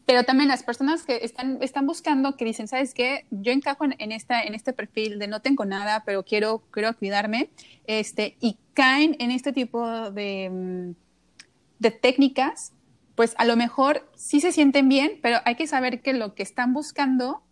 pero 0.08 0.24
también 0.24 0.48
las 0.48 0.64
personas 0.64 1.04
que 1.04 1.20
están, 1.22 1.58
están 1.62 1.86
buscando, 1.86 2.38
que 2.38 2.46
dicen, 2.46 2.70
¿sabes 2.70 2.94
qué? 2.94 3.26
Yo 3.30 3.52
encajo 3.52 3.84
en, 3.84 4.12
esta, 4.14 4.42
en 4.42 4.56
este 4.56 4.72
perfil 4.72 5.20
de 5.20 5.28
no 5.28 5.42
tengo 5.42 5.66
nada, 5.66 6.04
pero 6.06 6.24
quiero, 6.24 6.64
quiero 6.72 6.96
cuidarme, 6.96 7.50
este, 7.88 8.38
y 8.40 8.58
caen 8.74 9.18
en 9.20 9.32
este 9.32 9.52
tipo 9.52 10.10
de, 10.12 10.50
mm, 10.50 10.96
de 11.80 11.92
técnicas, 11.92 12.72
pues 13.16 13.36
a 13.38 13.44
lo 13.44 13.58
mejor 13.58 14.10
sí 14.16 14.40
se 14.40 14.54
sienten 14.54 14.88
bien, 14.88 15.20
pero 15.22 15.40
hay 15.44 15.56
que 15.56 15.68
saber 15.68 16.02
que 16.02 16.14
lo 16.14 16.36
que 16.36 16.44
están 16.44 16.74
buscando 16.74 17.44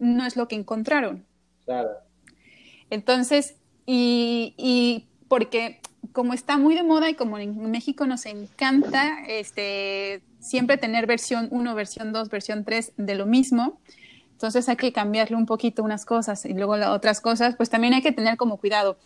no 0.00 0.26
es 0.26 0.34
lo 0.34 0.48
que 0.48 0.56
encontraron. 0.56 1.24
Claro. 1.64 1.90
Entonces, 2.90 3.56
y, 3.86 4.54
y, 4.56 5.06
porque 5.28 5.80
como 6.12 6.34
está 6.34 6.58
muy 6.58 6.74
de 6.74 6.82
moda 6.82 7.08
y 7.08 7.14
como 7.14 7.38
en 7.38 7.70
México 7.70 8.06
nos 8.06 8.26
encanta 8.26 9.24
este, 9.28 10.22
siempre 10.40 10.76
tener 10.76 11.06
versión 11.06 11.48
1, 11.50 11.74
versión 11.74 12.12
2, 12.12 12.28
versión 12.28 12.64
3 12.64 12.92
de 12.96 13.14
lo 13.14 13.26
mismo, 13.26 13.80
entonces 14.32 14.68
hay 14.68 14.76
que 14.76 14.92
cambiarle 14.92 15.36
un 15.36 15.46
poquito 15.46 15.82
unas 15.84 16.04
cosas 16.04 16.44
y 16.44 16.52
luego 16.52 16.76
las 16.76 16.90
otras 16.90 17.20
cosas, 17.20 17.54
pues 17.56 17.70
también 17.70 17.94
hay 17.94 18.02
que 18.02 18.12
tener 18.12 18.36
como 18.36 18.56
cuidado. 18.56 18.98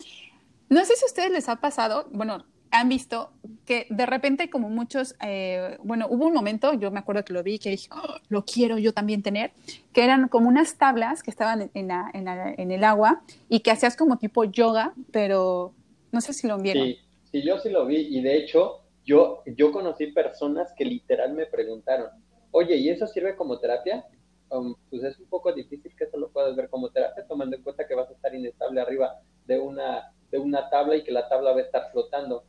No 0.69 0.83
sé 0.83 0.95
si 0.95 1.03
a 1.03 1.07
ustedes 1.07 1.31
les 1.31 1.47
ha 1.47 1.57
pasado, 1.57 2.09
bueno, 2.11 2.43
han 2.71 2.89
visto 2.89 3.31
que 3.65 3.87
de 3.89 4.05
repente 4.05 4.49
como 4.49 4.69
muchos, 4.69 5.15
eh, 5.21 5.77
bueno, 5.83 6.07
hubo 6.09 6.25
un 6.27 6.33
momento, 6.33 6.73
yo 6.73 6.91
me 6.91 6.99
acuerdo 6.99 7.23
que 7.25 7.33
lo 7.33 7.43
vi, 7.43 7.59
que 7.59 7.69
dije, 7.69 7.89
oh, 7.91 8.15
lo 8.29 8.45
quiero 8.45 8.77
yo 8.77 8.93
también 8.93 9.23
tener, 9.23 9.51
que 9.93 10.03
eran 10.03 10.27
como 10.29 10.47
unas 10.47 10.77
tablas 10.77 11.23
que 11.23 11.31
estaban 11.31 11.69
en, 11.73 11.91
en, 11.91 12.71
el 12.71 12.83
agua 12.83 13.21
y 13.49 13.59
que 13.59 13.71
hacías 13.71 13.95
como 13.95 14.17
tipo 14.17 14.43
yoga, 14.45 14.93
pero 15.11 15.73
no 16.11 16.21
sé 16.21 16.33
si 16.33 16.47
lo 16.47 16.57
vieron. 16.57 16.85
Sí, 16.85 16.99
sí, 17.31 17.41
yo 17.43 17.59
sí 17.59 17.69
lo 17.69 17.85
vi 17.85 18.17
y 18.17 18.21
de 18.21 18.37
hecho 18.37 18.81
yo, 19.05 19.43
yo 19.45 19.71
conocí 19.71 20.07
personas 20.07 20.73
que 20.77 20.85
literal 20.85 21.33
me 21.33 21.45
preguntaron, 21.45 22.09
oye, 22.51 22.75
¿y 22.75 22.89
eso 22.89 23.07
sirve 23.07 23.35
como 23.35 23.59
terapia? 23.59 24.05
Um, 24.49 24.75
pues 24.89 25.03
es 25.03 25.19
un 25.19 25.27
poco 25.27 25.51
difícil 25.51 25.93
que 25.97 26.05
eso 26.05 26.17
lo 26.17 26.29
puedas 26.29 26.55
ver 26.55 26.69
como 26.69 26.89
terapia, 26.89 27.25
tomando 27.27 27.57
en 27.57 27.63
cuenta 27.63 27.85
que 27.85 27.95
vas 27.95 28.09
a 28.09 28.13
estar 28.13 28.33
inestable 28.33 28.79
arriba 28.79 29.19
de 29.45 29.59
una, 29.59 30.13
de 30.31 30.39
una 30.39 30.69
tabla 30.69 30.95
y 30.95 31.03
que 31.03 31.11
la 31.11 31.27
tabla 31.27 31.51
va 31.51 31.59
a 31.59 31.63
estar 31.63 31.91
flotando 31.91 32.45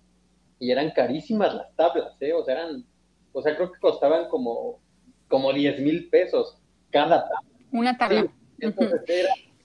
y 0.59 0.71
eran 0.71 0.91
carísimas 0.91 1.55
las 1.55 1.75
tablas, 1.77 2.17
¿eh? 2.21 2.33
O 2.33 2.45
sea, 2.45 2.55
eran, 2.55 2.85
o 3.33 3.43
sea, 3.43 3.55
creo 3.57 3.73
que 3.73 3.81
costaban 3.81 4.29
como, 4.29 4.81
como 5.29 5.53
10 5.53 5.81
mil 5.81 6.09
pesos 6.09 6.59
cada 6.91 7.23
tabla. 7.23 7.51
Una 7.73 7.97
tabla. 7.97 8.27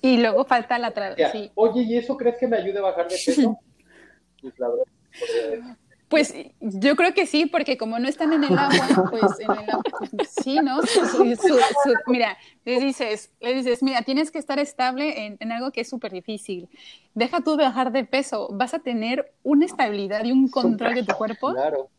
y 0.02 0.18
luego 0.18 0.46
falta 0.46 0.78
la 0.78 0.92
tabla. 0.92 1.32
Sí. 1.32 1.52
Oye, 1.56 1.84
¿y 1.84 1.98
eso 1.98 2.18
crees 2.18 2.38
que 2.38 2.48
me 2.48 2.58
ayude 2.58 2.80
a 2.80 2.84
bajar 2.84 3.08
de 3.08 3.18
peso? 3.26 3.60
pues 4.42 4.60
la 4.60 4.70
verdad, 4.70 5.78
pues 6.14 6.36
yo 6.60 6.96
creo 6.96 7.16
que 7.16 7.26
sí, 7.26 7.48
porque 7.48 7.76
como 7.76 7.98
no 7.98 8.08
están 8.08 8.34
en 8.34 8.44
el 8.44 8.56
agua, 8.56 9.10
pues 9.10 9.40
en 9.40 9.50
el 9.50 9.68
agua, 9.68 9.84
pues, 10.12 10.30
sí, 10.44 10.60
¿no? 10.62 10.80
mira, 12.06 12.38
le 12.66 12.80
dices, 12.80 13.32
le 13.42 13.56
dices, 13.56 13.82
mira, 13.82 14.04
tienes 14.04 14.30
que 14.30 14.38
estar 14.38 14.60
estable 14.60 15.36
en, 15.40 15.52
algo 15.52 15.72
que 15.72 15.82
es 15.82 15.90
súper 15.90 16.12
difícil. 16.12 16.70
Deja 17.16 17.42
tú 17.42 17.58
bajar 17.58 17.92
de 17.92 18.06
peso, 18.06 18.48
vas 18.52 18.76
a 18.76 18.80
tener 18.80 19.34
una 19.42 19.66
estabilidad 19.66 20.24
y 20.24 20.32
un 20.32 20.50
control 20.50 20.94
de 20.94 21.02
tu 21.02 21.16
cuerpo. 21.16 21.52
Claro. 21.52 21.90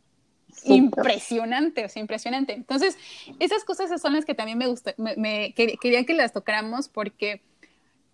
Impresionante, 0.63 1.85
o 1.85 1.89
sea, 1.89 2.01
impresionante. 2.01 2.53
Entonces, 2.53 2.97
esas 3.41 3.65
cosas 3.65 4.01
son 4.01 4.13
las 4.13 4.25
que 4.25 4.37
también 4.37 4.59
me 4.59 4.69
gusta, 4.69 4.95
me, 4.97 5.55
quería 5.55 6.07
que 6.07 6.15
las 6.15 6.33
tocáramos 6.33 6.89
porque 6.89 7.43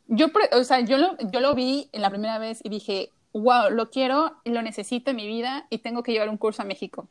yo, 0.06 0.28
o 0.52 0.64
sea, 0.64 0.80
yo 0.80 0.96
lo, 0.96 1.18
yo 1.30 1.40
lo 1.40 1.54
vi 1.54 1.90
en 1.92 2.00
la 2.00 2.08
primera 2.08 2.38
vez 2.38 2.60
y 2.64 2.70
dije, 2.70 3.10
wow, 3.32 3.70
lo 3.70 3.90
quiero 3.90 4.36
lo 4.44 4.62
necesito 4.62 5.10
en 5.10 5.16
mi 5.16 5.26
vida 5.26 5.66
y 5.70 5.78
tengo 5.78 6.02
que 6.02 6.12
llevar 6.12 6.28
un 6.28 6.36
curso 6.36 6.62
a 6.62 6.64
México. 6.64 7.08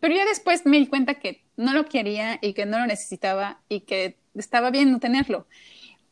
Pero 0.00 0.14
ya 0.14 0.24
después 0.24 0.64
me 0.64 0.78
di 0.78 0.86
cuenta 0.86 1.14
que 1.14 1.42
no 1.56 1.74
lo 1.74 1.84
quería 1.84 2.38
y 2.40 2.54
que 2.54 2.64
no 2.66 2.78
lo 2.78 2.86
necesitaba 2.86 3.60
y 3.68 3.80
que 3.80 4.16
estaba 4.34 4.70
bien 4.70 4.90
no 4.90 4.98
tenerlo. 4.98 5.46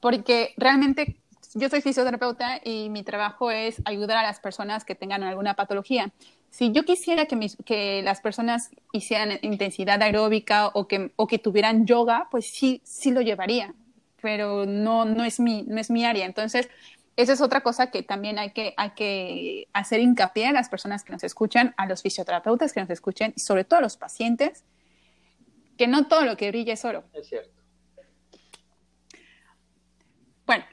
Porque 0.00 0.52
realmente 0.56 1.16
yo 1.54 1.68
soy 1.68 1.80
fisioterapeuta 1.80 2.60
y 2.62 2.90
mi 2.90 3.02
trabajo 3.02 3.50
es 3.50 3.80
ayudar 3.84 4.18
a 4.18 4.22
las 4.22 4.40
personas 4.40 4.84
que 4.84 4.94
tengan 4.94 5.22
alguna 5.22 5.54
patología. 5.54 6.12
Si 6.50 6.72
yo 6.72 6.84
quisiera 6.84 7.26
que, 7.26 7.50
que 7.64 8.02
las 8.02 8.20
personas 8.20 8.70
hicieran 8.92 9.38
intensidad 9.42 10.00
aeróbica 10.02 10.68
o 10.68 10.86
que, 10.86 11.12
o 11.16 11.26
que 11.26 11.38
tuvieran 11.38 11.86
yoga, 11.86 12.28
pues 12.30 12.46
sí, 12.46 12.80
sí 12.84 13.10
lo 13.10 13.20
llevaría, 13.20 13.74
pero 14.20 14.66
no, 14.66 15.04
no, 15.04 15.24
es 15.24 15.40
mi, 15.40 15.62
no 15.62 15.78
es 15.78 15.90
mi 15.90 16.04
área. 16.04 16.26
Entonces, 16.26 16.68
esa 17.18 17.32
es 17.32 17.40
otra 17.40 17.62
cosa 17.62 17.90
que 17.90 18.04
también 18.04 18.38
hay 18.38 18.52
que, 18.52 18.74
hay 18.76 18.90
que 18.90 19.66
hacer 19.72 19.98
hincapié 19.98 20.46
a 20.46 20.52
las 20.52 20.68
personas 20.68 21.02
que 21.02 21.12
nos 21.12 21.24
escuchan, 21.24 21.74
a 21.76 21.86
los 21.86 22.00
fisioterapeutas 22.00 22.72
que 22.72 22.78
nos 22.78 22.90
escuchen 22.90 23.32
y 23.34 23.40
sobre 23.40 23.64
todo 23.64 23.80
a 23.80 23.82
los 23.82 23.96
pacientes. 23.96 24.64
que 25.76 25.88
no 25.88 26.06
todo 26.06 26.24
lo 26.24 26.36
que 26.36 26.48
brilla 26.48 26.74
es 26.74 26.84
oro. 26.84 27.02
Es 27.12 27.28
cierto. 27.28 27.60
Bueno, 30.46 30.64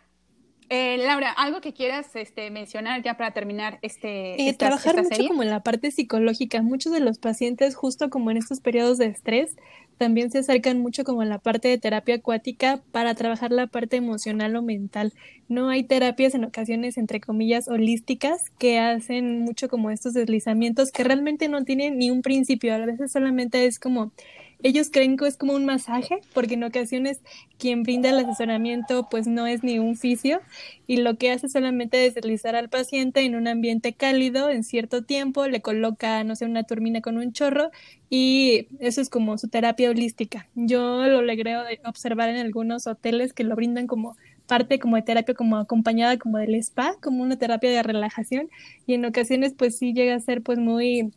eh, 0.70 0.98
Laura, 0.98 1.32
algo 1.32 1.62
que 1.62 1.74
quieras 1.74 2.16
este, 2.16 2.50
mencionar 2.50 3.04
ya 3.04 3.18
para 3.18 3.32
terminar 3.32 3.78
este 3.82 4.34
eh, 4.34 4.50
esta, 4.50 4.68
trabajar 4.68 4.96
esta 4.96 5.04
mucho 5.04 5.16
serie? 5.16 5.28
como 5.30 5.44
en 5.44 5.50
la 5.50 5.62
parte 5.62 5.92
psicológica. 5.92 6.62
Muchos 6.62 6.92
de 6.92 7.00
los 7.00 7.20
pacientes, 7.20 7.76
justo 7.76 8.10
como 8.10 8.32
en 8.32 8.38
estos 8.38 8.62
periodos 8.62 8.98
de 8.98 9.06
estrés, 9.06 9.56
también 9.98 10.32
se 10.32 10.40
acercan 10.40 10.80
mucho 10.80 11.04
como 11.04 11.22
a 11.22 11.26
la 11.26 11.38
parte 11.38 11.68
de 11.68 11.78
terapia 11.78 12.16
acuática 12.16 12.82
para 12.92 13.16
trabajar 13.16 13.52
la 13.52 13.68
parte 13.68 13.98
emocional 13.98 14.56
o 14.56 14.62
mental. 14.62 15.14
No 15.48 15.70
hay 15.70 15.84
terapias 15.84 16.34
en 16.34 16.44
ocasiones, 16.44 16.98
entre 16.98 17.22
comillas, 17.22 17.68
holísticas 17.68 18.50
que 18.58 18.80
hacen 18.80 19.42
mucho 19.42 19.70
como 19.70 19.92
estos 19.92 20.14
deslizamientos 20.14 20.92
que 20.92 21.04
realmente 21.04 21.48
no 21.48 21.64
tienen 21.64 21.98
ni 21.98 22.10
un 22.10 22.24
principio. 22.24 22.74
A 22.74 22.86
veces 22.86 23.12
solamente 23.12 23.66
es 23.66 23.80
como 23.80 24.12
ellos 24.66 24.90
creen 24.92 25.16
que 25.16 25.28
es 25.28 25.38
como 25.38 25.54
un 25.54 25.64
masaje, 25.64 26.22
porque 26.34 26.56
en 26.56 26.64
ocasiones 26.64 27.22
quien 27.60 27.84
brinda 27.84 28.10
el 28.10 28.18
asesoramiento 28.18 29.08
pues 29.12 29.28
no 29.28 29.46
es 29.46 29.64
ni 29.64 29.78
un 29.78 29.96
fisio 29.96 30.42
y 30.88 30.98
lo 30.98 31.20
que 31.20 31.32
hace 31.32 31.50
solamente 31.50 32.04
es 32.08 32.16
deslizar 32.16 32.56
al 32.56 32.68
paciente 32.68 33.22
en 33.22 33.36
un 33.36 33.48
ambiente 33.48 33.94
cálido 33.94 34.50
en 34.50 34.64
cierto 34.64 35.04
tiempo, 35.04 35.46
le 35.46 35.62
coloca, 35.62 36.24
no 36.24 36.36
sé, 36.36 36.46
una 36.46 36.64
turbina 36.64 37.02
con 37.02 37.20
un 37.20 37.32
chorro 37.32 37.70
y 38.10 38.68
eso 38.80 39.02
es 39.02 39.12
como 39.12 39.38
su 39.38 39.50
terapia 39.50 39.92
holística. 39.92 40.48
Yo 40.56 41.06
lo 41.06 41.22
logré 41.22 41.56
observar 41.86 42.30
en 42.30 42.38
algunos 42.38 42.88
hoteles 42.88 43.34
que 43.34 43.44
lo 43.44 43.56
brindan 43.56 43.86
como 43.86 44.16
parte 44.48 44.80
como 44.80 44.96
de 44.96 45.04
terapia 45.04 45.36
como 45.36 45.58
acompañada 45.58 46.18
como 46.18 46.40
del 46.40 46.56
spa, 46.56 46.96
como 47.04 47.22
una 47.22 47.38
terapia 47.38 47.70
de 47.70 47.84
relajación 47.84 48.50
y 48.88 48.96
en 48.96 49.06
ocasiones 49.06 49.54
pues 49.56 49.78
sí 49.78 49.94
llega 49.94 50.16
a 50.16 50.20
ser 50.20 50.42
pues 50.42 50.58
muy 50.58 51.12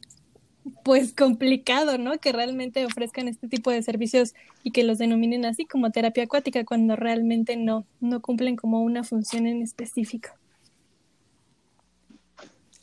pues 0.84 1.12
complicado, 1.12 1.98
¿no? 1.98 2.18
Que 2.18 2.32
realmente 2.32 2.84
ofrezcan 2.84 3.28
este 3.28 3.48
tipo 3.48 3.70
de 3.70 3.82
servicios 3.82 4.34
y 4.62 4.70
que 4.70 4.84
los 4.84 4.98
denominen 4.98 5.44
así 5.44 5.64
como 5.66 5.90
terapia 5.90 6.24
acuática 6.24 6.64
cuando 6.64 6.96
realmente 6.96 7.56
no, 7.56 7.84
no 8.00 8.20
cumplen 8.20 8.56
como 8.56 8.82
una 8.82 9.04
función 9.04 9.46
en 9.46 9.62
específico. 9.62 10.30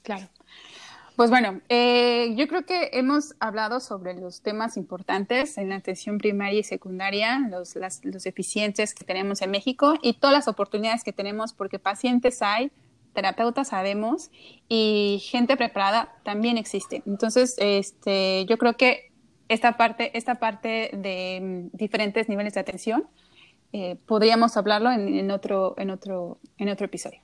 Claro. 0.03 0.27
Pues 1.15 1.29
bueno, 1.29 1.61
eh, 1.69 2.35
yo 2.35 2.47
creo 2.49 2.65
que 2.65 2.89
hemos 2.91 3.35
hablado 3.39 3.79
sobre 3.79 4.13
los 4.15 4.41
temas 4.41 4.75
importantes 4.75 5.57
en 5.57 5.69
la 5.69 5.77
atención 5.77 6.17
primaria 6.17 6.59
y 6.59 6.63
secundaria, 6.63 7.39
los, 7.49 7.75
las, 7.77 8.03
los 8.03 8.23
deficiencias 8.23 8.93
que 8.93 9.05
tenemos 9.05 9.41
en 9.41 9.49
México 9.49 9.95
y 10.01 10.15
todas 10.15 10.33
las 10.35 10.49
oportunidades 10.49 11.05
que 11.05 11.13
tenemos 11.13 11.53
porque 11.53 11.79
pacientes 11.79 12.41
hay, 12.41 12.69
terapeutas 13.15 13.69
sabemos 13.69 14.29
y 14.69 15.23
gente 15.31 15.57
preparada 15.57 16.13
también 16.23 16.59
existe. 16.59 17.01
Entonces, 17.07 17.55
este, 17.57 18.45
yo 18.45 18.59
creo 18.59 18.77
que 18.77 19.11
esta 19.49 19.77
parte, 19.77 20.15
esta 20.17 20.35
parte 20.35 20.91
de 20.93 21.69
mm, 21.73 21.77
diferentes 21.77 22.29
niveles 22.29 22.53
de 22.53 22.59
atención 22.59 23.07
eh, 23.73 23.97
podríamos 24.05 24.55
hablarlo 24.55 24.91
en, 24.91 25.29
otro, 25.31 25.75
en, 25.77 25.89
otro, 25.89 26.39
en 26.57 26.69
otro 26.69 26.85
episodio. 26.85 27.19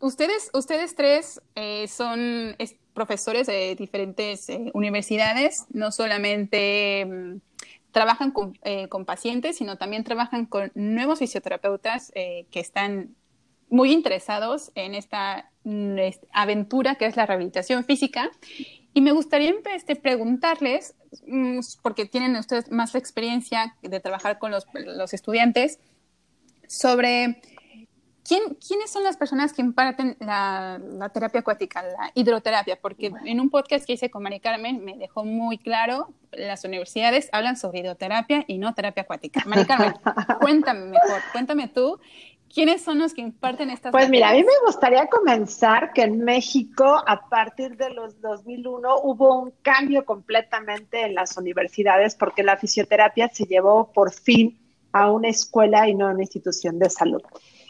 Ustedes, 0.00 0.50
ustedes 0.54 0.94
tres 0.94 1.42
eh, 1.54 1.88
son 1.88 2.54
profesores 2.96 3.46
de 3.46 3.76
diferentes 3.76 4.48
eh, 4.48 4.72
universidades, 4.74 5.66
no 5.70 5.92
solamente 5.92 7.06
um, 7.06 7.40
trabajan 7.92 8.32
con, 8.32 8.58
eh, 8.64 8.88
con, 8.88 9.04
pacientes, 9.04 9.58
sino 9.58 9.78
también 9.78 10.02
trabajan 10.02 10.46
con 10.46 10.72
nuevos 10.74 11.20
fisioterapeutas 11.20 12.10
que 12.12 12.60
están 12.60 13.14
muy 13.68 13.92
interesados 13.92 14.72
en 14.74 14.94
esta, 14.94 15.50
esta, 15.64 16.26
aventura 16.32 16.96
que 16.96 17.06
es 17.06 17.16
la 17.16 17.26
rehabilitación 17.26 17.84
física. 17.84 18.30
Y 18.92 19.00
me 19.00 19.12
gustaría 19.12 19.54
este, 19.74 19.94
preguntarles, 19.94 20.94
um, 21.26 21.60
porque 21.82 22.06
tienen 22.06 22.34
ustedes 22.36 22.70
más 22.70 22.94
experiencia 22.94 23.76
de 23.82 24.00
trabajar 24.00 24.38
con 24.38 24.50
los 24.50 25.12
estudiantes, 25.12 25.78
sobre 26.68 27.40
¿Quién, 28.26 28.42
¿Quiénes 28.66 28.90
son 28.90 29.04
las 29.04 29.16
personas 29.16 29.52
que 29.52 29.62
imparten 29.62 30.16
la, 30.18 30.80
la, 30.80 31.08
terapia 31.10 31.40
acuática, 31.40 31.82
la 31.82 32.10
hidroterapia? 32.14 32.76
Porque 32.80 33.12
en 33.24 33.40
un 33.40 33.50
podcast 33.50 33.86
que 33.86 33.92
hice 33.92 34.10
con 34.10 34.22
Mari 34.22 34.40
Carmen 34.40 34.84
me 34.84 34.96
dejó 34.96 35.24
muy 35.24 35.58
claro, 35.58 36.08
las 36.32 36.64
universidades 36.64 37.28
hablan 37.32 37.56
sobre 37.56 37.80
hidroterapia 37.80 38.44
y 38.48 38.58
no 38.58 38.74
terapia 38.74 39.04
acuática. 39.04 39.42
Mari 39.46 39.64
Carmen, 39.64 39.94
cuéntame 40.40 40.86
mejor, 40.86 41.20
cuéntame 41.30 41.68
tú, 41.68 42.00
¿quiénes 42.52 42.82
son 42.82 42.98
los 42.98 43.14
que 43.14 43.20
imparten 43.20 43.70
estas 43.70 43.92
Pues 43.92 44.08
mira, 44.08 44.30
a 44.30 44.32
mí 44.32 44.42
me 44.42 44.66
gustaría 44.66 45.06
comenzar 45.06 45.92
que 45.92 46.02
en 46.02 46.24
México, 46.24 47.02
a 47.06 47.28
partir 47.28 47.76
de 47.76 47.90
los 47.90 48.20
2001, 48.20 49.02
hubo 49.04 49.38
un 49.38 49.52
cambio 49.62 50.04
completamente 50.04 51.04
en 51.04 51.14
las 51.14 51.36
universidades 51.36 52.16
porque 52.16 52.42
la 52.42 52.56
fisioterapia 52.56 53.28
se 53.32 53.44
llevó 53.44 53.92
por 53.92 54.12
fin 54.12 54.58
a 54.90 55.12
una 55.12 55.28
escuela 55.28 55.88
y 55.88 55.94
no 55.94 56.08
a 56.08 56.10
una 56.10 56.22
institución 56.22 56.78
de 56.80 56.90
salud. 56.90 57.22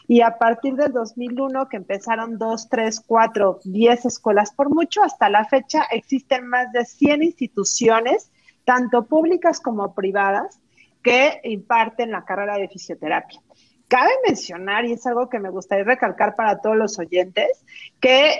Y 0.07 0.21
a 0.21 0.37
partir 0.37 0.75
del 0.75 0.93
2001, 0.93 1.67
que 1.67 1.77
empezaron 1.77 2.37
dos, 2.37 2.69
tres, 2.69 3.01
cuatro, 3.05 3.59
diez 3.65 4.05
escuelas 4.05 4.53
por 4.53 4.69
mucho, 4.69 5.03
hasta 5.03 5.29
la 5.29 5.43
fecha 5.45 5.83
existen 5.91 6.47
más 6.47 6.71
de 6.71 6.85
100 6.85 7.23
instituciones, 7.23 8.31
tanto 8.63 9.05
públicas 9.05 9.59
como 9.59 9.93
privadas, 9.93 10.61
que 11.03 11.41
imparten 11.43 12.11
la 12.11 12.23
carrera 12.23 12.57
de 12.57 12.69
fisioterapia. 12.69 13.41
Cabe 13.89 14.11
mencionar, 14.25 14.85
y 14.85 14.93
es 14.93 15.05
algo 15.05 15.29
que 15.29 15.39
me 15.39 15.49
gustaría 15.49 15.83
recalcar 15.83 16.35
para 16.35 16.61
todos 16.61 16.77
los 16.77 16.97
oyentes, 16.99 17.65
que 17.99 18.31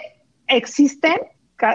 existen 0.48 1.18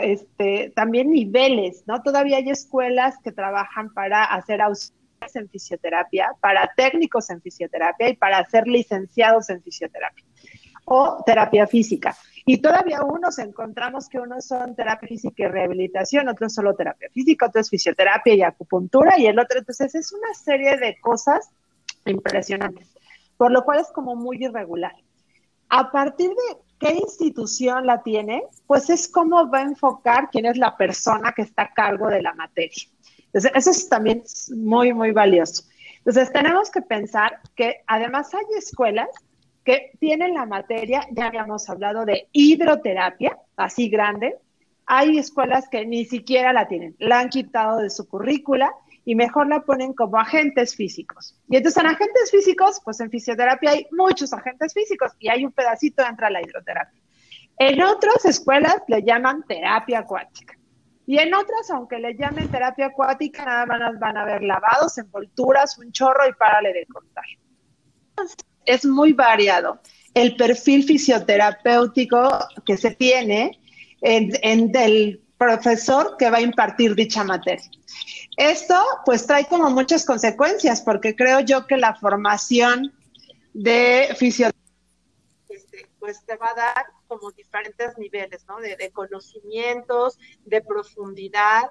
este, 0.03 0.72
también 0.74 1.11
niveles, 1.11 1.84
¿no? 1.86 2.03
Todavía 2.03 2.38
hay 2.38 2.49
escuelas 2.49 3.16
que 3.22 3.32
trabajan 3.32 3.93
para 3.93 4.24
hacer 4.24 4.62
auxilios 4.62 5.02
en 5.35 5.49
fisioterapia, 5.49 6.35
para 6.41 6.73
técnicos 6.77 7.31
en 7.31 7.41
fisioterapia 7.41 8.09
y 8.09 8.16
para 8.16 8.45
ser 8.47 8.66
licenciados 8.66 9.51
en 9.51 9.62
fisioterapia 9.62 10.25
o 10.85 11.23
terapia 11.25 11.66
física. 11.66 12.16
Y 12.45 12.59
todavía 12.59 13.03
unos 13.03 13.39
encontramos 13.39 14.09
que 14.09 14.18
unos 14.18 14.47
son 14.47 14.75
terapia 14.75 15.09
física 15.09 15.45
y 15.45 15.47
rehabilitación, 15.47 16.29
otros 16.29 16.53
solo 16.55 16.75
terapia 16.75 17.09
física, 17.11 17.47
otros 17.47 17.70
fisioterapia 17.70 18.35
y 18.35 18.43
acupuntura 18.43 19.18
y 19.18 19.27
el 19.27 19.39
otro. 19.39 19.61
Entonces 19.61 19.95
es 19.95 20.12
una 20.12 20.35
serie 20.35 20.77
de 20.77 20.99
cosas 21.01 21.51
impresionantes, 22.05 22.89
por 23.37 23.53
lo 23.53 23.64
cual 23.64 23.81
es 23.81 23.89
como 23.93 24.16
muy 24.16 24.45
irregular. 24.45 24.95
A 25.68 25.91
partir 25.93 26.31
de 26.31 26.59
qué 26.81 26.95
institución 26.95 27.87
la 27.87 28.03
tiene, 28.03 28.43
pues 28.66 28.91
es 28.91 29.07
cómo 29.07 29.49
va 29.49 29.59
a 29.59 29.62
enfocar 29.62 30.29
quién 30.31 30.47
es 30.47 30.59
la 30.59 30.77
persona 30.77 31.33
que 31.33 31.43
está 31.43 31.62
a 31.62 31.73
cargo 31.73 32.09
de 32.09 32.23
la 32.23 32.35
materia. 32.35 32.89
Entonces, 33.33 33.53
eso 33.55 33.70
es 33.70 33.89
también 33.89 34.22
muy, 34.57 34.93
muy 34.93 35.12
valioso. 35.12 35.64
Entonces, 35.99 36.33
tenemos 36.33 36.70
que 36.70 36.83
pensar 36.83 37.41
que 37.55 37.83
además 37.87 38.35
hay 38.35 38.45
escuelas 38.59 39.09
que 39.64 39.93
tienen 40.01 40.35
la 40.35 40.47
materia, 40.47 41.07
ya 41.12 41.26
habíamos 41.26 41.68
hablado 41.70 42.05
de 42.05 42.28
hidroterapia, 42.33 43.39
así 43.57 43.89
grande. 43.89 44.37
Hay 44.87 45.18
escuelas 45.18 45.68
que 45.68 45.87
ni 45.87 46.05
siquiera 46.05 46.53
la 46.53 46.66
tienen, 46.66 46.97
la 46.99 47.20
han 47.20 47.28
quitado 47.28 47.78
de 47.78 47.89
su 47.89 48.09
currícula 48.09 48.72
y 49.05 49.14
mejor 49.14 49.49
la 49.49 49.61
ponen 49.61 49.95
como 49.95 50.18
agentes 50.18 50.74
físicos. 50.74 51.37
Y 51.49 51.57
entonces 51.57 51.83
en 51.83 51.89
agentes 51.89 52.30
físicos, 52.30 52.80
pues 52.85 53.01
en 53.01 53.11
fisioterapia 53.11 53.70
hay 53.70 53.87
muchos 53.93 54.33
agentes 54.33 54.74
físicos 54.74 55.12
y 55.18 55.28
hay 55.28 55.45
un 55.45 55.53
pedacito 55.53 56.05
entra 56.05 56.30
la 56.30 56.43
hidroterapia. 56.43 57.01
En 57.59 57.83
otras 57.83 58.24
escuelas 58.24 58.76
le 58.89 59.03
llaman 59.03 59.45
terapia 59.47 60.01
acuática. 60.01 60.57
Y 61.07 61.19
en 61.19 61.35
otras, 61.35 61.71
aunque 61.71 61.99
le 61.99 62.15
llamen 62.15 62.49
terapia 62.49 62.87
acuática, 62.87 63.45
nada 63.45 63.67
más 63.67 63.99
van 63.99 64.17
a 64.17 64.25
ver 64.25 64.43
lavados, 64.43 64.99
envolturas, 64.99 65.77
un 65.79 65.91
chorro 65.93 66.29
y 66.29 66.33
párale 66.35 66.73
de 66.73 66.87
contar. 66.87 67.25
Es 68.65 68.85
muy 68.85 69.13
variado 69.13 69.81
el 70.15 70.37
perfil 70.37 70.85
fisioterapéutico 70.85 72.31
que 72.65 72.77
se 72.77 72.93
tiene 72.93 73.59
en, 74.01 74.31
en 74.43 74.71
del 74.71 75.23
profesor 75.39 76.17
que 76.19 76.31
va 76.31 76.39
a 76.39 76.43
impartir 76.43 76.95
dicha 76.95 77.25
materia. 77.25 77.69
Esto 78.37 78.81
pues 79.05 79.27
trae 79.27 79.47
como 79.47 79.71
muchas 79.71 80.05
consecuencias 80.05 80.81
porque 80.83 81.17
creo 81.17 81.41
yo 81.41 81.67
que 81.67 81.77
la 81.77 81.95
formación 81.95 82.93
de 83.53 84.15
fisioterapia 84.17 84.62
pues 86.03 86.27
te 86.27 86.37
va 86.37 86.51
a 86.51 86.55
dar 86.55 86.87
como 87.07 87.31
diferentes 87.31 87.97
niveles, 87.97 88.45
¿no? 88.49 88.59
De, 88.59 88.75
de 88.75 88.91
conocimientos, 88.91 90.19
de 90.45 90.61
profundidad. 90.61 91.71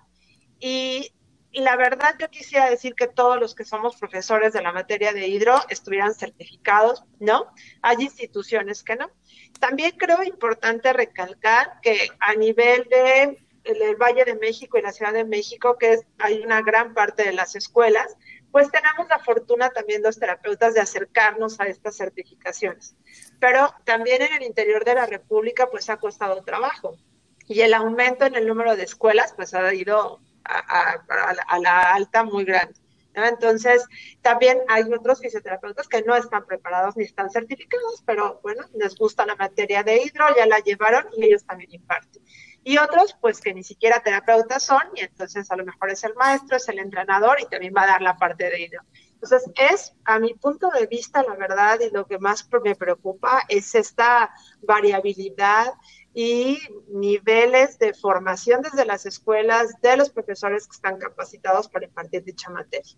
Y, 0.57 1.11
y, 1.51 1.59
la 1.59 1.75
verdad 1.75 2.15
yo 2.17 2.29
quisiera 2.29 2.69
decir 2.69 2.95
que 2.95 3.07
todos 3.07 3.37
los 3.37 3.55
que 3.55 3.65
somos 3.65 3.97
profesores 3.97 4.53
de 4.53 4.61
la 4.61 4.71
materia 4.71 5.11
de 5.11 5.27
hidro 5.27 5.59
estuvieran 5.67 6.13
certificados, 6.13 7.03
¿no? 7.19 7.51
Hay 7.81 7.97
instituciones 7.99 8.83
que 8.83 8.95
no. 8.95 9.11
También 9.59 9.97
creo 9.97 10.23
importante 10.23 10.93
recalcar 10.93 11.81
que 11.81 12.07
a 12.21 12.33
nivel 12.35 12.87
de 12.89 13.37
el, 13.65 13.81
el, 13.81 13.95
Valle 13.97 14.23
de 14.23 14.35
México 14.35 14.77
y 14.77 14.81
la 14.81 14.93
Ciudad 14.93 15.11
de 15.11 15.25
México, 15.25 15.77
que 15.77 15.91
es, 15.91 16.05
hay 16.19 16.39
una 16.39 16.61
gran 16.61 16.93
parte 16.93 17.23
de 17.25 17.33
las 17.33 17.57
escuelas, 17.57 18.15
pues 18.49 18.71
tenemos 18.71 19.09
la 19.09 19.19
fortuna 19.19 19.71
también 19.71 20.01
los 20.01 20.17
terapeutas 20.17 20.73
de 20.73 20.79
acercarnos 20.79 21.59
a 21.59 21.65
estas 21.65 21.97
certificaciones. 21.97 22.95
Pero 23.41 23.73
también 23.85 24.21
en 24.21 24.33
el 24.33 24.43
interior 24.43 24.85
de 24.85 24.93
la 24.93 25.07
República 25.07 25.67
pues 25.71 25.89
ha 25.89 25.97
costado 25.97 26.43
trabajo 26.43 26.95
y 27.47 27.61
el 27.61 27.73
aumento 27.73 28.23
en 28.25 28.35
el 28.35 28.47
número 28.47 28.75
de 28.75 28.83
escuelas 28.83 29.33
pues 29.35 29.55
ha 29.55 29.73
ido 29.73 30.21
a, 30.45 31.59
la 31.59 31.93
alta 31.93 32.23
muy 32.23 32.45
grande. 32.45 32.75
Entonces, 33.15 33.83
también 34.21 34.59
hay 34.69 34.83
otros 34.83 35.19
fisioterapeutas 35.19 35.87
que 35.87 36.03
no 36.03 36.15
están 36.15 36.45
preparados 36.45 36.95
ni 36.95 37.03
están 37.03 37.31
certificados, 37.31 38.03
pero 38.05 38.39
bueno, 38.43 38.63
les 38.75 38.95
gusta 38.95 39.25
la 39.25 39.35
materia 39.35 39.83
de 39.83 40.03
hidro, 40.03 40.27
ya 40.37 40.45
la 40.45 40.59
llevaron 40.59 41.07
y 41.17 41.25
ellos 41.25 41.43
también 41.43 41.73
imparten. 41.73 42.23
Y 42.63 42.77
otros, 42.77 43.17
pues 43.19 43.41
que 43.41 43.55
ni 43.55 43.63
siquiera 43.63 44.03
terapeutas 44.03 44.63
son, 44.63 44.83
y 44.95 45.01
entonces 45.01 45.49
a 45.49 45.55
lo 45.55 45.65
mejor 45.65 45.89
es 45.89 46.03
el 46.03 46.13
maestro, 46.13 46.57
es 46.57 46.69
el 46.69 46.77
entrenador 46.77 47.41
y 47.41 47.47
también 47.47 47.73
va 47.75 47.83
a 47.83 47.87
dar 47.87 48.01
la 48.03 48.17
parte 48.17 48.49
de 48.49 48.61
hidro. 48.61 48.83
Entonces, 49.21 49.51
es, 49.55 49.93
a 50.05 50.17
mi 50.17 50.33
punto 50.33 50.69
de 50.71 50.87
vista, 50.87 51.21
la 51.21 51.35
verdad, 51.35 51.79
y 51.79 51.93
lo 51.93 52.07
que 52.07 52.17
más 52.17 52.49
me 52.63 52.75
preocupa 52.75 53.43
es 53.49 53.75
esta 53.75 54.31
variabilidad 54.63 55.73
y 56.15 56.57
niveles 56.89 57.77
de 57.77 57.93
formación 57.93 58.63
desde 58.63 58.83
las 58.83 59.05
escuelas 59.05 59.79
de 59.81 59.95
los 59.95 60.09
profesores 60.09 60.67
que 60.67 60.75
están 60.75 60.97
capacitados 60.97 61.69
para 61.69 61.85
impartir 61.85 62.23
dicha 62.23 62.49
materia. 62.49 62.97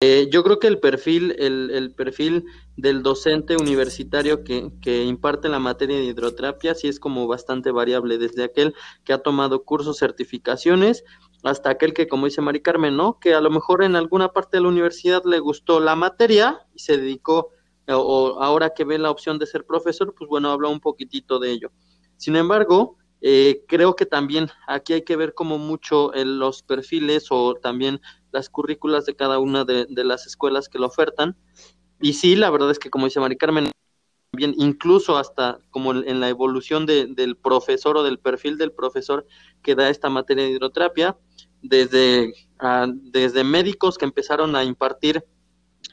Eh, 0.00 0.28
yo 0.30 0.42
creo 0.42 0.58
que 0.58 0.66
el 0.66 0.78
perfil, 0.78 1.36
el, 1.38 1.94
perfil 1.94 2.44
del 2.76 3.02
docente 3.02 3.56
universitario 3.56 4.44
que, 4.44 4.70
que, 4.82 5.04
imparte 5.04 5.48
la 5.48 5.58
materia 5.58 5.96
de 5.96 6.04
hidroterapia 6.04 6.74
sí 6.74 6.88
es 6.88 7.00
como 7.00 7.26
bastante 7.26 7.70
variable, 7.70 8.18
desde 8.18 8.44
aquel 8.44 8.74
que 9.04 9.14
ha 9.14 9.18
tomado 9.18 9.64
cursos, 9.64 9.98
certificaciones, 9.98 11.02
hasta 11.46 11.70
aquel 11.70 11.94
que, 11.94 12.08
como 12.08 12.26
dice 12.26 12.40
Mari 12.40 12.60
Carmen, 12.60 12.96
¿no? 12.96 13.20
Que 13.20 13.34
a 13.34 13.40
lo 13.40 13.50
mejor 13.50 13.84
en 13.84 13.94
alguna 13.94 14.32
parte 14.32 14.56
de 14.56 14.62
la 14.62 14.68
universidad 14.68 15.22
le 15.24 15.38
gustó 15.38 15.78
la 15.78 15.94
materia 15.94 16.66
y 16.74 16.80
se 16.80 16.98
dedicó, 16.98 17.50
o 17.88 18.42
ahora 18.42 18.70
que 18.70 18.84
ve 18.84 18.98
la 18.98 19.12
opción 19.12 19.38
de 19.38 19.46
ser 19.46 19.64
profesor, 19.64 20.12
pues 20.18 20.28
bueno, 20.28 20.50
habla 20.50 20.68
un 20.68 20.80
poquitito 20.80 21.38
de 21.38 21.52
ello. 21.52 21.70
Sin 22.16 22.34
embargo, 22.34 22.96
eh, 23.20 23.62
creo 23.68 23.94
que 23.94 24.06
también 24.06 24.50
aquí 24.66 24.92
hay 24.94 25.02
que 25.02 25.14
ver 25.14 25.34
como 25.34 25.56
mucho 25.56 26.10
los 26.14 26.64
perfiles 26.64 27.28
o 27.30 27.54
también 27.54 28.00
las 28.32 28.50
currículas 28.50 29.06
de 29.06 29.14
cada 29.14 29.38
una 29.38 29.64
de, 29.64 29.86
las 29.88 30.26
escuelas 30.26 30.68
que 30.68 30.80
lo 30.80 30.86
ofertan. 30.86 31.36
Y 32.00 32.14
sí, 32.14 32.34
la 32.34 32.50
verdad 32.50 32.72
es 32.72 32.80
que 32.80 32.90
como 32.90 33.04
dice 33.04 33.20
Mari 33.20 33.36
Carmen, 33.36 33.70
incluso 34.38 35.16
hasta 35.16 35.58
como 35.70 35.92
en 35.92 36.20
la 36.20 36.28
evolución 36.28 36.86
del 36.86 37.36
profesor 37.36 37.96
o 37.96 38.02
del 38.02 38.18
perfil 38.18 38.58
del 38.58 38.72
profesor 38.72 39.26
que 39.62 39.74
da 39.74 39.88
esta 39.88 40.08
materia 40.08 40.44
de 40.44 40.50
hidroterapia, 40.50 41.16
desde, 41.62 42.32
desde 42.94 43.44
médicos 43.44 43.98
que 43.98 44.04
empezaron 44.04 44.56
a 44.56 44.64
impartir 44.64 45.24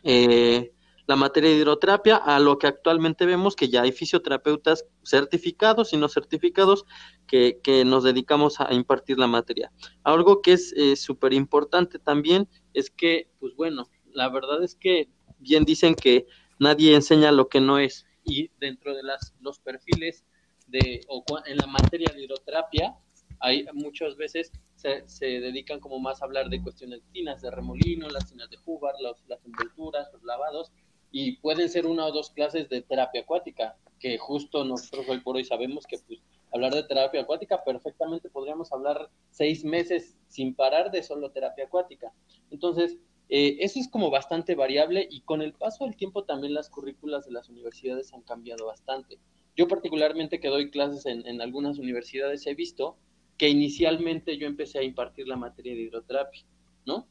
eh, 0.03 0.71
la 1.05 1.15
materia 1.15 1.49
de 1.49 1.57
hidroterapia 1.57 2.15
a 2.15 2.39
lo 2.39 2.57
que 2.57 2.67
actualmente 2.67 3.25
vemos 3.25 3.55
que 3.55 3.69
ya 3.69 3.81
hay 3.81 3.91
fisioterapeutas 3.91 4.85
certificados 5.03 5.93
y 5.93 5.97
no 5.97 6.07
certificados 6.07 6.85
que, 7.27 7.59
nos 7.85 8.03
dedicamos 8.03 8.59
a 8.61 8.73
impartir 8.73 9.17
la 9.17 9.27
materia. 9.27 9.71
Algo 10.03 10.41
que 10.41 10.53
es 10.53 10.73
eh, 10.77 10.95
súper 10.95 11.33
importante 11.33 11.99
también 11.99 12.47
es 12.73 12.89
que, 12.89 13.29
pues 13.39 13.53
bueno, 13.55 13.89
la 14.13 14.29
verdad 14.29 14.63
es 14.63 14.75
que 14.75 15.09
bien 15.39 15.65
dicen 15.65 15.95
que 15.95 16.25
nadie 16.59 16.95
enseña 16.95 17.31
lo 17.31 17.49
que 17.49 17.59
no 17.59 17.79
es 17.79 18.05
y 18.24 18.49
dentro 18.59 18.95
de 18.95 19.03
las, 19.03 19.34
los 19.39 19.59
perfiles 19.59 20.26
de, 20.67 21.01
o 21.07 21.24
en 21.45 21.57
la 21.57 21.67
materia 21.67 22.11
de 22.13 22.24
hidroterapia 22.24 22.97
hay 23.39 23.65
muchas 23.74 24.15
veces 24.15 24.51
se, 24.76 25.07
se, 25.07 25.26
dedican 25.26 25.80
como 25.80 25.99
más 25.99 26.21
a 26.21 26.26
hablar 26.26 26.49
de 26.49 26.61
cuestiones 26.61 27.01
tinas 27.11 27.41
de 27.41 27.51
remolino, 27.51 28.07
las 28.09 28.30
tinas 28.30 28.49
de 28.49 28.57
jugar, 28.57 28.95
las 28.99 29.45
envolturas, 29.45 30.07
los 30.13 30.24
lavados, 30.24 30.71
y 31.11 31.38
pueden 31.38 31.69
ser 31.69 31.86
una 31.86 32.05
o 32.05 32.11
dos 32.11 32.32
clases 32.32 32.69
de 32.69 32.82
terapia 32.82 33.21
acuática, 33.21 33.78
que 33.99 34.17
justo 34.17 34.65
nosotros 34.65 35.07
hoy 35.07 35.19
por 35.19 35.36
hoy 35.36 35.45
sabemos 35.45 35.86
que 35.86 35.97
pues, 36.07 36.21
hablar 36.51 36.74
de 36.74 36.84
terapia 36.84 37.21
acuática 37.21 37.63
perfectamente 37.63 38.30
podríamos 38.30 38.71
hablar 38.71 39.09
seis 39.30 39.63
meses 39.63 40.17
sin 40.28 40.55
parar 40.55 40.91
de 40.91 41.03
solo 41.03 41.32
terapia 41.32 41.65
acuática. 41.65 42.11
Entonces, 42.49 42.97
eh, 43.30 43.57
eso 43.59 43.80
es 43.80 43.88
como 43.88 44.09
bastante 44.09 44.55
variable 44.55 45.07
y 45.09 45.21
con 45.21 45.41
el 45.41 45.53
paso 45.53 45.86
del 45.86 45.95
tiempo 45.95 46.24
también 46.24 46.53
las 46.53 46.69
currículas 46.69 47.26
de 47.26 47.32
las 47.32 47.49
universidades 47.49 48.13
han 48.13 48.21
cambiado 48.21 48.65
bastante. 48.65 49.19
Yo 49.55 49.67
particularmente 49.67 50.39
que 50.39 50.47
doy 50.47 50.71
clases 50.71 51.05
en, 51.05 51.26
en 51.28 51.41
algunas 51.41 51.78
universidades 51.78 52.45
he 52.47 52.55
visto 52.55 52.97
que 53.38 53.49
inicialmente 53.49 54.38
yo 54.38 54.47
empecé 54.47 54.80
a 54.80 54.84
impartir 54.84 55.28
la 55.28 55.36
materia 55.38 55.74
de 55.74 55.82
hidroterapia, 55.82 56.43
¿no? 56.86 57.07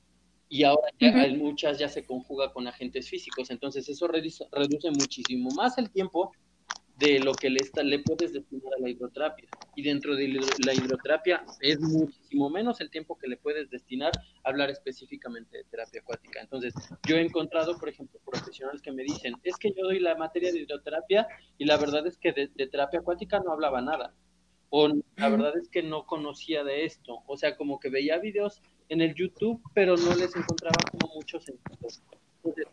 y 0.53 0.65
ahora 0.65 0.89
ya 1.01 1.19
hay 1.19 1.35
muchas 1.35 1.79
ya 1.79 1.89
se 1.89 2.05
conjuga 2.05 2.53
con 2.53 2.67
agentes 2.67 3.09
físicos, 3.09 3.51
entonces 3.51 3.89
eso 3.89 4.07
reduce, 4.07 4.91
muchísimo 4.91 5.49
más 5.53 5.79
el 5.79 5.91
tiempo 5.91 6.31
de 6.99 7.18
lo 7.20 7.34
que 7.34 7.51
le, 7.51 7.61
está, 7.61 7.82
le 7.82 7.99
puedes 8.01 8.32
destinar 8.32 8.72
a 8.76 8.80
la 8.80 8.90
hidroterapia. 8.90 9.49
Y 9.74 9.82
dentro 9.82 10.14
de 10.14 10.28
la 10.64 10.74
hidroterapia 10.74 11.45
es 11.61 11.80
muchísimo 11.80 12.51
menos 12.51 12.80
el 12.80 12.90
tiempo 12.90 13.18
que 13.18 13.28
le 13.28 13.36
puedes 13.36 13.70
destinar 13.70 14.12
a 14.45 14.49
hablar 14.49 14.70
específicamente 14.70 15.59
de 15.59 15.64
terapia 15.64 16.01
acuática. 16.01 16.40
Entonces, 16.40 16.74
yo 17.09 17.16
he 17.16 17.22
encontrado, 17.22 17.78
por 17.78 17.88
ejemplo, 17.88 18.20
profesionales 18.24 18.82
que 18.82 18.93
me 18.93 19.03
dicen, 19.03 19.34
es 19.43 19.57
que 19.57 19.70
yo 19.70 19.84
doy 19.84 19.99
la 19.99 20.14
materia 20.16 20.53
de 20.53 20.61
hidroterapia 20.61 21.26
y 21.59 21.64
la 21.64 21.76
verdad 21.76 22.07
es 22.07 22.18
que 22.18 22.32
de, 22.32 22.49
de 22.55 22.66
terapia 22.66 23.01
acuática 23.01 23.40
no 23.40 23.53
hablaba 23.53 23.80
nada. 23.80 24.14
O 24.74 24.88
la 24.88 25.28
verdad 25.28 25.57
es 25.57 25.68
que 25.68 25.82
no 25.82 26.07
conocía 26.07 26.64
de 26.64 26.84
esto. 26.84 27.22
O 27.26 27.36
sea, 27.36 27.57
como 27.57 27.78
que 27.78 27.90
veía 27.90 28.18
videos 28.18 28.62
en 28.88 29.01
el 29.01 29.14
YouTube, 29.14 29.61
pero 29.74 29.97
no 29.97 30.14
les 30.14 30.34
encontraba 30.36 30.78
como 30.90 31.14
mucho 31.14 31.40
sentido. 31.40 31.76
Entonces, 32.45 32.66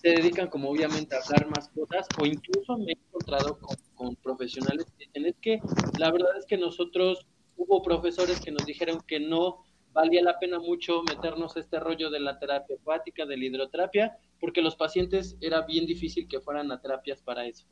se 0.00 0.10
dedican 0.10 0.48
como 0.48 0.70
obviamente 0.70 1.16
a 1.16 1.20
hablar 1.20 1.48
más 1.48 1.68
cosas 1.68 2.06
o 2.20 2.26
incluso 2.26 2.76
me 2.78 2.92
he 2.92 2.96
encontrado 2.96 3.58
con, 3.94 4.14
profesionales 4.16 4.86
que 4.98 5.06
dicen, 5.06 5.26
es 5.26 5.36
que 5.40 5.60
la 5.98 6.10
verdad 6.10 6.36
es 6.38 6.46
que 6.46 6.58
nosotros 6.58 7.26
hubo 7.56 7.82
profesores 7.82 8.40
que 8.40 8.52
nos 8.52 8.66
dijeron 8.66 9.00
que 9.06 9.18
no 9.18 9.64
valía 9.92 10.22
la 10.22 10.38
pena 10.38 10.58
mucho 10.58 11.02
meternos 11.02 11.56
este 11.56 11.80
rollo 11.80 12.10
de 12.10 12.20
la 12.20 12.38
terapia 12.38 12.76
acuática, 12.76 13.24
de 13.24 13.38
la 13.38 13.44
hidroterapia, 13.46 14.18
porque 14.38 14.60
los 14.60 14.76
pacientes 14.76 15.38
era 15.40 15.62
bien 15.62 15.86
difícil 15.86 16.28
que 16.28 16.40
fueran 16.40 16.70
a 16.70 16.80
terapias 16.82 17.22
para 17.22 17.46
eso. 17.46 17.66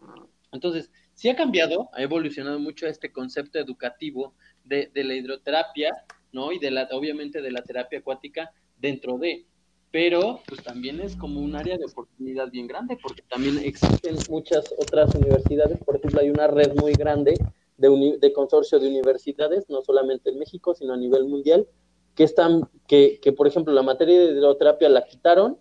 Entonces, 0.51 0.91
sí 1.12 1.29
ha 1.29 1.37
cambiado, 1.37 1.91
ha 1.93 2.01
evolucionado 2.01 2.59
mucho 2.59 2.87
este 2.87 3.12
concepto 3.12 3.59
educativo 3.59 4.35
de, 4.64 4.91
de 4.95 5.05
la 5.05 5.14
hidroterapia, 5.14 5.93
¿no? 6.33 6.51
Y 6.51 6.59
de 6.59 6.70
la, 6.70 6.89
obviamente 6.93 7.43
de 7.43 7.53
la 7.53 7.62
terapia 7.62 7.99
acuática 7.99 8.51
dentro 8.79 9.18
de, 9.18 9.47
pero 9.95 10.40
pues 10.49 10.61
también 10.61 10.99
es 10.99 11.14
como 11.14 11.38
un 11.38 11.55
área 11.55 11.78
de 11.78 11.84
oportunidad 11.84 12.51
bien 12.51 12.66
grande, 12.66 12.99
porque 13.01 13.22
también 13.30 13.59
existen 13.59 14.16
muchas 14.28 14.74
otras 14.76 15.14
universidades, 15.14 15.78
por 15.84 15.95
ejemplo, 15.95 16.20
hay 16.20 16.30
una 16.30 16.49
red 16.49 16.74
muy 16.74 16.95
grande 16.95 17.38
de, 17.76 18.18
de 18.20 18.32
consorcio 18.32 18.80
de 18.80 18.88
universidades, 18.88 19.70
no 19.70 19.82
solamente 19.82 20.30
en 20.30 20.40
México, 20.40 20.74
sino 20.74 20.95
a 20.95 20.97
nivel 20.97 21.26
mundial, 21.26 21.68
que 22.16 22.24
están, 22.24 22.68
que, 22.88 23.20
que 23.22 23.32
por 23.32 23.47
ejemplo 23.47 23.72
la 23.72 23.84
materia 23.84 24.18
de 24.18 24.32
hidroterapia 24.32 24.88
la 24.88 25.05
quitaron 25.05 25.59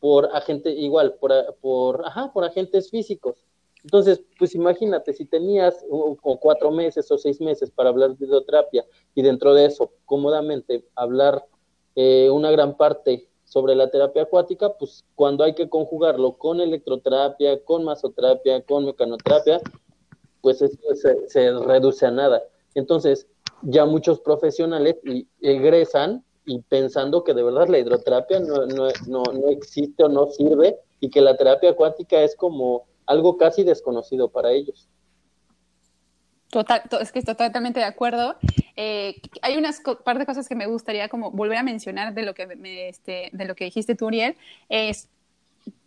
por 0.00 0.30
agentes, 0.34 0.76
igual, 0.76 1.14
por, 1.20 1.32
por, 1.60 2.04
ajá, 2.04 2.32
por 2.32 2.42
agentes 2.42 2.90
físicos. 2.90 3.46
Entonces, 3.84 4.24
pues 4.40 4.56
imagínate, 4.56 5.12
si 5.12 5.24
tenías 5.24 5.86
cuatro 6.40 6.72
meses 6.72 7.08
o 7.12 7.16
seis 7.16 7.40
meses 7.40 7.70
para 7.70 7.90
hablar 7.90 8.16
de 8.16 8.26
hidroterapia 8.26 8.84
y 9.14 9.22
dentro 9.22 9.54
de 9.54 9.66
eso, 9.66 9.92
cómodamente, 10.04 10.84
hablar 10.96 11.46
eh, 11.94 12.28
una 12.28 12.50
gran 12.50 12.76
parte 12.76 13.28
sobre 13.52 13.74
la 13.74 13.90
terapia 13.90 14.22
acuática, 14.22 14.72
pues 14.78 15.04
cuando 15.14 15.44
hay 15.44 15.54
que 15.54 15.68
conjugarlo 15.68 16.38
con 16.38 16.58
electroterapia, 16.58 17.62
con 17.64 17.84
masoterapia, 17.84 18.62
con 18.62 18.86
mecanoterapia, 18.86 19.60
pues 20.40 20.62
eso 20.62 20.78
se, 21.28 21.52
reduce 21.52 22.06
a 22.06 22.10
nada. 22.10 22.42
Entonces, 22.74 23.26
ya 23.60 23.84
muchos 23.84 24.20
profesionales 24.20 24.96
egresan 25.42 26.24
y 26.46 26.60
pensando 26.62 27.24
que 27.24 27.34
de 27.34 27.42
verdad 27.42 27.68
la 27.68 27.78
hidroterapia 27.78 28.40
no, 28.40 28.64
no, 28.64 28.88
no, 29.06 29.22
no 29.24 29.48
existe 29.48 30.02
o 30.02 30.08
no 30.08 30.28
sirve 30.28 30.78
y 31.00 31.10
que 31.10 31.20
la 31.20 31.36
terapia 31.36 31.72
acuática 31.72 32.22
es 32.22 32.34
como 32.34 32.86
algo 33.04 33.36
casi 33.36 33.64
desconocido 33.64 34.30
para 34.30 34.50
ellos. 34.52 34.88
Total, 36.52 36.82
es 37.00 37.12
que 37.12 37.18
estoy 37.18 37.34
totalmente 37.34 37.80
de 37.80 37.86
acuerdo. 37.86 38.36
Eh, 38.76 39.22
hay 39.40 39.56
unas 39.56 39.80
par 40.04 40.18
de 40.18 40.26
cosas 40.26 40.46
que 40.46 40.54
me 40.54 40.66
gustaría 40.66 41.08
como 41.08 41.30
volver 41.30 41.56
a 41.56 41.62
mencionar 41.62 42.12
de 42.12 42.24
lo 42.24 42.34
que 42.34 42.46
me, 42.46 42.90
este, 42.90 43.30
de 43.32 43.46
lo 43.46 43.54
que 43.54 43.64
dijiste 43.64 43.94
tú, 43.94 44.08
Uriel. 44.08 44.36
Es 44.68 45.08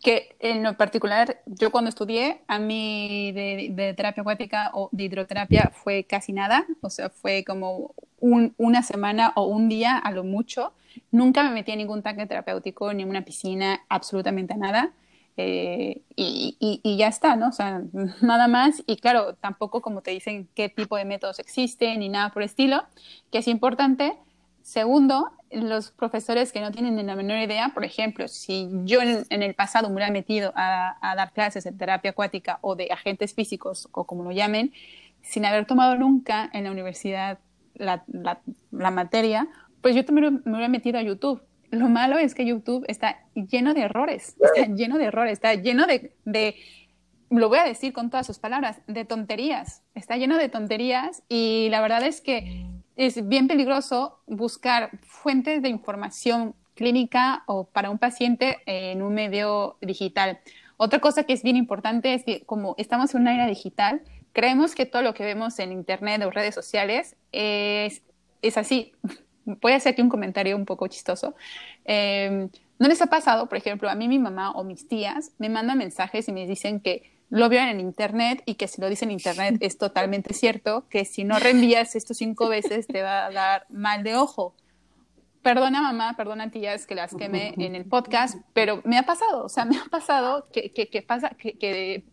que 0.01 0.35
en 0.39 0.63
lo 0.63 0.75
particular, 0.75 1.39
yo 1.45 1.71
cuando 1.71 1.89
estudié, 1.89 2.41
a 2.47 2.57
mí 2.57 3.31
de, 3.33 3.93
terapia 3.95 4.21
acuática 4.21 4.71
o 4.73 4.89
de 4.91 5.03
hidroterapia 5.03 5.71
fue 5.71 6.05
casi 6.05 6.33
nada, 6.33 6.65
o 6.81 6.89
sea, 6.89 7.11
fue 7.11 7.43
como 7.43 7.93
una 8.19 8.81
semana 8.81 9.33
o 9.35 9.45
un 9.45 9.69
día 9.69 9.99
a 9.99 10.11
lo 10.11 10.23
mucho. 10.23 10.73
Nunca 11.11 11.43
me 11.43 11.51
metí 11.51 11.73
en 11.73 11.77
ningún 11.77 12.01
tanque 12.01 12.25
terapéutico, 12.25 12.91
ni 12.91 13.03
en 13.03 13.09
una 13.09 13.23
piscina, 13.23 13.81
absolutamente 13.87 14.55
nada. 14.55 14.93
Eh, 15.37 16.01
y, 16.15 16.95
ya 16.97 17.07
está, 17.07 17.35
¿no? 17.35 17.49
O 17.49 17.51
sea, 17.51 17.81
nada 18.21 18.47
más. 18.47 18.83
Y 18.87 18.97
claro, 18.97 19.35
tampoco 19.35 19.81
como 19.81 20.01
te 20.01 20.11
dicen 20.11 20.47
qué 20.55 20.69
tipo 20.69 20.97
de 20.97 21.05
métodos 21.05 21.39
existen 21.39 21.99
ni 21.99 22.09
nada 22.09 22.31
por 22.31 22.43
estilo, 22.43 22.83
que 23.31 23.39
es 23.39 23.47
importante 23.47 24.17
Segundo, 24.65 25.31
los 25.51 25.91
profesores 25.91 26.51
que 26.51 26.59
no 26.59 26.71
tienen 26.71 27.05
la 27.05 27.15
menor 27.15 27.37
idea, 27.37 27.69
por 27.69 27.85
ejemplo, 27.85 28.27
si 28.27 28.67
yo 28.83 28.99
en, 28.99 29.43
el 29.43 29.53
pasado 29.53 29.89
me 29.89 29.93
hubiera 29.93 30.11
metido 30.11 30.51
a, 30.55 30.97
dar 31.15 31.33
clases 31.33 31.65
de 31.65 31.71
terapia 31.71 32.09
acuática 32.09 32.57
o 32.61 32.75
de 32.75 32.87
agentes 32.91 33.35
físicos 33.35 33.87
o 33.91 34.05
como 34.05 34.23
lo 34.23 34.31
llamen, 34.31 34.73
sin 35.21 35.45
haber 35.45 35.67
tomado 35.67 35.95
nunca 35.97 36.49
en 36.51 36.63
la 36.63 36.71
universidad 36.71 37.37
la, 37.75 38.03
materia, 38.71 39.47
pues 39.81 39.95
yo 39.95 40.03
también 40.03 40.41
me 40.45 40.53
hubiera 40.53 40.67
metido 40.67 40.97
a 40.97 41.03
YouTube. 41.03 41.43
Lo 41.75 41.89
malo 41.89 42.17
es 42.17 42.33
que 42.33 42.45
YouTube 42.45 42.85
está 42.87 43.19
lleno 43.33 43.73
de 43.73 43.81
errores, 43.81 44.35
está 44.41 44.73
lleno 44.73 44.97
de 44.97 45.05
errores, 45.05 45.33
está 45.33 45.53
lleno 45.53 45.85
de, 45.85 46.13
de 46.25 46.55
lo 47.29 47.49
voy 47.49 47.59
a 47.59 47.63
decir 47.63 47.93
con 47.93 48.09
todas 48.09 48.25
sus 48.25 48.39
palabras, 48.39 48.81
de 48.87 49.05
tonterías. 49.05 49.83
Está 49.93 50.17
lleno 50.17 50.37
de 50.37 50.49
tonterías 50.49 51.23
y 51.27 51.67
la 51.69 51.81
verdad 51.81 52.03
es 52.03 52.21
que 52.21 52.65
es 52.95 53.27
bien 53.27 53.47
peligroso 53.47 54.19
buscar 54.25 54.91
fuentes 55.03 55.61
de 55.61 55.69
información 55.69 56.55
clínica 56.75 57.43
o 57.47 57.65
para 57.65 57.89
un 57.89 57.97
paciente 57.97 58.57
en 58.65 59.01
un 59.01 59.13
medio 59.13 59.77
digital. 59.81 60.39
Otra 60.77 60.99
cosa 60.99 61.23
que 61.23 61.33
es 61.33 61.43
bien 61.43 61.55
importante 61.55 62.13
es 62.13 62.23
que 62.23 62.45
como 62.45 62.75
estamos 62.77 63.15
en 63.15 63.21
una 63.21 63.33
era 63.33 63.47
digital, 63.47 64.01
creemos 64.33 64.75
que 64.75 64.85
todo 64.85 65.01
lo 65.01 65.13
que 65.13 65.23
vemos 65.23 65.57
en 65.59 65.71
Internet 65.71 66.21
o 66.23 66.31
redes 66.31 66.53
sociales 66.53 67.15
es, 67.31 68.01
es 68.41 68.57
así. 68.57 68.93
Voy 69.45 69.71
a 69.71 69.75
hacerte 69.75 70.01
un 70.01 70.09
comentario 70.09 70.55
un 70.55 70.65
poco 70.65 70.87
chistoso. 70.87 71.35
Eh, 71.85 72.49
¿No 72.77 72.87
les 72.87 73.01
ha 73.01 73.07
pasado, 73.07 73.47
por 73.47 73.57
ejemplo, 73.57 73.89
a 73.89 73.95
mí 73.95 74.07
mi 74.07 74.19
mamá 74.19 74.51
o 74.51 74.63
mis 74.63 74.87
tías 74.87 75.31
me 75.37 75.49
mandan 75.49 75.77
mensajes 75.77 76.27
y 76.27 76.33
me 76.33 76.45
dicen 76.45 76.81
que 76.81 77.15
lo 77.29 77.49
vieron 77.49 77.69
en 77.69 77.79
internet 77.79 78.43
y 78.45 78.55
que 78.55 78.67
si 78.67 78.81
lo 78.81 78.89
dice 78.89 79.05
en 79.05 79.11
internet 79.11 79.57
es 79.61 79.77
totalmente 79.77 80.33
cierto, 80.33 80.85
que 80.89 81.05
si 81.05 81.23
no 81.23 81.39
reenvías 81.39 81.95
esto 81.95 82.13
cinco 82.13 82.49
veces 82.49 82.87
te 82.87 83.01
va 83.01 83.25
a 83.25 83.31
dar 83.31 83.65
mal 83.69 84.03
de 84.03 84.15
ojo. 84.15 84.55
Perdona 85.41 85.81
mamá, 85.81 86.15
perdona 86.17 86.49
tías 86.49 86.87
que 86.87 86.95
las 86.95 87.13
queme 87.13 87.53
en 87.57 87.75
el 87.75 87.85
podcast, 87.85 88.39
pero 88.53 88.81
me 88.83 88.97
ha 88.97 89.03
pasado, 89.03 89.45
o 89.45 89.49
sea, 89.49 89.65
me 89.65 89.77
ha 89.77 89.85
pasado 89.85 90.47
que, 90.51 90.71
que, 90.71 91.01
pasa, 91.01 91.29
que, 91.29 92.03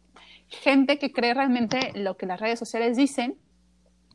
gente 0.48 0.98
que 0.98 1.12
cree 1.12 1.34
realmente 1.34 1.92
lo 1.94 2.16
que 2.16 2.26
las 2.26 2.40
redes 2.40 2.58
sociales 2.58 2.96
dicen 2.96 3.38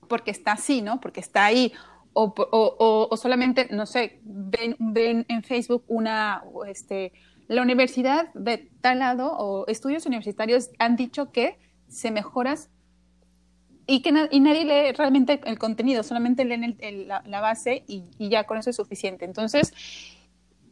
porque 0.08 0.32
está 0.32 0.54
así, 0.54 0.82
¿no? 0.82 1.02
Porque 1.02 1.20
está 1.20 1.46
ahí. 1.46 1.74
O, 2.20 2.34
o, 2.36 3.08
o 3.12 3.18
solamente, 3.18 3.68
no 3.70 3.86
sé, 3.86 4.20
ven, 4.24 4.76
ven 4.80 5.24
en 5.30 5.44
Facebook 5.44 5.84
una, 5.88 6.42
este, 6.68 7.14
la 7.48 7.62
universidad 7.62 8.34
de 8.34 8.70
tal 8.82 9.00
lado 9.00 9.32
o 9.38 9.68
estudios 9.68 10.06
universitarios 10.08 10.72
han 10.80 10.96
dicho 10.96 11.32
que 11.32 11.60
se 11.88 12.10
mejoras 12.10 12.70
y 13.86 14.02
que 14.02 14.10
y 14.32 14.40
nadie 14.42 14.66
lee 14.66 14.92
realmente 14.92 15.40
el 15.46 15.58
contenido, 15.58 16.04
solamente 16.04 16.44
leen 16.44 16.78
la, 17.08 17.42
base 17.42 17.84
y, 17.88 18.04
ya 18.18 18.44
con 18.44 18.58
eso 18.58 18.70
es 18.70 18.76
suficiente. 18.76 19.24
Entonces, 19.24 19.74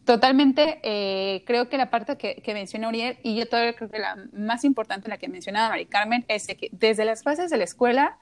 totalmente 0.04 0.80
eh, 0.84 1.44
creo 1.46 1.70
que 1.70 1.78
la 1.78 1.90
parte 1.90 2.18
que, 2.18 2.36
que 2.36 2.54
menciona 2.54 2.90
Uriel 2.90 3.18
y 3.24 3.36
yo 3.36 3.48
todavía 3.48 3.74
creo 3.74 3.90
que 3.90 4.00
la 4.00 4.18
más 4.34 4.66
importante, 4.66 5.08
la 5.08 5.18
que 5.18 5.30
mencionaba 5.30 5.70
Mari 5.70 5.86
Carmen, 5.86 6.26
es 6.28 6.48
que 6.48 6.70
desde 6.74 7.06
las 7.06 7.24
bases 7.24 7.50
de 7.50 7.58
la 7.58 7.64
escuela, 7.64 8.18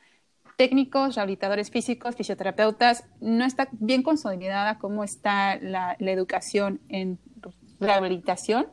técnicos, 0.57 1.15
rehabilitadores 1.15 1.71
físicos, 1.71 2.15
fisioterapeutas, 2.15 3.05
no 3.21 3.45
está 3.45 3.69
bien 3.71 4.03
consolidada 4.03 4.77
cómo 4.77 5.03
está 5.03 5.57
la, 5.57 5.95
la 5.99 6.11
educación 6.11 6.81
en 6.89 7.19
rehabilitación. 7.79 8.67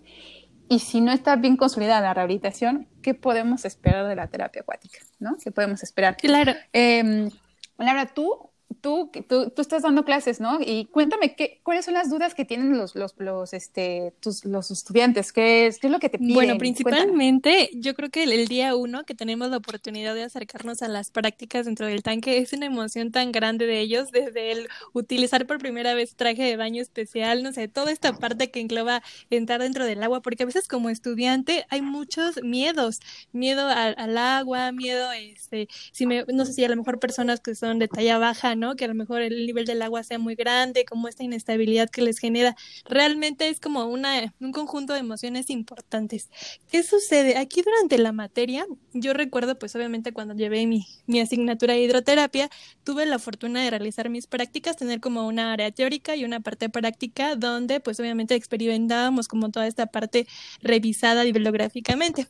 Y 0.69 0.79
si 0.79 1.01
no 1.01 1.11
está 1.11 1.35
bien 1.37 1.57
consolidada 1.57 2.01
la 2.01 2.15
rehabilitación, 2.15 2.87
¿qué 3.03 3.15
podemos 3.15 3.65
esperar 3.65 4.07
de 4.07 4.15
la 4.15 4.29
terapia 4.29 4.63
acuática? 4.63 5.01
¿no? 5.19 5.37
¿Qué 5.43 5.51
podemos 5.51 5.83
esperar? 5.83 6.17
Claro. 6.17 6.53
Eh, 6.73 7.29
Laura, 7.77 8.07
tú 8.07 8.50
tú, 8.81 9.11
tú, 9.29 9.51
tú, 9.51 9.63
estás 9.63 9.83
dando 9.83 10.05
clases, 10.05 10.41
¿no? 10.41 10.59
Y 10.61 10.87
cuéntame, 10.87 11.35
¿qué, 11.35 11.61
¿cuáles 11.63 11.85
son 11.85 11.95
las 11.95 12.09
dudas 12.09 12.35
que 12.35 12.45
tienen 12.45 12.77
los, 12.77 12.95
los, 12.95 13.15
los, 13.19 13.53
este, 13.53 14.15
tus, 14.21 14.45
los 14.45 14.71
estudiantes? 14.71 15.33
¿Qué 15.33 15.67
es, 15.67 15.79
¿Qué 15.79 15.89
es 15.89 15.93
lo 15.93 15.99
que 15.99 16.09
te 16.09 16.19
piden? 16.19 16.35
Bueno, 16.35 16.59
principalmente, 16.59 17.71
yo 17.75 17.95
creo 17.95 18.11
que 18.11 18.25
el, 18.25 18.49
día 18.49 18.75
uno 18.75 19.05
que 19.05 19.15
tenemos 19.15 19.51
la 19.51 19.59
oportunidad 19.59 20.15
de 20.15 20.23
acercarnos 20.23 20.83
a 20.83 20.89
las 20.89 21.11
prácticas 21.11 21.67
dentro 21.67 21.87
del 21.87 22.03
tanque 22.03 22.39
es 22.39 22.53
una 22.53 22.67
emoción 22.67 23.11
tan 23.11 23.33
grande 23.33 23.67
de 23.67 23.81
ellos, 23.81 24.11
desde 24.13 24.53
el 24.53 24.69
utilizar 24.93 25.47
por 25.47 25.59
primera 25.59 25.95
vez 25.95 26.15
traje 26.15 26.43
de 26.43 26.57
baño 26.57 26.81
especial, 26.81 27.43
no 27.43 27.53
sé, 27.53 27.69
toda 27.69 27.93
esta 27.93 28.13
parte 28.15 28.51
que 28.51 28.61
engloba 28.61 29.03
entrar 29.31 29.61
dentro 29.61 29.85
del 29.85 30.03
agua, 30.03 30.23
porque 30.23 30.45
a 30.45 30.47
veces 30.47 30.69
como 30.69 30.91
estudiante 30.91 31.67
hay 31.71 31.83
muchos 31.83 32.43
miedos, 32.43 33.01
miedo 33.33 33.67
al, 33.67 33.95
al 33.99 34.17
agua, 34.17 34.73
miedo, 34.73 35.11
este, 35.13 35.69
si 35.93 36.07
me, 36.07 36.25
no 36.33 36.45
sé 36.45 36.53
si 36.53 36.65
a 36.65 36.69
lo 36.69 36.77
mejor 36.77 36.99
personas 36.99 37.41
que 37.41 37.55
son 37.55 37.79
de 37.79 37.89
talla 37.89 38.19
baja, 38.19 38.55
¿no? 38.61 38.77
Que 38.77 38.85
a 38.85 38.89
lo 38.89 38.95
mejor 38.95 39.23
el 39.23 39.47
nivel 39.47 39.67
del 39.67 39.83
agua 39.83 40.05
sea 40.05 40.21
muy 40.21 40.37
grande, 40.37 40.85
como 40.85 41.09
esta 41.09 41.25
inestabilidad 41.25 41.91
que 41.91 42.03
les 42.03 42.19
genera. 42.19 42.55
Realmente 42.85 43.49
es 43.49 43.59
como 43.59 43.87
una, 43.87 44.33
un 44.39 44.53
conjunto 44.53 44.93
de 44.93 45.01
emociones 45.01 45.51
importantes. 45.51 46.31
¿Qué 46.71 46.85
sucede? 46.85 47.37
Aquí 47.37 47.63
durante 47.63 47.99
la 47.99 48.13
materia, 48.13 48.67
yo 48.93 49.13
recuerdo 49.15 49.59
pues 49.59 49.75
obviamente 49.75 50.13
cuando 50.13 50.35
llevé 50.35 50.67
mi, 50.67 50.87
mi 51.07 51.21
asignatura 51.21 51.75
de 51.75 51.81
hidroterapia, 51.81 52.51
tuve 52.85 53.07
la 53.07 53.19
fortuna 53.19 53.63
de 53.63 53.71
realizar 53.71 54.09
mis 54.11 54.27
prácticas, 54.27 54.77
tener 54.77 55.01
como 55.01 55.27
una 55.27 55.53
área 55.53 55.71
teórica 55.71 56.15
y 56.15 56.25
una 56.25 56.41
parte 56.41 56.69
práctica 56.69 57.35
donde 57.37 57.81
pues 57.81 57.99
obviamente 57.99 58.35
experimentábamos 58.35 59.27
como 59.27 59.51
toda 59.51 59.67
esta 59.67 59.87
parte 59.87 60.27
revisada 60.63 61.25
bibliográficamente. 61.25 62.29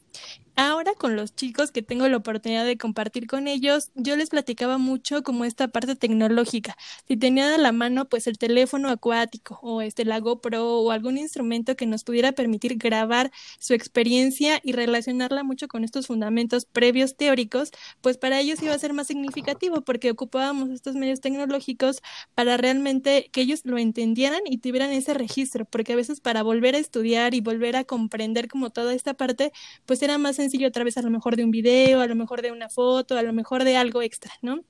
Ahora 0.63 0.93
con 0.95 1.17
los 1.17 1.35
chicos 1.35 1.71
que 1.71 1.81
tengo 1.81 2.07
la 2.07 2.19
oportunidad 2.19 2.67
de 2.67 2.77
compartir 2.77 3.27
con 3.27 3.49
ellos, 3.49 3.91
yo 3.95 4.15
les 4.15 4.29
platicaba 4.29 4.77
mucho 4.77 5.23
como 5.23 5.47
esta 5.47 5.69
parte 5.69 5.97
tecnológica. 5.97 6.77
Si 7.09 7.17
tenían 7.17 7.51
a 7.55 7.57
la 7.57 7.73
mano 7.73 8.11
pues 8.11 8.27
el 8.27 8.37
teléfono 8.37 8.91
acuático 8.91 9.59
o 9.63 9.81
este 9.81 10.05
la 10.05 10.21
GoPro 10.21 10.81
o 10.83 10.91
algún 10.91 11.17
instrumento 11.17 11.77
que 11.77 11.87
nos 11.87 12.05
pudiera 12.05 12.33
permitir 12.33 12.77
grabar 12.77 13.31
su 13.59 13.73
experiencia 13.73 14.61
y 14.63 14.73
relacionarla 14.73 15.45
mucho 15.45 15.67
con 15.67 15.83
estos 15.83 16.07
fundamentos 16.09 16.67
previos 16.67 17.17
teóricos, 17.17 17.71
pues 18.03 18.19
para 18.19 18.39
ellos 18.39 18.63
iba 18.63 18.75
a 18.75 18.79
ser 18.79 18.93
más 18.93 19.07
significativo 19.07 19.81
porque 19.81 20.11
ocupábamos 20.11 20.69
estos 20.69 20.95
medios 20.95 21.23
tecnológicos 21.23 22.03
para 22.35 22.59
realmente 22.59 23.31
que 23.33 23.41
ellos 23.41 23.63
lo 23.65 23.79
entendieran 23.79 24.43
y 24.45 24.59
tuvieran 24.59 24.93
ese 24.93 25.15
registro, 25.15 25.65
porque 25.65 25.95
a 25.95 25.97
veces 25.97 26.21
para 26.21 26.43
volver 26.43 26.75
a 26.75 26.79
estudiar 26.79 27.33
y 27.33 27.41
volver 27.41 27.77
a 27.77 27.85
comprender 27.85 28.47
como 28.47 28.69
toda 28.69 28.93
esta 28.93 29.15
parte, 29.15 29.53
pues 29.87 30.03
era 30.03 30.19
más 30.19 30.37
sencillo 30.37 30.50
sencillo 30.51 30.69
a 30.69 30.73
través 30.73 30.97
a 30.99 31.03
lo 31.03 31.11
mejor 31.11 31.37
de 31.37 31.45
un 31.45 31.51
video, 31.51 32.01
a 32.01 32.07
lo 32.07 32.17
mejor 32.17 32.43
de 32.43 32.53
una 32.53 32.69
foto, 32.69 33.17
a 33.17 33.23
lo 33.23 33.33
mejor 33.33 33.65
de 33.65 33.77
algo 33.77 34.03
extra, 34.03 34.33
¿no? 34.43 34.65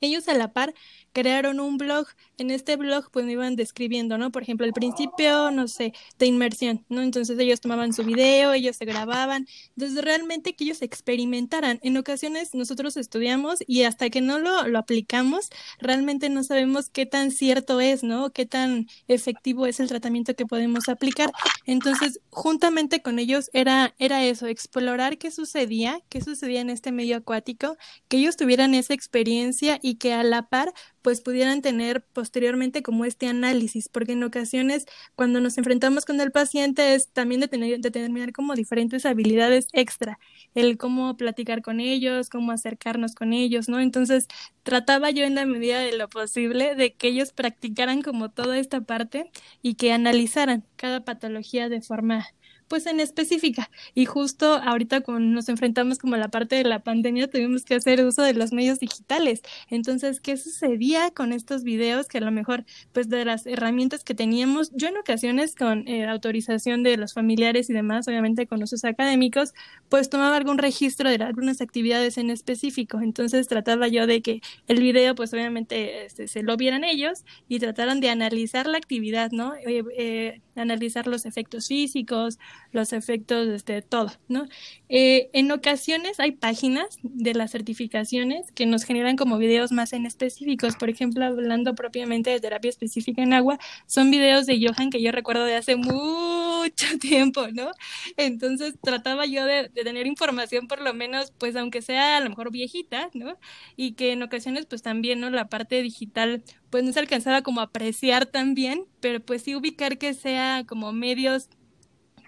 Ellos 0.00 0.28
a 0.28 0.34
la 0.34 0.52
par 0.52 0.74
crearon 1.12 1.60
un 1.60 1.78
blog. 1.78 2.06
En 2.36 2.50
este 2.50 2.76
blog 2.76 3.10
pues 3.10 3.26
me 3.26 3.32
iban 3.32 3.56
describiendo, 3.56 4.18
¿no? 4.18 4.30
Por 4.30 4.42
ejemplo, 4.42 4.66
el 4.66 4.72
principio, 4.72 5.50
no 5.50 5.68
sé, 5.68 5.92
de 6.18 6.26
inmersión, 6.26 6.84
¿no? 6.88 7.02
Entonces 7.02 7.38
ellos 7.38 7.60
tomaban 7.60 7.92
su 7.92 8.04
video, 8.04 8.52
ellos 8.52 8.76
se 8.76 8.84
grababan. 8.84 9.46
Entonces 9.76 10.04
realmente 10.04 10.54
que 10.54 10.64
ellos 10.64 10.82
experimentaran. 10.82 11.80
En 11.82 11.96
ocasiones 11.96 12.54
nosotros 12.54 12.96
estudiamos 12.96 13.58
y 13.66 13.82
hasta 13.82 14.10
que 14.10 14.20
no 14.20 14.38
lo, 14.38 14.68
lo 14.68 14.78
aplicamos, 14.78 15.50
realmente 15.80 16.28
no 16.28 16.44
sabemos 16.44 16.88
qué 16.90 17.06
tan 17.06 17.30
cierto 17.30 17.80
es, 17.80 18.02
¿no? 18.02 18.30
Qué 18.30 18.46
tan 18.46 18.86
efectivo 19.08 19.66
es 19.66 19.80
el 19.80 19.88
tratamiento 19.88 20.34
que 20.34 20.46
podemos 20.46 20.88
aplicar. 20.88 21.32
Entonces, 21.66 22.20
juntamente 22.30 23.02
con 23.02 23.18
ellos 23.18 23.50
era, 23.52 23.94
era 23.98 24.24
eso, 24.24 24.46
explorar 24.46 25.18
qué 25.18 25.30
sucedía, 25.30 26.00
qué 26.08 26.20
sucedía 26.20 26.60
en 26.60 26.70
este 26.70 26.92
medio 26.92 27.16
acuático, 27.16 27.76
que 28.08 28.18
ellos 28.18 28.36
tuvieran 28.36 28.74
esa 28.74 28.94
experiencia 28.94 29.78
que 29.96 30.12
a 30.12 30.22
la 30.22 30.48
par 30.48 30.72
pues 31.02 31.20
pudieran 31.20 31.62
tener 31.62 32.02
posteriormente 32.12 32.82
como 32.82 33.04
este 33.04 33.28
análisis, 33.28 33.88
porque 33.88 34.12
en 34.12 34.22
ocasiones 34.24 34.86
cuando 35.14 35.40
nos 35.40 35.56
enfrentamos 35.58 36.04
con 36.04 36.20
el 36.20 36.32
paciente 36.32 36.94
es 36.94 37.08
también 37.08 37.40
de 37.40 37.48
tener, 37.48 37.80
determinar 37.80 38.32
como 38.32 38.54
diferentes 38.54 39.06
habilidades 39.06 39.68
extra, 39.72 40.18
el 40.54 40.76
cómo 40.76 41.16
platicar 41.16 41.62
con 41.62 41.80
ellos, 41.80 42.28
cómo 42.28 42.52
acercarnos 42.52 43.14
con 43.14 43.32
ellos, 43.32 43.68
¿no? 43.68 43.80
Entonces 43.80 44.26
trataba 44.62 45.10
yo 45.10 45.24
en 45.24 45.34
la 45.34 45.46
medida 45.46 45.78
de 45.80 45.96
lo 45.96 46.08
posible 46.08 46.74
de 46.74 46.94
que 46.94 47.08
ellos 47.08 47.32
practicaran 47.32 48.02
como 48.02 48.30
toda 48.30 48.58
esta 48.58 48.80
parte 48.82 49.30
y 49.62 49.74
que 49.74 49.92
analizaran 49.92 50.64
cada 50.76 51.04
patología 51.04 51.68
de 51.68 51.80
forma 51.80 52.26
pues 52.68 52.86
en 52.86 53.00
específica. 53.00 53.70
Y 53.94 54.04
justo 54.04 54.54
ahorita 54.54 55.00
cuando 55.00 55.28
nos 55.34 55.48
enfrentamos 55.48 55.98
como 55.98 56.14
a 56.14 56.18
la 56.18 56.28
parte 56.28 56.56
de 56.56 56.64
la 56.64 56.80
pandemia, 56.80 57.28
tuvimos 57.28 57.64
que 57.64 57.74
hacer 57.74 58.04
uso 58.04 58.22
de 58.22 58.34
los 58.34 58.52
medios 58.52 58.78
digitales. 58.78 59.42
Entonces, 59.68 60.20
¿qué 60.20 60.36
sucedía 60.36 61.10
con 61.10 61.32
estos 61.32 61.64
videos 61.64 62.08
que 62.08 62.18
a 62.18 62.20
lo 62.20 62.30
mejor, 62.30 62.64
pues 62.92 63.08
de 63.08 63.24
las 63.24 63.46
herramientas 63.46 64.04
que 64.04 64.14
teníamos, 64.14 64.70
yo 64.74 64.88
en 64.88 64.96
ocasiones 64.96 65.54
con 65.54 65.88
eh, 65.88 66.06
autorización 66.06 66.82
de 66.82 66.96
los 66.96 67.14
familiares 67.14 67.70
y 67.70 67.72
demás, 67.72 68.06
obviamente 68.08 68.46
con 68.46 68.60
los 68.60 68.72
académicos, 68.84 69.54
pues 69.88 70.10
tomaba 70.10 70.36
algún 70.36 70.58
registro 70.58 71.08
de 71.10 71.16
algunas 71.16 71.60
actividades 71.60 72.18
en 72.18 72.30
específico. 72.30 73.00
Entonces 73.00 73.48
trataba 73.48 73.88
yo 73.88 74.06
de 74.06 74.22
que 74.22 74.40
el 74.66 74.80
video, 74.80 75.14
pues 75.14 75.32
obviamente 75.32 76.04
este, 76.06 76.28
se 76.28 76.42
lo 76.42 76.56
vieran 76.56 76.84
ellos 76.84 77.24
y 77.48 77.58
trataran 77.58 78.00
de 78.00 78.10
analizar 78.10 78.66
la 78.66 78.78
actividad, 78.78 79.30
¿no? 79.32 79.54
Eh, 79.54 79.82
eh, 79.96 80.40
analizar 80.56 81.06
los 81.06 81.24
efectos 81.24 81.68
físicos 81.68 82.38
los 82.72 82.92
efectos 82.92 83.46
de 83.46 83.56
este, 83.56 83.82
todo, 83.82 84.12
¿no? 84.28 84.46
Eh, 84.88 85.30
en 85.32 85.50
ocasiones 85.50 86.20
hay 86.20 86.32
páginas 86.32 86.98
de 87.02 87.34
las 87.34 87.50
certificaciones 87.50 88.52
que 88.52 88.66
nos 88.66 88.84
generan 88.84 89.16
como 89.16 89.38
videos 89.38 89.72
más 89.72 89.92
en 89.92 90.06
específicos, 90.06 90.76
por 90.76 90.90
ejemplo, 90.90 91.24
hablando 91.24 91.74
propiamente 91.74 92.30
de 92.30 92.40
terapia 92.40 92.68
específica 92.68 93.22
en 93.22 93.32
agua, 93.32 93.58
son 93.86 94.10
videos 94.10 94.46
de 94.46 94.58
Johan 94.60 94.90
que 94.90 95.02
yo 95.02 95.12
recuerdo 95.12 95.44
de 95.44 95.56
hace 95.56 95.76
mucho 95.76 96.86
tiempo, 97.00 97.48
¿no? 97.52 97.70
Entonces 98.16 98.74
trataba 98.82 99.26
yo 99.26 99.44
de, 99.44 99.68
tener 99.70 100.06
información 100.06 100.68
por 100.68 100.80
lo 100.80 100.94
menos, 100.94 101.32
pues 101.38 101.56
aunque 101.56 101.82
sea 101.82 102.16
a 102.16 102.20
lo 102.20 102.30
mejor 102.30 102.50
viejita, 102.50 103.10
¿no? 103.14 103.38
Y 103.76 103.92
que 103.92 104.12
en 104.12 104.22
ocasiones 104.22 104.66
pues 104.66 104.82
también, 104.82 105.20
¿no? 105.20 105.30
La 105.30 105.48
parte 105.48 105.82
digital 105.82 106.42
pues 106.70 106.84
no 106.84 106.92
se 106.92 107.00
alcanzaba 107.00 107.42
como 107.42 107.60
apreciar 107.60 108.26
tan 108.26 108.54
bien, 108.54 108.84
pero 109.00 109.20
pues 109.20 109.42
sí 109.42 109.54
ubicar 109.54 109.98
que 109.98 110.14
sea 110.14 110.64
como 110.66 110.92
medios 110.92 111.48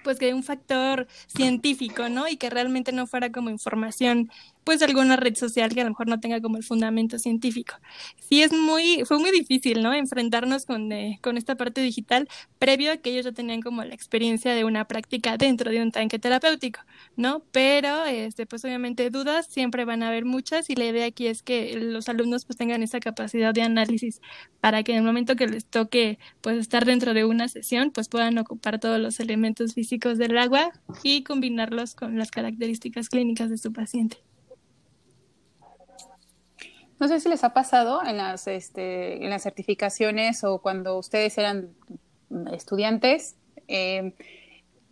pues 0.03 0.18
que 0.18 0.34
un 0.34 0.42
factor 0.42 1.07
científico, 1.26 2.09
¿no? 2.09 2.28
Y 2.28 2.36
que 2.36 2.51
realmente 2.51 2.92
no 2.92 3.07
fuera 3.07 3.30
como 3.30 3.51
información 3.51 4.30
pues 4.64 4.82
alguna 4.82 5.16
red 5.16 5.34
social 5.36 5.74
que 5.74 5.80
a 5.80 5.84
lo 5.84 5.90
mejor 5.90 6.07
no 6.07 6.20
tenga 6.20 6.40
como 6.40 6.57
el 6.57 6.62
fundamento 6.62 7.18
científico. 7.18 7.76
Sí 8.28 8.42
es 8.42 8.53
muy, 8.53 9.03
fue 9.05 9.18
muy 9.18 9.30
difícil, 9.30 9.82
¿no? 9.82 9.92
Enfrentarnos 9.94 10.66
con, 10.66 10.92
eh, 10.92 11.18
con 11.22 11.36
esta 11.38 11.57
parte 11.57 11.80
digital 11.80 12.28
previo 12.59 12.92
a 12.92 12.96
que 12.98 13.11
ellos 13.11 13.24
ya 13.24 13.32
tenían 13.32 13.62
como 13.62 13.82
la 13.84 13.94
experiencia 13.94 14.55
de 14.55 14.64
una 14.64 14.86
práctica 14.86 15.36
dentro 15.36 15.70
de 15.70 15.82
un 15.82 15.92
tanque 15.92 16.18
terapéutico, 16.18 16.80
¿no? 17.20 17.44
Pero, 17.52 18.06
este, 18.06 18.46
pues 18.46 18.64
obviamente 18.64 19.10
dudas 19.10 19.46
siempre 19.46 19.84
van 19.84 20.02
a 20.02 20.08
haber 20.08 20.24
muchas 20.24 20.70
y 20.70 20.74
la 20.74 20.86
idea 20.86 21.06
aquí 21.06 21.26
es 21.26 21.42
que 21.42 21.76
los 21.76 22.08
alumnos 22.08 22.44
pues 22.46 22.56
tengan 22.56 22.82
esa 22.82 22.98
capacidad 22.98 23.54
de 23.54 23.62
análisis 23.62 24.20
para 24.60 24.82
que 24.82 24.92
en 24.92 24.98
el 24.98 25.04
momento 25.04 25.36
que 25.36 25.46
les 25.46 25.66
toque 25.66 26.18
pues 26.40 26.58
estar 26.58 26.84
dentro 26.84 27.14
de 27.14 27.24
una 27.24 27.48
sesión 27.48 27.90
pues 27.90 28.08
puedan 28.08 28.38
ocupar 28.38 28.80
todos 28.80 28.98
los 28.98 29.20
elementos 29.20 29.74
físicos 29.74 30.18
del 30.18 30.36
agua 30.38 30.72
y 31.02 31.22
combinarlos 31.22 31.94
con 31.94 32.18
las 32.18 32.30
características 32.30 33.08
clínicas 33.08 33.50
de 33.50 33.58
su 33.58 33.72
paciente. 33.72 34.16
No 36.98 37.08
sé 37.08 37.20
si 37.20 37.28
les 37.28 37.44
ha 37.44 37.52
pasado 37.54 38.04
en 38.04 38.16
las, 38.16 38.46
este, 38.46 39.24
en 39.24 39.30
las 39.30 39.42
certificaciones 39.42 40.42
o 40.44 40.60
cuando 40.60 40.98
ustedes 40.98 41.36
eran 41.38 41.70
estudiantes, 42.52 43.36
eh, 43.68 44.14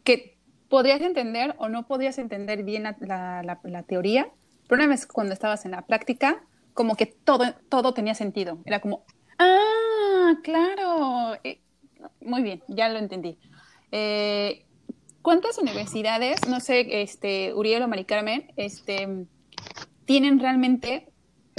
que 0.05 0.38
podrías 0.69 1.01
entender 1.01 1.55
o 1.59 1.69
no 1.69 1.87
podrías 1.87 2.19
entender 2.19 2.63
bien 2.63 2.83
la, 2.83 3.85
teoría, 3.87 4.29
pero 4.69 4.83
una 4.83 4.89
vez 4.89 5.07
cuando 5.07 5.33
estabas 5.33 5.65
en 5.65 5.73
la 5.73 5.83
práctica, 5.83 6.43
como 6.75 6.95
que 6.95 7.07
todo, 7.07 7.55
todo 7.69 7.95
tenía 7.95 8.15
sentido. 8.15 8.59
Era 8.65 8.81
como, 8.81 9.05
ah, 9.39 10.35
claro, 10.43 11.37
eh, 11.43 11.61
muy 12.21 12.43
bien, 12.43 12.63
ya 12.69 12.89
lo 12.89 12.99
entendí. 12.99 13.39
Eh, 13.93 14.65
¿Cuántas 15.23 15.59
universidades, 15.59 16.47
no 16.49 16.61
sé, 16.61 17.03
este, 17.03 17.53
Uriel 17.55 17.83
o 17.83 17.89
Mari 17.89 18.05
Carmen, 18.05 18.53
este, 18.57 19.27
tienen 20.05 20.39
realmente 20.39 21.09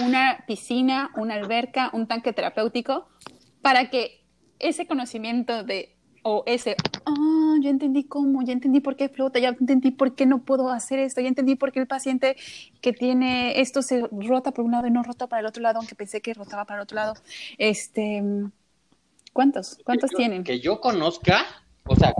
una 0.04 0.44
piscina, 0.48 1.12
una 1.18 1.36
alberca, 1.36 1.90
un 1.94 2.08
tanque 2.08 2.34
terapéutico, 2.34 3.10
para 3.62 3.90
que 3.90 4.24
ese 4.60 4.88
conocimiento 4.88 5.64
de, 5.64 5.99
o 6.24 6.44
ese, 6.46 6.76
ah, 7.06 7.56
ya 7.62 7.70
entendí 7.70 8.04
cómo, 8.04 8.42
ya 8.44 8.54
entendí 8.54 8.80
por 8.80 8.96
qué 8.96 9.10
flota, 9.10 9.40
ya 9.40 9.50
entendí 9.50 9.92
por 9.92 10.16
qué 10.16 10.26
no 10.26 10.44
puedo 10.44 10.70
hacer 10.70 11.00
esto, 11.00 11.22
ya 11.22 11.28
entendí 11.28 11.56
por 11.56 11.72
qué 11.72 11.80
el 11.80 11.88
paciente 11.88 12.36
que 12.82 12.94
tiene 12.94 13.60
esto 13.62 13.82
se 13.82 14.04
rota 14.12 14.52
por 14.52 14.66
un 14.66 14.72
lado 14.72 14.88
y 14.88 14.92
no 14.92 15.04
rota 15.04 15.28
para 15.28 15.42
el 15.42 15.46
otro 15.46 15.62
lado, 15.62 15.80
aunque 15.80 15.96
pensé 15.96 16.22
que 16.22 16.34
rotaba 16.34 16.66
para 16.66 16.80
el 16.80 16.84
otro 16.84 16.96
lado. 16.96 17.14
Este, 17.58 18.24
¿Cuántos? 19.34 19.78
¿Cuántos 19.84 20.12
tienen? 20.12 20.44
Que 20.44 20.60
yo 20.60 20.82
conozca, 20.82 21.46
o 21.86 21.96
sea, 21.96 22.14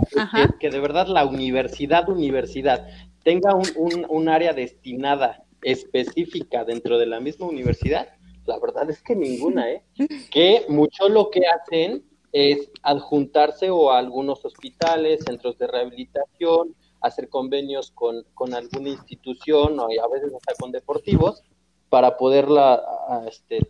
que, 0.58 0.70
de 0.70 0.80
verdad 0.80 1.06
la 1.06 1.26
universidad, 1.26 2.08
universidad, 2.08 2.86
tenga 3.22 3.54
un, 3.54 3.66
un, 3.76 4.06
un 4.08 4.28
área 4.28 4.52
destinada 4.52 5.44
específica 5.62 6.64
dentro 6.64 6.98
de 6.98 7.06
la 7.06 7.20
misma 7.20 7.46
universidad, 7.46 8.08
la 8.46 8.58
verdad 8.58 8.88
es 8.90 9.02
que 9.02 9.14
ninguna, 9.14 9.70
¿eh? 9.70 9.82
Que 10.30 10.64
mucho 10.68 11.08
lo 11.08 11.30
que 11.30 11.42
hacen 11.46 12.04
es 12.32 12.70
adjuntarse 12.82 13.70
o 13.70 13.90
a 13.90 13.98
algunos 13.98 14.44
hospitales, 14.44 15.24
centros 15.24 15.58
de 15.58 15.66
rehabilitación, 15.66 16.74
hacer 17.00 17.28
convenios 17.28 17.90
con, 17.92 18.24
con 18.34 18.54
alguna 18.54 18.90
institución 18.90 19.78
o 19.80 19.84
a 19.84 20.08
veces 20.08 20.32
hasta 20.34 20.54
con 20.58 20.70
deportivos 20.70 21.42
para 21.88 22.16
poderla, 22.16 22.82
este, 23.28 23.66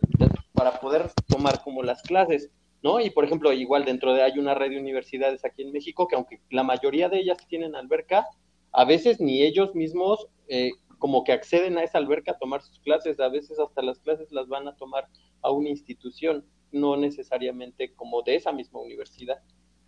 para 0.53 0.79
poder 0.79 1.09
tomar 1.27 1.63
como 1.63 1.81
las 1.81 2.01
clases, 2.03 2.51
¿no? 2.83 2.99
Y 2.99 3.09
por 3.09 3.25
ejemplo, 3.25 3.51
igual 3.51 3.83
dentro 3.83 4.13
de 4.13 4.21
hay 4.21 4.37
una 4.37 4.53
red 4.53 4.69
de 4.69 4.79
universidades 4.79 5.43
aquí 5.43 5.63
en 5.63 5.71
México 5.71 6.07
que 6.07 6.15
aunque 6.15 6.39
la 6.51 6.63
mayoría 6.63 7.09
de 7.09 7.19
ellas 7.19 7.37
tienen 7.47 7.75
alberca, 7.75 8.27
a 8.71 8.85
veces 8.85 9.19
ni 9.19 9.41
ellos 9.41 9.73
mismos 9.73 10.27
eh, 10.47 10.71
como 10.99 11.23
que 11.23 11.31
acceden 11.31 11.79
a 11.79 11.83
esa 11.83 11.97
alberca 11.97 12.33
a 12.33 12.37
tomar 12.37 12.61
sus 12.61 12.79
clases, 12.79 13.19
a 13.19 13.29
veces 13.29 13.59
hasta 13.59 13.81
las 13.81 13.97
clases 13.99 14.31
las 14.31 14.47
van 14.47 14.67
a 14.67 14.75
tomar 14.75 15.07
a 15.41 15.49
una 15.49 15.69
institución, 15.69 16.45
no 16.71 16.97
necesariamente 16.97 17.93
como 17.93 18.21
de 18.21 18.35
esa 18.35 18.51
misma 18.51 18.79
universidad. 18.79 19.39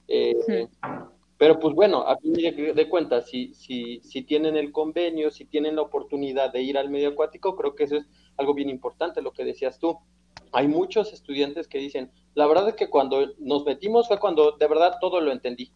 Eh, 0.07 0.67
pero 1.37 1.59
pues 1.59 1.75
bueno, 1.75 2.07
a 2.07 2.17
fin 2.17 2.33
de, 2.33 2.89
cuentas, 2.89 3.29
si, 3.29 3.53
si, 3.53 3.99
si 4.01 4.21
tienen 4.21 4.55
el 4.55 4.71
convenio, 4.71 5.31
si 5.31 5.45
tienen 5.45 5.75
la 5.75 5.81
oportunidad 5.81 6.53
de 6.53 6.61
ir 6.61 6.77
al 6.77 6.89
medio 6.89 7.09
acuático, 7.09 7.55
creo 7.55 7.75
que 7.75 7.83
eso 7.83 7.97
es 7.97 8.05
algo 8.37 8.53
bien 8.53 8.69
importante, 8.69 9.21
lo 9.21 9.33
que 9.33 9.43
decías 9.43 9.79
tú. 9.79 9.97
Hay 10.51 10.67
muchos 10.67 11.11
estudiantes 11.11 11.67
que 11.67 11.79
dicen, 11.79 12.11
la 12.35 12.47
verdad 12.47 12.69
es 12.69 12.75
que 12.75 12.89
cuando 12.89 13.33
nos 13.39 13.65
metimos 13.65 14.07
fue 14.07 14.19
cuando 14.19 14.53
de 14.53 14.67
verdad 14.67 14.97
todo 15.01 15.19
lo 15.19 15.31
entendí. 15.31 15.71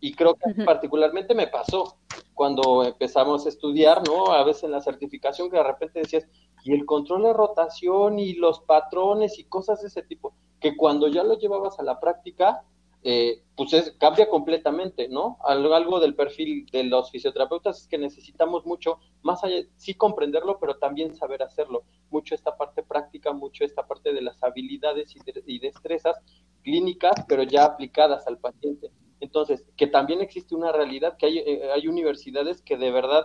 Y 0.00 0.14
creo 0.14 0.34
que 0.34 0.64
particularmente 0.64 1.34
me 1.34 1.48
pasó 1.48 1.98
cuando 2.32 2.84
empezamos 2.84 3.44
a 3.44 3.50
estudiar, 3.50 4.02
¿no? 4.08 4.32
A 4.32 4.42
veces 4.44 4.64
en 4.64 4.70
la 4.70 4.80
certificación 4.80 5.50
que 5.50 5.58
de 5.58 5.62
repente 5.62 6.00
decías, 6.00 6.26
y 6.64 6.72
el 6.72 6.86
control 6.86 7.24
de 7.24 7.32
rotación 7.34 8.18
y 8.18 8.34
los 8.34 8.60
patrones 8.60 9.38
y 9.38 9.44
cosas 9.44 9.82
de 9.82 9.88
ese 9.88 10.02
tipo, 10.02 10.32
que 10.60 10.76
cuando 10.76 11.08
ya 11.08 11.24
lo 11.24 11.38
llevabas 11.38 11.78
a 11.78 11.82
la 11.82 11.98
práctica, 12.00 12.62
eh, 13.02 13.42
pues 13.56 13.72
es, 13.72 13.92
cambia 13.92 14.28
completamente, 14.28 15.08
¿no? 15.08 15.38
Algo, 15.42 16.00
del 16.00 16.14
perfil 16.14 16.66
de 16.70 16.84
los 16.84 17.10
fisioterapeutas 17.10 17.80
es 17.80 17.88
que 17.88 17.96
necesitamos 17.96 18.66
mucho, 18.66 18.98
más 19.22 19.42
allá, 19.42 19.62
sí 19.76 19.94
comprenderlo, 19.94 20.58
pero 20.60 20.76
también 20.76 21.14
saber 21.14 21.42
hacerlo. 21.42 21.84
Mucho 22.10 22.34
esta 22.34 22.56
parte 22.56 22.82
práctica, 22.82 23.32
mucho 23.32 23.64
esta 23.64 23.86
parte 23.86 24.12
de 24.12 24.20
las 24.20 24.42
habilidades 24.42 25.14
y 25.46 25.58
destrezas 25.58 26.18
clínicas, 26.62 27.24
pero 27.26 27.42
ya 27.42 27.64
aplicadas 27.64 28.26
al 28.26 28.38
paciente. 28.38 28.90
Entonces, 29.20 29.64
que 29.76 29.86
también 29.86 30.20
existe 30.20 30.54
una 30.54 30.72
realidad, 30.72 31.16
que 31.16 31.26
hay, 31.26 31.38
eh, 31.38 31.70
hay 31.74 31.86
universidades 31.86 32.62
que 32.62 32.76
de 32.76 32.90
verdad, 32.90 33.24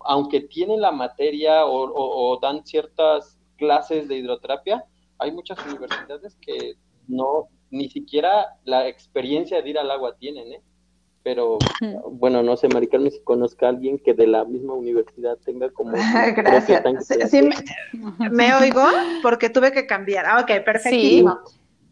aunque 0.00 0.40
tienen 0.40 0.80
la 0.80 0.90
materia 0.90 1.66
o, 1.66 2.38
dan 2.40 2.64
ciertas 2.64 3.38
clases 3.56 4.08
de 4.08 4.16
hidroterapia, 4.16 4.86
hay 5.20 5.32
muchas 5.32 5.58
universidades 5.66 6.36
que 6.40 6.74
no, 7.08 7.48
ni 7.70 7.88
siquiera 7.88 8.56
la 8.64 8.88
experiencia 8.88 9.62
de 9.62 9.70
ir 9.70 9.78
al 9.78 9.90
agua 9.90 10.16
tienen, 10.18 10.52
¿eh? 10.52 10.62
Pero, 11.22 11.58
bueno, 12.12 12.42
no 12.42 12.56
sé, 12.56 12.68
Maricarmen, 12.68 13.12
si 13.12 13.22
conozca 13.22 13.66
a 13.66 13.68
alguien 13.68 13.98
que 13.98 14.14
de 14.14 14.26
la 14.26 14.46
misma 14.46 14.72
universidad 14.72 15.36
tenga 15.44 15.70
como... 15.70 15.92
Gracias. 16.36 16.82
Sí, 17.30 17.46
me, 18.30 18.54
oigo 18.54 18.82
porque 19.22 19.50
tuve 19.50 19.70
que 19.70 19.86
cambiar. 19.86 20.24
Ah, 20.24 20.40
ok, 20.40 20.64
perfectísimo. 20.64 21.38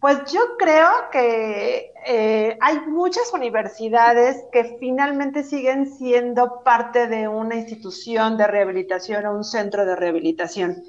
Pues 0.00 0.32
yo 0.32 0.40
creo 0.58 0.88
que 1.10 1.92
eh, 2.06 2.56
hay 2.60 2.80
muchas 2.86 3.32
universidades 3.34 4.44
que 4.52 4.76
finalmente 4.78 5.42
siguen 5.42 5.86
siendo 5.86 6.62
parte 6.62 7.08
de 7.08 7.26
una 7.26 7.56
institución 7.56 8.36
de 8.36 8.46
rehabilitación 8.46 9.26
o 9.26 9.34
un 9.34 9.42
centro 9.42 9.84
de 9.84 9.96
rehabilitación, 9.96 10.84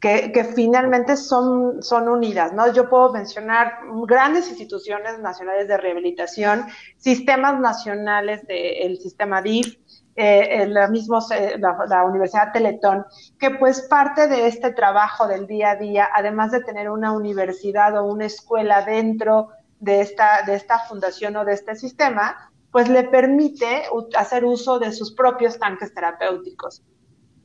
que, 0.00 0.52
finalmente 0.54 1.16
son, 1.16 1.82
son 1.82 2.08
unidas, 2.08 2.52
¿no? 2.52 2.72
Yo 2.72 2.88
puedo 2.88 3.12
mencionar 3.12 3.80
grandes 4.06 4.48
instituciones 4.48 5.18
nacionales 5.18 5.66
de 5.66 5.76
rehabilitación, 5.76 6.66
sistemas 6.96 7.58
nacionales 7.58 8.46
del 8.46 8.98
sistema 8.98 9.42
DIF, 9.42 9.76
eh, 10.14 10.66
la, 10.66 10.88
mismo, 10.88 11.20
la, 11.58 12.04
Universidad 12.04 12.52
Teletón, 12.52 13.04
que 13.38 13.50
pues 13.50 13.82
parte 13.82 14.28
de 14.28 14.46
este 14.46 14.72
trabajo 14.72 15.26
del 15.26 15.46
día 15.46 15.70
a 15.70 15.76
día, 15.76 16.08
además 16.14 16.52
de 16.52 16.62
tener 16.62 16.90
una 16.90 17.12
universidad 17.12 17.96
o 17.96 18.04
una 18.04 18.26
escuela 18.26 18.82
dentro 18.82 19.50
de 19.80 20.00
esta, 20.00 20.42
de 20.44 20.54
esta 20.54 20.80
fundación 20.80 21.36
o 21.36 21.44
de 21.44 21.54
este 21.54 21.76
sistema, 21.76 22.50
pues 22.70 22.88
le 22.88 23.04
permite 23.04 23.84
hacer 24.16 24.44
uso 24.44 24.78
de 24.78 24.92
sus 24.92 25.14
propios 25.14 25.58
tanques 25.58 25.94
terapéuticos. 25.94 26.82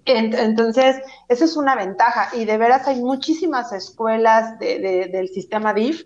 Entonces, 0.05 1.01
eso 1.29 1.45
es 1.45 1.55
una 1.55 1.75
ventaja 1.75 2.29
y 2.33 2.45
de 2.45 2.57
veras 2.57 2.87
hay 2.87 3.01
muchísimas 3.01 3.71
escuelas 3.71 4.59
del 4.59 5.29
sistema 5.29 5.73
DIF 5.73 6.03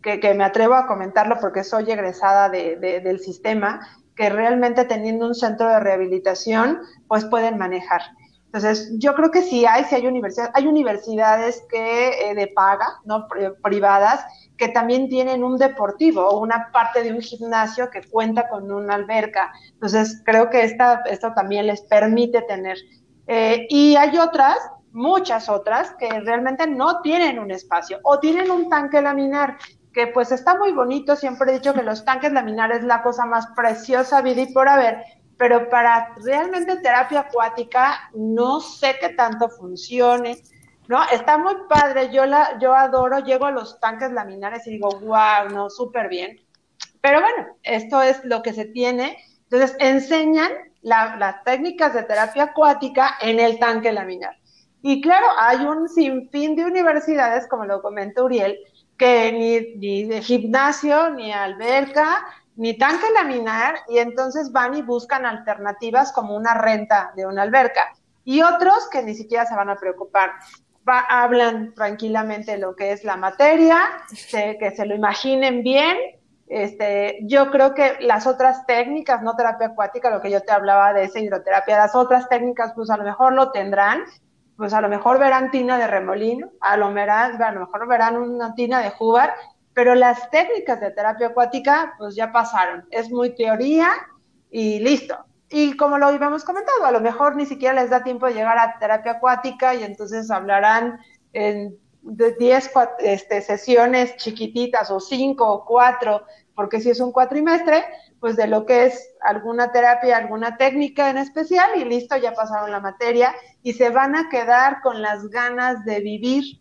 que, 0.00 0.34
me 0.34 0.44
atrevo 0.44 0.74
a 0.74 0.86
comentarlo 0.86 1.38
porque 1.40 1.64
soy 1.64 1.90
egresada 1.90 2.48
del 2.48 3.18
sistema 3.20 3.80
que 4.14 4.28
realmente 4.28 4.84
teniendo 4.84 5.26
un 5.26 5.34
centro 5.34 5.68
de 5.68 5.80
rehabilitación, 5.80 6.80
pues 7.08 7.24
pueden 7.24 7.58
manejar. 7.58 8.02
Entonces, 8.46 8.92
yo 8.98 9.14
creo 9.14 9.30
que 9.30 9.40
sí 9.40 9.64
hay, 9.64 9.84
sí 9.84 9.94
hay 9.94 10.06
universidades, 10.06 10.52
hay 10.54 10.66
universidades 10.66 11.64
que 11.70 12.30
eh, 12.30 12.34
de 12.34 12.48
paga, 12.48 12.86
¿no? 13.06 13.26
privadas, 13.62 14.22
que 14.58 14.68
también 14.68 15.08
tienen 15.08 15.42
un 15.42 15.56
deportivo 15.56 16.28
o 16.28 16.38
una 16.38 16.70
parte 16.70 17.02
de 17.02 17.14
un 17.14 17.22
gimnasio 17.22 17.88
que 17.88 18.02
cuenta 18.02 18.50
con 18.50 18.70
una 18.70 18.96
alberca. 18.96 19.50
Entonces, 19.72 20.20
creo 20.26 20.50
que 20.50 20.64
esta, 20.64 21.02
esto 21.08 21.32
también 21.34 21.66
les 21.66 21.80
permite 21.80 22.42
tener. 22.42 22.76
Eh, 23.34 23.66
y 23.70 23.96
hay 23.96 24.18
otras, 24.18 24.58
muchas 24.90 25.48
otras, 25.48 25.94
que 25.98 26.20
realmente 26.20 26.66
no 26.66 27.00
tienen 27.00 27.38
un 27.38 27.50
espacio 27.50 27.98
o 28.02 28.20
tienen 28.20 28.50
un 28.50 28.68
tanque 28.68 29.00
laminar 29.00 29.56
que 29.90 30.08
pues 30.08 30.32
está 30.32 30.58
muy 30.58 30.72
bonito, 30.72 31.16
siempre 31.16 31.50
he 31.50 31.54
dicho 31.54 31.72
que 31.72 31.82
los 31.82 32.04
tanques 32.04 32.30
laminares 32.30 32.80
es 32.80 32.84
la 32.84 33.02
cosa 33.02 33.24
más 33.24 33.46
preciosa, 33.56 34.20
vida 34.20 34.42
y 34.42 34.52
por 34.52 34.68
haber, 34.68 35.02
pero 35.38 35.70
para 35.70 36.14
realmente 36.22 36.76
terapia 36.76 37.20
acuática 37.20 38.10
no 38.14 38.60
sé 38.60 38.96
qué 39.00 39.08
tanto 39.14 39.48
funcione, 39.48 40.42
¿no? 40.88 41.02
Está 41.10 41.38
muy 41.38 41.54
padre, 41.70 42.10
yo, 42.12 42.26
la, 42.26 42.58
yo 42.58 42.74
adoro, 42.74 43.20
llego 43.20 43.46
a 43.46 43.50
los 43.50 43.80
tanques 43.80 44.12
laminares 44.12 44.66
y 44.66 44.72
digo, 44.72 44.90
wow, 45.00 45.48
no, 45.50 45.70
súper 45.70 46.10
bien. 46.10 46.38
Pero 47.00 47.22
bueno, 47.22 47.56
esto 47.62 48.02
es 48.02 48.22
lo 48.26 48.42
que 48.42 48.52
se 48.52 48.66
tiene. 48.66 49.16
Entonces, 49.44 49.74
enseñan 49.80 50.52
las 50.82 51.44
técnicas 51.44 51.94
de 51.94 52.02
terapia 52.02 52.44
acuática 52.44 53.16
en 53.20 53.40
el 53.40 53.58
tanque 53.58 53.92
laminar. 53.92 54.36
Y 54.82 55.00
claro, 55.00 55.26
hay 55.38 55.64
un 55.64 55.88
sinfín 55.88 56.56
de 56.56 56.64
universidades, 56.64 57.46
como 57.46 57.64
lo 57.64 57.80
comenta 57.80 58.22
Uriel, 58.22 58.58
que 58.98 59.32
ni, 59.32 59.78
ni 59.78 60.04
de 60.04 60.20
gimnasio, 60.22 61.10
ni 61.10 61.32
alberca, 61.32 62.26
ni 62.56 62.76
tanque 62.76 63.06
laminar, 63.14 63.76
y 63.88 63.98
entonces 63.98 64.50
van 64.50 64.74
y 64.74 64.82
buscan 64.82 65.24
alternativas 65.24 66.12
como 66.12 66.36
una 66.36 66.54
renta 66.54 67.12
de 67.16 67.26
una 67.26 67.42
alberca. 67.42 67.92
Y 68.24 68.42
otros 68.42 68.88
que 68.90 69.02
ni 69.02 69.14
siquiera 69.14 69.46
se 69.46 69.54
van 69.54 69.70
a 69.70 69.76
preocupar. 69.76 70.32
hablan 70.84 71.74
tranquilamente 71.74 72.58
lo 72.58 72.74
que 72.74 72.92
es 72.92 73.04
la 73.04 73.16
materia, 73.16 73.78
que 74.30 74.72
se 74.74 74.86
lo 74.86 74.94
imaginen 74.94 75.62
bien. 75.62 75.96
Este, 76.54 77.20
yo 77.22 77.50
creo 77.50 77.72
que 77.72 77.96
las 78.00 78.26
otras 78.26 78.66
técnicas, 78.66 79.22
no 79.22 79.34
terapia 79.36 79.68
acuática, 79.68 80.10
lo 80.10 80.20
que 80.20 80.30
yo 80.30 80.42
te 80.42 80.52
hablaba 80.52 80.92
de 80.92 81.04
esa 81.04 81.18
hidroterapia, 81.18 81.78
las 81.78 81.94
otras 81.94 82.28
técnicas, 82.28 82.74
pues 82.74 82.90
a 82.90 82.98
lo 82.98 83.04
mejor 83.04 83.32
lo 83.32 83.52
tendrán, 83.52 84.02
pues 84.58 84.74
a 84.74 84.82
lo 84.82 84.90
mejor 84.90 85.18
verán 85.18 85.50
tina 85.50 85.78
de 85.78 85.86
remolino, 85.86 86.50
a 86.60 86.76
lo, 86.76 86.92
verán, 86.92 87.42
a 87.42 87.52
lo 87.52 87.60
mejor 87.60 87.88
verán 87.88 88.18
una 88.18 88.54
tina 88.54 88.80
de 88.80 88.90
jugar, 88.90 89.32
pero 89.72 89.94
las 89.94 90.28
técnicas 90.28 90.78
de 90.78 90.90
terapia 90.90 91.28
acuática 91.28 91.94
pues 91.96 92.16
ya 92.16 92.32
pasaron, 92.32 92.84
es 92.90 93.10
muy 93.10 93.34
teoría 93.34 93.88
y 94.50 94.78
listo. 94.80 95.16
Y 95.48 95.74
como 95.78 95.96
lo 95.96 96.08
habíamos 96.08 96.44
comentado, 96.44 96.84
a 96.84 96.92
lo 96.92 97.00
mejor 97.00 97.34
ni 97.34 97.46
siquiera 97.46 97.80
les 97.80 97.88
da 97.88 98.04
tiempo 98.04 98.26
de 98.26 98.34
llegar 98.34 98.58
a 98.58 98.78
terapia 98.78 99.12
acuática 99.12 99.74
y 99.74 99.84
entonces 99.84 100.30
hablarán 100.30 100.98
en 101.32 101.78
de 102.02 102.34
10 102.34 102.70
este, 102.98 103.40
sesiones 103.42 104.16
chiquititas 104.16 104.90
o 104.90 105.00
5 105.00 105.44
o 105.46 105.64
4, 105.64 106.22
porque 106.54 106.80
si 106.80 106.90
es 106.90 107.00
un 107.00 107.12
cuatrimestre, 107.12 107.84
pues 108.20 108.36
de 108.36 108.46
lo 108.46 108.66
que 108.66 108.86
es 108.86 109.14
alguna 109.22 109.72
terapia, 109.72 110.16
alguna 110.16 110.56
técnica 110.56 111.10
en 111.10 111.18
especial 111.18 111.70
y 111.76 111.84
listo, 111.84 112.16
ya 112.16 112.34
pasaron 112.34 112.70
la 112.70 112.80
materia 112.80 113.34
y 113.62 113.72
se 113.72 113.90
van 113.90 114.14
a 114.16 114.28
quedar 114.28 114.80
con 114.82 115.02
las 115.02 115.28
ganas 115.28 115.84
de 115.84 116.00
vivir. 116.00 116.60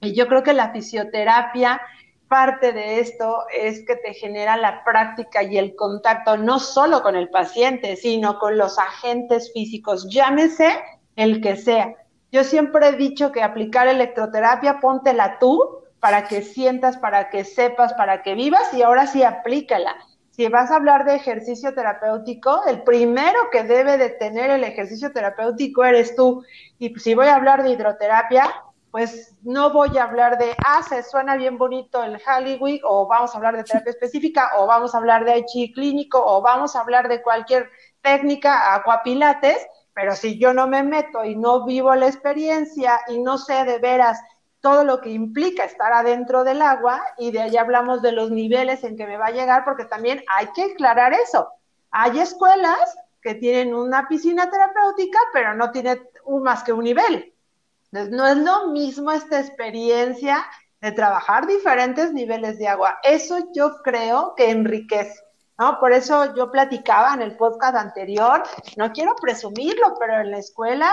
Y 0.00 0.14
yo 0.14 0.26
creo 0.26 0.42
que 0.42 0.52
la 0.52 0.72
fisioterapia, 0.72 1.80
parte 2.28 2.72
de 2.72 2.98
esto 2.98 3.44
es 3.54 3.84
que 3.86 3.96
te 3.96 4.14
genera 4.14 4.56
la 4.56 4.84
práctica 4.84 5.42
y 5.42 5.58
el 5.58 5.76
contacto 5.76 6.38
no 6.38 6.58
solo 6.58 7.02
con 7.02 7.14
el 7.14 7.28
paciente, 7.28 7.96
sino 7.96 8.38
con 8.38 8.56
los 8.56 8.78
agentes 8.78 9.52
físicos, 9.52 10.08
llámese 10.08 10.80
el 11.16 11.42
que 11.42 11.56
sea. 11.56 11.94
Yo 12.30 12.42
siempre 12.42 12.88
he 12.88 12.92
dicho 12.92 13.32
que 13.32 13.42
aplicar 13.42 13.86
electroterapia, 13.86 14.80
póntela 14.80 15.38
tú 15.38 15.81
para 16.02 16.26
que 16.26 16.42
sientas, 16.42 16.98
para 16.98 17.30
que 17.30 17.44
sepas, 17.44 17.94
para 17.94 18.22
que 18.22 18.34
vivas 18.34 18.74
y 18.74 18.82
ahora 18.82 19.06
sí 19.06 19.22
aplícala 19.22 19.96
si 20.32 20.48
vas 20.48 20.70
a 20.70 20.76
hablar 20.76 21.04
de 21.04 21.14
ejercicio 21.14 21.74
terapéutico, 21.74 22.64
el 22.66 22.82
primero 22.82 23.50
que 23.50 23.64
debe 23.64 23.98
de 23.98 24.08
tener 24.08 24.50
el 24.50 24.64
ejercicio 24.64 25.12
terapéutico 25.12 25.84
eres 25.84 26.16
tú. 26.16 26.42
Y 26.78 26.98
si 26.98 27.14
voy 27.14 27.26
a 27.26 27.34
hablar 27.34 27.62
de 27.62 27.70
hidroterapia, 27.70 28.50
pues 28.90 29.36
no 29.42 29.72
voy 29.74 29.96
a 29.98 30.04
hablar 30.04 30.38
de, 30.38 30.54
ah, 30.66 30.82
se 30.82 31.02
suena 31.02 31.36
bien 31.36 31.58
bonito 31.58 32.02
el 32.02 32.18
Hollywood, 32.26 32.80
o 32.84 33.06
vamos 33.06 33.34
a 33.34 33.36
hablar 33.36 33.58
de 33.58 33.64
terapia 33.64 33.90
específica, 33.90 34.50
o 34.56 34.66
vamos 34.66 34.94
a 34.94 34.98
hablar 34.98 35.26
de 35.26 35.44
chi 35.44 35.70
clínico, 35.70 36.22
o 36.24 36.40
vamos 36.40 36.76
a 36.76 36.80
hablar 36.80 37.08
de 37.08 37.20
cualquier 37.20 37.68
técnica, 38.00 38.74
acuapilates, 38.74 39.66
pero 39.92 40.16
si 40.16 40.38
yo 40.38 40.54
no 40.54 40.66
me 40.66 40.82
meto 40.82 41.26
y 41.26 41.36
no 41.36 41.66
vivo 41.66 41.94
la 41.94 42.06
experiencia 42.06 43.00
y 43.08 43.20
no 43.20 43.36
sé 43.36 43.64
de 43.64 43.78
veras 43.78 44.18
todo 44.62 44.84
lo 44.84 45.00
que 45.00 45.10
implica 45.10 45.64
estar 45.64 45.92
adentro 45.92 46.44
del 46.44 46.62
agua 46.62 47.02
y 47.18 47.32
de 47.32 47.42
ahí 47.42 47.56
hablamos 47.56 48.00
de 48.00 48.12
los 48.12 48.30
niveles 48.30 48.84
en 48.84 48.96
que 48.96 49.06
me 49.06 49.18
va 49.18 49.26
a 49.26 49.32
llegar, 49.32 49.64
porque 49.64 49.84
también 49.84 50.24
hay 50.34 50.46
que 50.54 50.72
aclarar 50.72 51.12
eso. 51.12 51.48
Hay 51.90 52.20
escuelas 52.20 52.96
que 53.20 53.34
tienen 53.34 53.74
una 53.74 54.06
piscina 54.08 54.48
terapéutica, 54.48 55.18
pero 55.32 55.54
no 55.54 55.72
tiene 55.72 56.00
más 56.42 56.62
que 56.62 56.72
un 56.72 56.84
nivel. 56.84 57.34
Entonces, 57.90 58.14
no 58.16 58.26
es 58.26 58.36
lo 58.36 58.68
mismo 58.68 59.10
esta 59.10 59.40
experiencia 59.40 60.46
de 60.80 60.92
trabajar 60.92 61.46
diferentes 61.46 62.12
niveles 62.12 62.58
de 62.58 62.68
agua. 62.68 62.98
Eso 63.02 63.48
yo 63.52 63.82
creo 63.82 64.34
que 64.36 64.50
enriquece. 64.50 65.20
¿No? 65.58 65.78
Por 65.78 65.92
eso 65.92 66.34
yo 66.34 66.50
platicaba 66.50 67.14
en 67.14 67.22
el 67.22 67.36
podcast 67.36 67.76
anterior, 67.76 68.42
no 68.76 68.90
quiero 68.90 69.14
presumirlo, 69.16 69.94
pero 70.00 70.20
en 70.20 70.30
la 70.30 70.38
escuela 70.38 70.90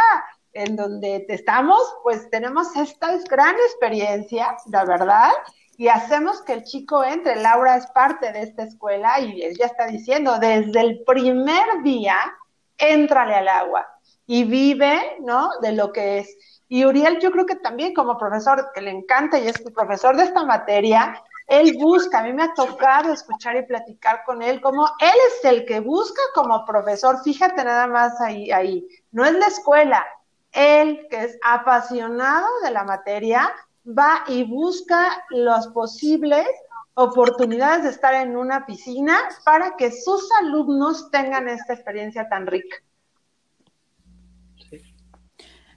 en 0.54 0.76
donde 0.76 1.26
estamos, 1.30 1.82
pues 2.04 2.30
tenemos 2.30 2.76
esta 2.76 3.16
gran 3.30 3.56
experiencia, 3.56 4.58
la 4.68 4.86
verdad, 4.86 5.32
y 5.78 5.88
hacemos 5.88 6.42
que 6.42 6.54
el 6.54 6.64
chico 6.64 7.04
entre. 7.04 7.36
Laura 7.38 7.78
es 7.78 7.88
parte 7.88 8.32
de 8.32 8.42
esta 8.42 8.64
escuela 8.64 9.20
y 9.20 9.44
ella 9.44 9.66
está 9.66 9.88
diciendo, 9.88 10.38
desde 10.40 10.82
el 10.82 11.04
primer 11.06 11.84
día, 11.84 12.18
éntrale 12.78 13.36
al 13.36 13.48
agua 13.48 13.88
y 14.26 14.44
vive, 14.44 15.18
¿no? 15.22 15.50
De 15.62 15.72
lo 15.72 15.92
que 15.92 16.20
es. 16.20 16.38
Y 16.68 16.86
Uriel, 16.86 17.20
yo 17.20 17.32
creo 17.32 17.46
que 17.46 17.56
también 17.56 17.94
como 17.94 18.18
profesor, 18.18 18.72
que 18.74 18.82
le 18.82 18.92
encanta 18.92 19.40
y 19.40 19.48
es 19.48 19.60
profesor 19.74 20.16
de 20.18 20.24
esta 20.24 20.44
materia, 20.44 21.20
él 21.48 21.76
busca, 21.80 22.20
a 22.20 22.24
mí 22.24 22.32
me 22.32 22.44
ha 22.44 22.54
tocado 22.54 23.12
escuchar 23.12 23.56
y 23.56 23.66
platicar 23.66 24.24
con 24.24 24.44
él, 24.44 24.62
como 24.62 24.86
él 25.00 25.18
es 25.30 25.46
el 25.46 25.66
que 25.66 25.80
busca 25.80 26.22
como 26.36 26.64
profesor, 26.64 27.24
fíjate 27.24 27.64
nada 27.64 27.88
más 27.88 28.22
ahí, 28.22 28.52
ahí, 28.52 28.88
no 29.12 29.26
es 29.26 29.34
la 29.34 29.48
escuela, 29.48 30.06
él, 30.52 31.08
que 31.10 31.24
es 31.24 31.38
apasionado 31.44 32.48
de 32.64 32.72
la 32.72 32.84
materia, 32.84 33.52
va 33.86 34.24
y 34.28 34.44
busca 34.44 35.24
las 35.30 35.68
posibles 35.68 36.48
oportunidades 36.94 37.84
de 37.84 37.90
estar 37.90 38.14
en 38.14 38.36
una 38.36 38.66
piscina 38.66 39.18
para 39.46 39.76
que 39.78 39.92
sus 39.92 40.30
alumnos 40.42 41.10
tengan 41.12 41.48
esta 41.48 41.74
experiencia 41.74 42.28
tan 42.28 42.46
rica. 42.46 42.78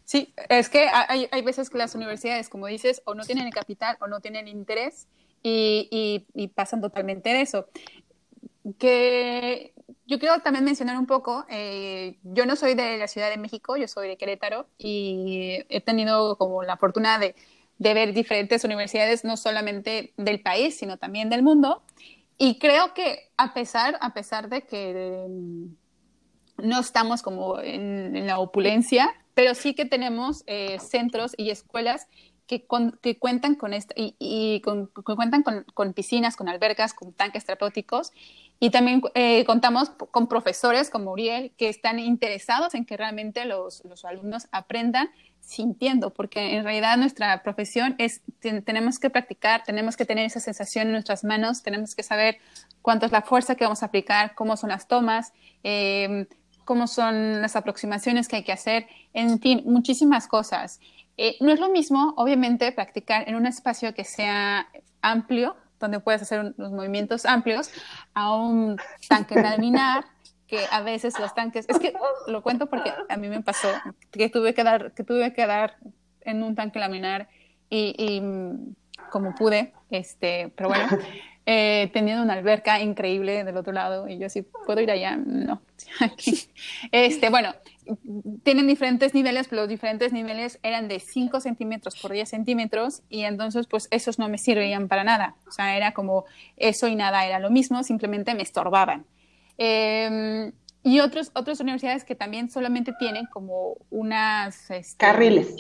Sí, 0.05 0.35
es 0.49 0.69
que 0.69 0.89
hay, 0.91 1.43
veces 1.43 1.71
que 1.71 1.79
las 1.79 1.95
universidades, 1.95 2.49
como 2.51 2.67
dices, 2.67 3.01
o 3.07 3.15
no 3.15 3.25
tienen 3.25 3.47
el 3.47 3.55
capital 3.55 3.97
o 4.01 4.09
no 4.09 4.21
tienen 4.21 4.47
interés 4.47 5.09
y, 5.43 6.27
y 6.35 6.49
pasan 6.49 6.83
totalmente 6.83 7.31
de 7.31 7.41
eso. 7.41 7.67
Que 8.79 9.72
yo 10.07 10.19
quiero 10.19 10.41
también 10.41 10.65
mencionar 10.65 10.99
un 10.99 11.07
poco, 11.07 11.45
eh, 11.49 12.19
yo 12.23 12.47
no 12.47 12.57
soy 12.57 12.75
de 12.75 12.99
la 12.99 13.09
Ciudad 13.09 13.31
de 13.31 13.37
México, 13.37 13.77
yo 13.77 13.89
soy 13.89 14.09
de 14.09 14.17
Querétaro 14.17 14.67
y 14.79 15.59
he 15.69 15.81
tenido 15.81 16.37
como 16.37 16.63
la 16.63 16.77
fortuna 16.77 17.19
de, 17.19 17.35
de 17.79 17.95
ver 17.95 18.13
diferentes 18.13 18.65
universidades, 18.65 19.25
no 19.25 19.37
solamente 19.37 20.13
del 20.17 20.41
país, 20.41 20.77
sino 20.77 20.99
también 20.99 21.31
del 21.31 21.43
mundo. 21.43 21.83
Y 22.39 22.59
creo 22.59 22.95
que 22.95 23.31
a 23.37 23.55
pesar, 23.55 23.99
a 24.01 24.15
pesar 24.15 24.49
de 24.49 24.63
que 24.63 25.27
mm, 25.29 26.67
no 26.69 26.81
estamos 26.81 27.23
como 27.23 27.61
en, 27.61 28.27
la 28.27 28.39
opulencia, 28.39 29.13
pero 29.35 29.55
sí 29.55 29.75
que 29.75 29.85
tenemos 29.85 30.45
eh, 30.47 30.79
centros 30.79 31.35
y 31.37 31.51
escuelas 31.51 32.09
que, 32.47 32.67
que, 33.01 33.19
cuentan 33.19 33.55
con 33.55 33.73
esta, 33.73 33.95
y, 33.97 34.15
y 34.19 34.61
con, 34.61 34.89
que 34.89 35.15
cuentan 35.15 35.43
con, 35.43 35.65
con, 35.75 35.93
piscinas, 35.93 36.37
con 36.37 36.49
albercas, 36.49 36.95
con 36.95 37.13
tanques 37.13 37.45
terapéuticos 37.45 38.13
y 38.63 38.71
también 38.71 39.03
eh, 39.15 39.45
contamos 39.45 39.91
con 39.91 40.29
profesores 40.29 40.89
como 40.89 41.11
Uriel 41.11 41.51
que 41.57 41.69
están 41.69 41.99
interesados 41.99 42.77
en 42.77 42.85
que 42.85 42.97
realmente 42.97 43.45
los, 43.45 43.85
los, 43.85 44.05
alumnos 44.05 44.47
aprendan 44.53 45.11
sintiendo, 45.41 46.15
porque 46.15 46.55
en 46.55 46.63
realidad 46.63 46.97
nuestra 46.97 47.43
profesión 47.43 47.97
es, 47.99 48.21
tenemos 48.41 49.01
que 49.01 49.11
practicar, 49.11 49.65
tenemos 49.65 49.97
que 49.97 50.05
tener 50.05 50.27
esa 50.27 50.39
sensación 50.39 50.87
en 50.87 50.93
nuestras 50.93 51.25
manos, 51.25 51.65
tenemos 51.65 51.97
que 51.97 52.05
saber 52.05 52.39
cuánto 52.83 53.05
es 53.05 53.11
la 53.11 53.23
fuerza 53.23 53.57
que 53.57 53.65
vamos 53.65 53.83
a 53.83 53.87
aplicar, 53.87 54.37
cómo 54.37 54.57
son 54.57 54.71
las 54.71 54.87
tomas, 54.87 55.33
eh, 55.65 56.29
cómo 56.65 56.87
son 56.87 57.43
las 57.43 57.57
aproximaciones 57.57 58.29
que 58.29 58.37
hay 58.37 58.45
que 58.45 58.53
hacer, 58.53 58.87
en 59.13 59.41
fin, 59.41 59.63
muchísimas 59.65 60.29
cosas. 60.29 60.79
Eh, 61.17 61.35
no 61.41 61.51
es 61.51 61.59
lo 61.59 61.69
mismo, 61.69 62.15
obviamente, 62.17 62.71
practicar 62.71 63.29
en 63.29 63.35
un 63.35 63.47
espacio 63.47 63.93
que 63.93 64.05
sea 64.05 64.69
amplio, 65.01 65.57
donde 65.83 66.01
puedes 66.01 66.23
hacer 66.23 66.55
unos 66.57 66.73
movimientos 66.73 67.27
amplios, 67.27 67.71
a 68.15 68.35
un 68.35 68.79
tanque 69.09 69.35
laminar 69.35 70.05
que 70.47 70.61
a 70.71 70.81
veces 70.83 71.19
los 71.19 71.35
tanques, 71.35 71.67
es 71.69 71.79
que 71.79 71.93
lo 72.27 72.43
cuento 72.43 72.67
porque 72.67 72.93
a 73.09 73.17
mí 73.17 73.29
me 73.29 73.43
pasó 73.43 73.69
que 74.11 74.29
tuve 74.29 74.55
que 74.55 74.65
dar, 74.65 74.93
que 74.93 75.03
tuve 75.03 75.33
que 75.33 75.47
dar 75.47 75.77
en 76.21 76.43
un 76.43 76.55
tanque 76.55 76.79
laminar 76.79 77.29
y, 77.69 78.21
mm, 78.21 78.75
como 79.11 79.35
pude, 79.35 79.73
este, 79.91 80.53
pero 80.55 80.69
bueno, 80.69 80.85
eh, 81.47 81.91
teniendo 81.93 82.23
una 82.23 82.35
alberca 82.35 82.81
increíble 82.81 83.45
del 83.45 83.57
otro 83.57 83.73
lado 83.73 84.09
y 84.09 84.19
yo 84.19 84.27
así, 84.27 84.43
¿puedo 84.43 84.81
ir 84.81 84.91
allá? 84.91 85.17
No. 85.17 85.63
este, 86.93 87.31
bueno, 87.31 87.55
tienen 88.43 88.67
diferentes 88.67 89.15
niveles, 89.15 89.49
pero 89.49 89.63
los 89.63 89.69
diferentes 89.69 90.13
niveles 90.13 90.59
eran 90.63 90.89
de 90.89 91.01
5 91.01 91.41
centímetros 91.41 92.01
por 92.01 92.13
10 92.13 92.29
centímetros 92.29 93.03
y 93.09 93.23
entonces 93.23 93.67
pues 93.67 93.89
esos 93.91 94.19
no 94.19 94.29
me 94.29 94.39
sirvían 94.39 94.89
para 94.89 95.05
nada. 95.05 95.37
O 95.47 95.51
sea, 95.51 95.77
era 95.77 95.93
como 95.93 96.25
eso 96.57 96.89
y 96.89 96.95
nada 96.95 97.27
era 97.27 97.39
lo 97.39 97.51
mismo, 97.51 97.83
simplemente 97.83 98.35
me 98.35 98.43
estorbaban. 98.43 99.05
Em, 99.59 100.53
y 100.83 101.01
otros, 101.01 101.31
otras 101.35 101.61
universidades 101.61 102.05
que 102.05 102.15
también 102.15 102.51
solamente 102.51 102.93
tienen 102.99 103.27
como 103.27 103.77
unas... 103.91 104.71
Este, 104.71 104.97
Carriles. 104.97 105.55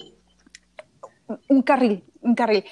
Un 1.49 1.63
carril, 1.63 2.05
un 2.21 2.35
carril 2.35 2.65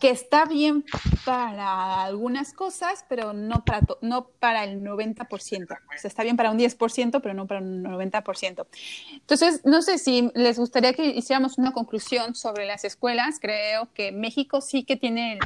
que 0.00 0.10
está 0.10 0.46
bien 0.46 0.84
para 1.24 2.02
algunas 2.02 2.52
cosas, 2.54 3.04
pero 3.08 3.34
no 3.34 3.64
para, 3.64 3.82
no 4.00 4.28
para 4.38 4.64
el 4.64 4.82
90%. 4.82 5.70
O 5.70 6.06
está 6.06 6.22
bien 6.22 6.36
para 6.36 6.50
un 6.50 6.58
10%, 6.58 7.20
pero 7.20 7.34
no 7.34 7.46
para 7.46 7.60
un 7.60 7.84
90%. 7.84 8.66
Entonces, 9.12 9.60
no 9.64 9.82
sé 9.82 9.98
si 9.98 10.30
les 10.34 10.58
gustaría 10.58 10.94
que 10.94 11.06
hiciéramos 11.06 11.58
una 11.58 11.72
conclusión 11.72 12.34
sobre 12.34 12.64
las 12.64 12.84
escuelas. 12.84 13.38
Creo 13.40 13.92
que 13.92 14.10
México 14.10 14.62
sí 14.62 14.84
que 14.84 14.96
tiene 14.96 15.38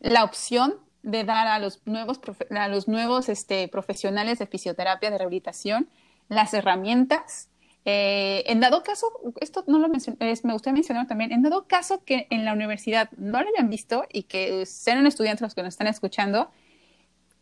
la 0.00 0.24
opción 0.24 0.76
de 1.02 1.24
dar 1.24 1.46
a 1.46 1.58
los 1.58 1.82
nuevos, 1.86 2.20
a 2.50 2.68
los 2.68 2.88
nuevos 2.88 3.28
este, 3.28 3.68
profesionales 3.68 4.38
de 4.38 4.46
fisioterapia, 4.46 5.10
de 5.10 5.18
rehabilitación, 5.18 5.88
las 6.28 6.54
herramientas 6.54 7.49
eh, 7.84 8.44
en 8.46 8.60
dado 8.60 8.82
caso, 8.82 9.10
esto 9.40 9.64
no 9.66 9.78
lo 9.78 9.88
mencioné, 9.88 10.18
me 10.42 10.52
gustaría 10.52 10.74
mencionar 10.74 11.06
también, 11.06 11.32
en 11.32 11.42
dado 11.42 11.66
caso 11.66 12.04
que 12.04 12.26
en 12.30 12.44
la 12.44 12.52
universidad 12.52 13.10
no 13.16 13.42
lo 13.42 13.48
hayan 13.48 13.70
visto 13.70 14.04
y 14.12 14.24
que 14.24 14.66
sean 14.66 15.06
estudiantes 15.06 15.40
los 15.40 15.54
que 15.54 15.62
nos 15.62 15.74
están 15.74 15.86
escuchando, 15.86 16.50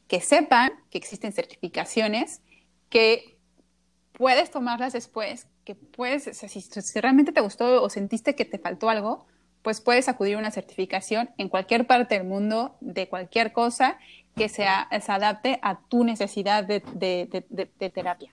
que 0.07 0.20
sepan 0.20 0.72
que 0.91 0.99
existen 0.99 1.32
certificaciones, 1.32 2.41
que 2.89 3.36
puedes 4.12 4.51
tomarlas 4.51 4.93
después, 4.93 5.49
que 5.64 5.74
puedes, 5.74 6.24
si, 6.24 7.01
realmente 7.01 7.32
te 7.32 7.41
gustó 7.41 7.82
o 7.82 7.91
sentiste 7.91 8.36
que 8.36 8.45
te 8.45 8.59
faltó 8.59 8.91
algo, 8.91 9.26
pues 9.62 9.80
puedes 9.80 10.09
acudir 10.09 10.36
a 10.36 10.39
una 10.39 10.53
certificación 10.53 11.30
en 11.36 11.49
cualquier 11.49 11.86
parte 11.86 12.16
del 12.16 12.26
mundo 12.26 12.76
de 12.80 13.09
cualquier 13.09 13.53
cosa 13.53 13.99
que 14.36 14.49
sea, 14.49 14.89
se 15.03 15.11
adapte 15.12 15.59
a 15.62 15.80
tu 15.89 16.05
necesidad 16.05 16.62
de 16.62 17.91
terapia. 17.93 18.32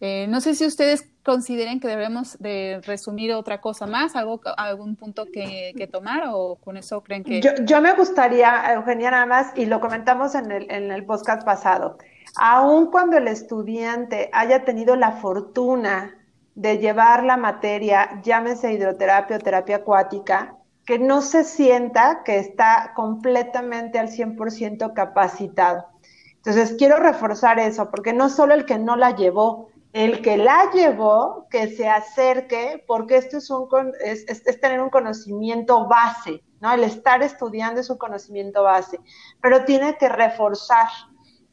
Eh, 0.00 0.26
no 0.28 0.40
sé 0.40 0.54
si 0.54 0.66
ustedes 0.66 1.08
consideren 1.22 1.80
que 1.80 1.88
debemos 1.88 2.38
de 2.38 2.80
resumir 2.84 3.32
otra 3.32 3.60
cosa 3.60 3.86
más, 3.86 4.14
algo, 4.14 4.40
algún 4.56 4.94
punto 4.96 5.24
que, 5.32 5.88
tomar 5.90 6.24
o 6.30 6.56
con 6.56 6.76
eso 6.76 7.02
creen 7.02 7.24
que... 7.24 7.40
Yo, 7.40 7.80
me 7.80 7.94
gustaría, 7.94 8.72
Eugenia, 8.74 9.10
nada 9.10 9.26
más, 9.26 9.52
y 9.56 9.66
lo 9.66 9.80
comentamos 9.80 10.34
en 10.34 10.52
el, 10.52 10.70
en 10.70 10.92
el 10.92 11.04
podcast 11.04 11.44
pasado, 11.44 11.96
aun 12.36 12.90
cuando 12.90 13.16
el 13.16 13.26
estudiante 13.26 14.28
haya 14.32 14.64
tenido 14.64 14.96
la 14.96 15.12
fortuna 15.12 16.14
de 16.54 16.78
llevar 16.78 17.24
la 17.24 17.36
materia, 17.36 18.20
llámese 18.22 18.72
hidroterapia 18.72 19.36
o 19.36 19.40
terapia 19.40 19.76
acuática, 19.76 20.56
que 20.84 20.98
no 20.98 21.20
se 21.20 21.42
sienta 21.42 22.22
que 22.24 22.38
está 22.38 22.92
completamente 22.94 23.98
al 23.98 24.08
100% 24.08 24.94
capacitado. 24.94 25.86
Entonces, 26.36 26.76
quiero 26.78 26.98
reforzar 26.98 27.58
eso, 27.58 27.90
porque 27.90 28.12
no 28.12 28.28
solo 28.28 28.54
el 28.54 28.66
que 28.66 28.78
no 28.78 28.94
la 28.94 29.16
llevó, 29.16 29.68
el 29.96 30.20
que 30.20 30.36
la 30.36 30.70
llevó, 30.72 31.46
que 31.48 31.74
se 31.74 31.88
acerque, 31.88 32.84
porque 32.86 33.16
esto 33.16 33.38
es, 33.38 33.48
un, 33.48 33.66
tener 34.60 34.82
un 34.82 34.90
conocimiento 34.90 35.88
base, 35.88 36.44
¿no? 36.60 36.74
El 36.74 36.84
estar 36.84 37.22
estudiando 37.22 37.80
es 37.80 37.88
un 37.88 37.96
conocimiento 37.96 38.62
base, 38.62 39.00
pero 39.40 39.64
tiene 39.64 39.96
que 39.96 40.10
reforzar, 40.10 40.88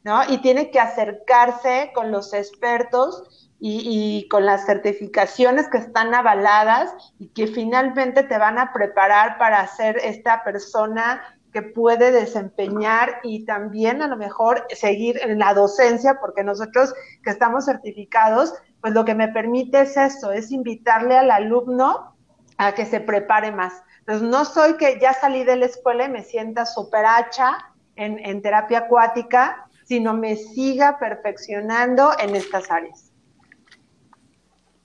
¿no? 0.02 0.20
Y 0.28 0.42
tiene 0.42 0.70
que 0.70 0.78
acercarse 0.78 1.90
con 1.94 2.12
los 2.12 2.34
expertos 2.34 3.50
y, 3.58 3.80
y, 3.86 4.28
con 4.28 4.44
las 4.44 4.66
certificaciones 4.66 5.70
que 5.70 5.78
están 5.78 6.14
avaladas 6.14 6.92
y 7.18 7.28
que 7.28 7.46
finalmente 7.46 8.24
te 8.24 8.36
van 8.36 8.58
a 8.58 8.74
preparar 8.74 9.38
para 9.38 9.66
ser 9.68 9.96
esta 9.96 10.44
persona 10.44 11.22
que 11.54 11.62
puede 11.62 12.10
desempeñar 12.10 13.20
y 13.22 13.44
también 13.44 14.02
a 14.02 14.08
lo 14.08 14.16
mejor 14.16 14.66
seguir 14.74 15.20
en 15.22 15.38
la 15.38 15.54
docencia, 15.54 16.18
porque 16.20 16.42
nosotros 16.42 16.92
que 17.22 17.30
estamos 17.30 17.66
certificados, 17.66 18.52
pues 18.80 18.92
lo 18.92 19.04
que 19.04 19.14
me 19.14 19.28
permite 19.28 19.82
es 19.82 19.96
eso, 19.96 20.32
es 20.32 20.50
invitarle 20.50 21.16
al 21.16 21.30
alumno 21.30 22.16
a 22.58 22.74
que 22.74 22.84
se 22.84 22.98
prepare 22.98 23.52
más. 23.52 23.72
Entonces, 24.00 24.28
no 24.28 24.44
soy 24.44 24.76
que 24.78 24.98
ya 25.00 25.14
salí 25.14 25.44
de 25.44 25.54
la 25.54 25.66
escuela 25.66 26.06
y 26.06 26.10
me 26.10 26.24
sienta 26.24 26.66
súper 26.66 27.06
hacha 27.06 27.56
en, 27.94 28.18
en 28.18 28.42
terapia 28.42 28.80
acuática, 28.80 29.68
sino 29.84 30.12
me 30.12 30.34
siga 30.34 30.98
perfeccionando 30.98 32.10
en 32.18 32.34
estas 32.34 32.68
áreas. 32.68 33.13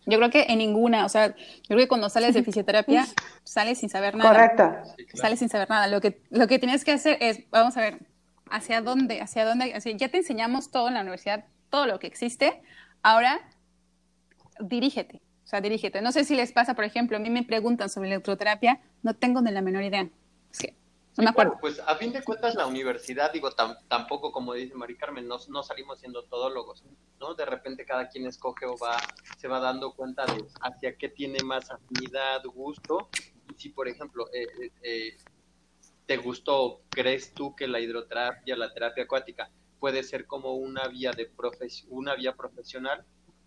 Yo 0.06 0.18
creo 0.18 0.30
que 0.30 0.46
en 0.50 0.58
ninguna, 0.60 1.06
o 1.06 1.10
sea, 1.10 1.36
yo 1.36 1.68
creo 1.68 1.80
que 1.80 1.88
cuando 1.88 2.10
sales 2.10 2.34
de 2.34 2.44
fisioterapia, 2.46 3.06
sales 3.44 3.80
sin 3.80 3.90
saber 3.90 4.16
nada. 4.16 4.30
Correcto. 4.30 4.94
Sales 5.14 5.40
sin 5.40 5.50
saber 5.50 5.70
nada. 5.70 5.88
Lo 5.88 6.02
que, 6.02 6.22
lo 6.30 6.48
que 6.48 6.60
tienes 6.60 6.84
que 6.84 6.92
hacer 6.92 7.18
es, 7.22 7.50
vamos 7.52 7.78
a 7.78 7.82
ver, 7.82 8.00
hacia 8.50 8.82
dónde, 8.82 9.22
hacia 9.22 9.46
dónde, 9.46 9.74
ya 9.98 10.10
te 10.10 10.18
enseñamos 10.18 10.72
todo 10.72 10.88
en 10.88 10.96
la 10.96 11.02
universidad, 11.02 11.46
todo 11.70 11.86
lo 11.86 12.00
que 12.00 12.08
existe, 12.08 12.62
ahora 13.04 13.40
dirígete, 14.60 15.22
o 15.44 15.48
sea, 15.48 15.62
dirígete. 15.62 16.02
No 16.02 16.12
sé 16.12 16.26
si 16.26 16.36
les 16.36 16.52
pasa, 16.52 16.74
por 16.74 16.84
ejemplo, 16.84 17.18
a 17.18 17.20
mí 17.20 17.30
me 17.30 17.44
preguntan 17.44 17.90
sobre 17.90 18.10
electroterapia, 18.10 18.80
no 19.04 19.14
tengo 19.14 19.42
ni 19.42 19.52
la 19.52 19.62
menor 19.62 19.84
idea. 19.84 20.10
Es 20.52 20.60
que 20.60 20.76
pues 21.60 21.80
a 21.80 21.96
fin 21.96 22.14
de 22.14 22.24
cuentas 22.24 22.56
la 22.56 22.68
universidad, 22.68 23.32
digo, 23.32 23.50
tampoco 23.88 24.32
como 24.32 24.54
dice 24.54 24.74
Mari 24.76 24.96
Carmen, 24.96 25.28
no, 25.28 25.38
no, 25.50 25.64
salimos 25.64 26.00
siendo 26.00 26.24
todólogos, 26.24 26.84
¿no? 27.20 27.34
De 27.34 27.46
repente 27.46 27.86
cada 27.86 28.08
quien 28.08 28.26
escoge 28.26 28.66
o 28.66 28.78
va, 28.78 28.98
se 29.38 29.48
va 29.48 29.60
dando 29.60 29.94
cuenta 29.94 30.26
de 30.26 30.46
hacia 30.62 30.96
qué 30.98 31.10
tiene 31.10 31.44
más 31.44 31.70
afinidad, 31.72 32.44
gusto. 32.46 33.10
Y 33.50 33.56
si, 33.56 33.70
por 33.70 33.88
ejemplo, 33.88 34.28
eh, 34.34 34.48
eh, 34.62 34.72
eh, 34.84 35.18
te 36.06 36.18
gustó, 36.18 36.82
crees 36.90 37.34
tú 37.34 37.56
que 37.56 37.68
la 37.68 37.80
hidroterapia, 37.80 38.56
la 38.56 38.74
terapia 38.74 39.04
acuática 39.04 39.50
puede 39.80 40.04
ser 40.04 40.26
como 40.28 40.56
una 40.56 40.88
vía 40.88 41.12
de 41.12 41.32
una 41.90 42.16
vía 42.16 42.36
profesional, 42.36 43.06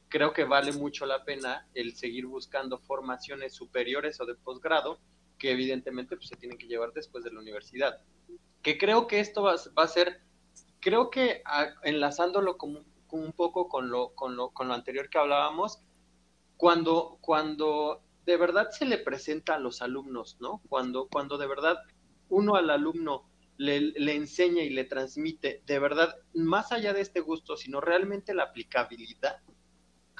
creo 0.09 0.33
que 0.33 0.45
vale 0.45 0.73
mucho 0.73 1.07
la 1.07 1.25
pena 1.25 1.67
el 1.75 1.95
seguir 1.95 2.27
buscando 2.27 2.79
formaciones 2.79 3.55
superiores 3.55 4.21
o 4.21 4.27
de 4.27 4.35
posgrado 4.35 4.99
que 5.43 5.51
evidentemente 5.51 6.15
pues, 6.15 6.29
se 6.29 6.37
tienen 6.37 6.57
que 6.57 6.69
llevar 6.69 6.93
después 6.93 7.25
de 7.25 7.33
la 7.33 7.41
universidad. 7.41 8.01
Que 8.63 8.79
creo 8.79 9.09
que 9.09 9.19
esto 9.19 9.43
va, 9.43 9.55
a 9.55 9.89
ser, 9.89 10.23
creo 10.79 11.11
que 11.11 11.43
enlazándolo 11.83 12.57
como, 12.57 12.85
un 13.11 13.33
poco 13.33 13.69
con 13.69 13.91
lo, 13.91 14.11
con, 14.15 14.37
lo, 14.37 14.51
con 14.51 14.69
lo 14.69 14.75
anterior 14.75 15.11
que 15.11 15.19
hablábamos, 15.19 15.81
cuando, 16.57 17.19
cuando 17.21 18.03
de 18.25 18.37
verdad 18.37 18.71
se 18.71 18.85
le 18.85 18.99
presenta 18.99 19.57
a 19.57 19.59
los 19.59 19.83
alumnos, 19.83 20.37
¿no? 20.39 20.63
Cuando, 20.69 21.09
cuando 21.09 21.39
de 21.39 21.49
verdad 21.49 21.77
uno 22.29 22.55
al 22.55 22.71
alumno 22.71 23.29
le, 23.57 23.81
le, 23.81 24.15
enseña 24.15 24.63
y 24.63 24.71
le 24.71 24.85
transmite, 24.85 25.61
de 25.67 25.79
verdad, 25.81 26.15
más 26.35 26.71
allá 26.71 26.93
de 26.93 27.01
este 27.01 27.19
gusto, 27.19 27.57
sino 27.57 27.81
realmente 27.81 28.33
la 28.33 28.45
aplicabilidad, 28.45 29.41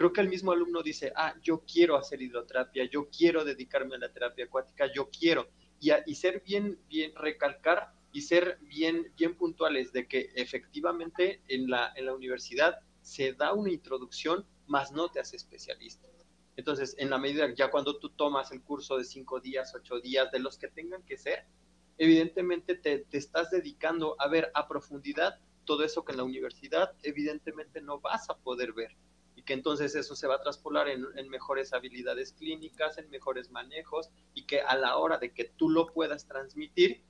creo 0.03 0.13
que 0.13 0.21
el 0.21 0.29
mismo 0.29 0.51
alumno 0.51 0.83
dice, 0.83 1.13
ah, 1.15 1.33
yo 1.45 1.63
quiero 1.65 1.97
hacer 1.97 2.21
hidroterapia, 2.21 2.91
yo 2.91 3.09
quiero 3.09 3.45
dedicarme 3.45 3.95
a 3.95 3.99
la 3.99 4.13
terapia 4.13 4.47
acuática, 4.47 4.93
yo 4.93 5.09
quiero. 5.11 5.49
Y, 5.79 5.93
y 6.07 6.17
ser 6.17 6.43
bien, 6.45 6.81
bien, 6.89 7.15
recalcar 7.15 7.93
y 8.11 8.23
ser 8.23 8.59
bien, 8.63 9.13
bien 9.17 9.37
puntuales 9.37 9.93
de 9.93 10.09
que 10.09 10.33
efectivamente 10.35 11.45
en 11.47 11.71
la, 11.71 11.93
en 11.95 12.07
la 12.07 12.15
universidad 12.15 12.81
se 13.01 13.35
da 13.35 13.53
una 13.53 13.71
introducción, 13.71 14.45
más 14.67 14.91
no 14.91 15.09
te 15.09 15.21
hace 15.21 15.37
especialista. 15.37 16.09
Entonces, 16.57 16.97
en 16.99 17.09
la 17.09 17.19
medida, 17.19 17.55
ya 17.55 17.71
cuando 17.71 18.01
tú 18.01 18.11
tomas 18.11 18.51
el 18.51 18.61
curso 18.61 18.99
de 18.99 19.05
cinco 19.05 19.39
días, 19.39 19.73
ocho 19.73 20.01
días, 20.01 20.33
de 20.33 20.41
los 20.41 20.59
que 20.59 20.67
tengan 20.67 21.05
que 21.05 21.17
ser, 21.17 21.47
evidentemente 21.97 22.75
te, 22.75 23.05
te 23.05 23.19
estás 23.19 23.53
dedicando 23.53 24.17
a 24.19 24.27
ver 24.27 24.51
a 24.55 24.67
profundidad 24.67 25.39
todo 25.65 25.85
eso 25.85 26.05
que 26.05 26.11
en 26.11 26.19
la 26.19 26.25
universidad 26.25 26.93
evidentemente 27.05 27.81
no 27.81 28.01
vas 28.01 28.29
a 28.29 28.37
poder 28.37 28.73
ver 28.73 28.97
que 29.45 29.55
entonces 29.55 29.95
eso 29.95 30.15
se 30.15 30.27
va 30.27 30.37
a 30.37 30.41
traspolar 30.41 30.89
en, 30.89 31.29
mejores 31.29 31.73
habilidades 31.73 32.33
clínicas, 32.33 32.99
en 32.99 33.11
mejores 33.11 33.51
manejos 33.51 34.11
y 34.35 34.45
que 34.45 34.61
a 34.61 34.77
la 34.77 34.97
hora 34.97 35.19
de 35.19 35.33
que 35.33 35.45
tú 35.45 35.69
lo 35.69 35.87
puedas 35.87 36.27
transmitir, 36.27 37.03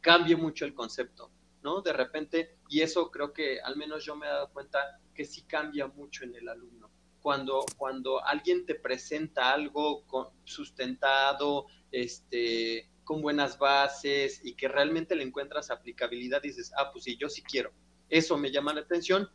cambie 0.00 0.36
mucho 0.36 0.64
el 0.64 0.74
concepto, 0.74 1.30
¿no? 1.62 1.80
De 1.80 1.92
repente, 1.92 2.58
y 2.68 2.82
eso 2.82 3.10
creo 3.10 3.32
que 3.32 3.60
al 3.60 3.76
menos 3.76 4.04
yo 4.04 4.16
me 4.16 4.26
he 4.26 4.30
dado 4.30 4.50
cuenta 4.50 5.00
que 5.14 5.24
sí 5.24 5.42
cambia 5.42 5.86
mucho 5.86 6.24
en 6.24 6.34
el 6.34 6.48
alumno. 6.48 6.90
Cuando, 7.22 7.64
cuando 7.78 8.22
alguien 8.22 8.66
te 8.66 8.74
presenta 8.74 9.52
algo 9.52 10.04
sustentado, 10.44 11.66
este, 11.90 12.90
con 13.04 13.22
buenas 13.22 13.58
bases 13.58 14.44
y 14.44 14.54
que 14.54 14.68
realmente 14.68 15.14
le 15.14 15.22
encuentras 15.22 15.70
aplicabilidad, 15.70 16.42
dices, 16.42 16.72
ah, 16.76 16.90
pues 16.92 17.04
sí, 17.04 17.16
yo 17.16 17.28
sí 17.30 17.42
quiero. 17.42 17.72
Eso 18.10 18.36
me 18.36 18.50
llama 18.50 18.74
la 18.74 18.80
atención 18.80 19.30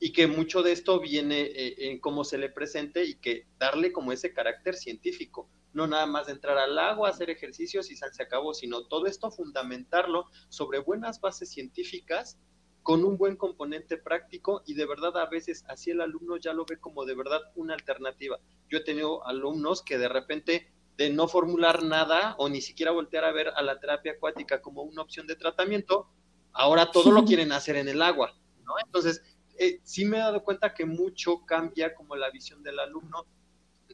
y 0.00 0.12
que 0.12 0.26
mucho 0.26 0.62
de 0.62 0.72
esto 0.72 0.98
viene 0.98 1.42
eh, 1.42 1.90
en 1.90 2.00
cómo 2.00 2.24
se 2.24 2.38
le 2.38 2.48
presente 2.48 3.04
y 3.04 3.16
que 3.16 3.46
darle 3.58 3.92
como 3.92 4.12
ese 4.12 4.32
carácter 4.32 4.74
científico, 4.74 5.48
no 5.74 5.86
nada 5.86 6.06
más 6.06 6.26
de 6.26 6.32
entrar 6.32 6.56
al 6.56 6.78
agua, 6.78 7.10
hacer 7.10 7.28
ejercicios 7.28 7.90
y 7.90 7.96
se 7.96 8.22
acabó, 8.22 8.54
sino 8.54 8.86
todo 8.86 9.06
esto 9.06 9.30
fundamentarlo 9.30 10.24
sobre 10.48 10.78
buenas 10.78 11.20
bases 11.20 11.50
científicas 11.50 12.38
con 12.82 13.04
un 13.04 13.18
buen 13.18 13.36
componente 13.36 13.98
práctico 13.98 14.62
y 14.66 14.74
de 14.74 14.86
verdad 14.86 15.16
a 15.18 15.26
veces 15.26 15.64
así 15.68 15.90
el 15.90 16.00
alumno 16.00 16.38
ya 16.38 16.54
lo 16.54 16.64
ve 16.64 16.78
como 16.78 17.04
de 17.04 17.14
verdad 17.14 17.40
una 17.54 17.74
alternativa. 17.74 18.38
Yo 18.70 18.78
he 18.78 18.84
tenido 18.84 19.26
alumnos 19.26 19.82
que 19.82 19.98
de 19.98 20.08
repente 20.08 20.72
de 20.96 21.10
no 21.10 21.28
formular 21.28 21.82
nada 21.82 22.34
o 22.38 22.48
ni 22.48 22.60
siquiera 22.60 22.90
voltear 22.90 23.24
a 23.24 23.32
ver 23.32 23.48
a 23.48 23.62
la 23.62 23.78
terapia 23.78 24.12
acuática 24.12 24.60
como 24.62 24.82
una 24.82 25.02
opción 25.02 25.26
de 25.26 25.36
tratamiento, 25.36 26.08
ahora 26.52 26.90
todo 26.90 27.10
lo 27.10 27.24
quieren 27.26 27.52
hacer 27.52 27.76
en 27.76 27.88
el 27.88 28.02
agua, 28.02 28.34
¿no? 28.64 28.74
Entonces, 28.84 29.22
eh, 29.60 29.78
sí 29.84 30.06
me 30.06 30.16
he 30.16 30.20
dado 30.20 30.42
cuenta 30.42 30.72
que 30.72 30.86
mucho 30.86 31.44
cambia 31.44 31.94
como 31.94 32.16
la 32.16 32.30
visión 32.30 32.62
del 32.62 32.78
alumno 32.78 33.26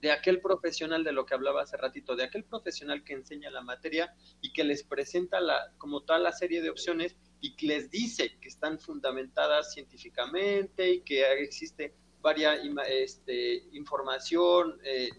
de 0.01 0.13
aquel 0.13 0.41
profesional 0.41 1.03
de 1.03 1.11
lo 1.11 1.27
que 1.27 1.35
hablaba 1.35 1.63
hace 1.63 1.77
ratito, 1.77 2.15
de 2.15 2.23
aquel 2.23 2.45
profesional 2.45 3.03
que 3.03 3.15
enseña 3.15 3.51
la 3.51 3.63
materia 3.63 4.15
y 4.41 4.53
que 4.53 4.63
les 4.63 4.85
presenta 4.85 5.41
la, 5.41 5.73
como 5.77 6.05
tal 6.05 6.23
la 6.23 6.31
serie 6.31 6.63
de 6.63 6.71
opciones 6.71 7.17
y 7.41 7.57
que 7.57 7.67
les 7.67 7.91
dice 7.91 8.39
que 8.41 8.47
están 8.47 8.79
fundamentadas 8.79 9.73
científicamente 9.73 10.89
y 10.89 11.01
que 11.01 11.25
existe 11.41 11.97
varias 12.21 12.61
este, 12.89 13.65
información 13.73 14.79
eh, 14.85 15.11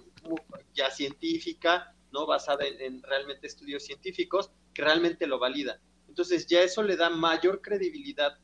ya 0.73 0.89
científica, 0.91 1.93
¿no? 2.13 2.25
Basada 2.25 2.65
en, 2.65 3.03
realmente 3.03 3.47
estudios 3.47 3.83
científicos, 3.83 4.49
que 4.73 4.81
realmente 4.81 5.27
lo 5.27 5.39
valida. 5.39 5.81
Entonces 6.07 6.47
ya 6.47 6.61
eso 6.61 6.83
le 6.83 6.95
da 6.95 7.09
mayor 7.09 7.61
credibilidad 7.61 8.37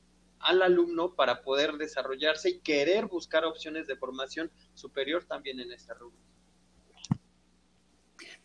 al 0.44 0.62
alumno 0.62 1.16
para 1.16 1.42
poder 1.42 1.74
desarrollarse 1.74 2.50
y 2.50 2.60
querer 2.60 3.08
buscar 3.08 3.46
opciones 3.46 3.88
de 3.88 3.96
formación 3.96 4.52
superior 4.74 5.24
también 5.26 5.60
en 5.60 5.72
este 5.72 5.94
rubro. 5.94 6.18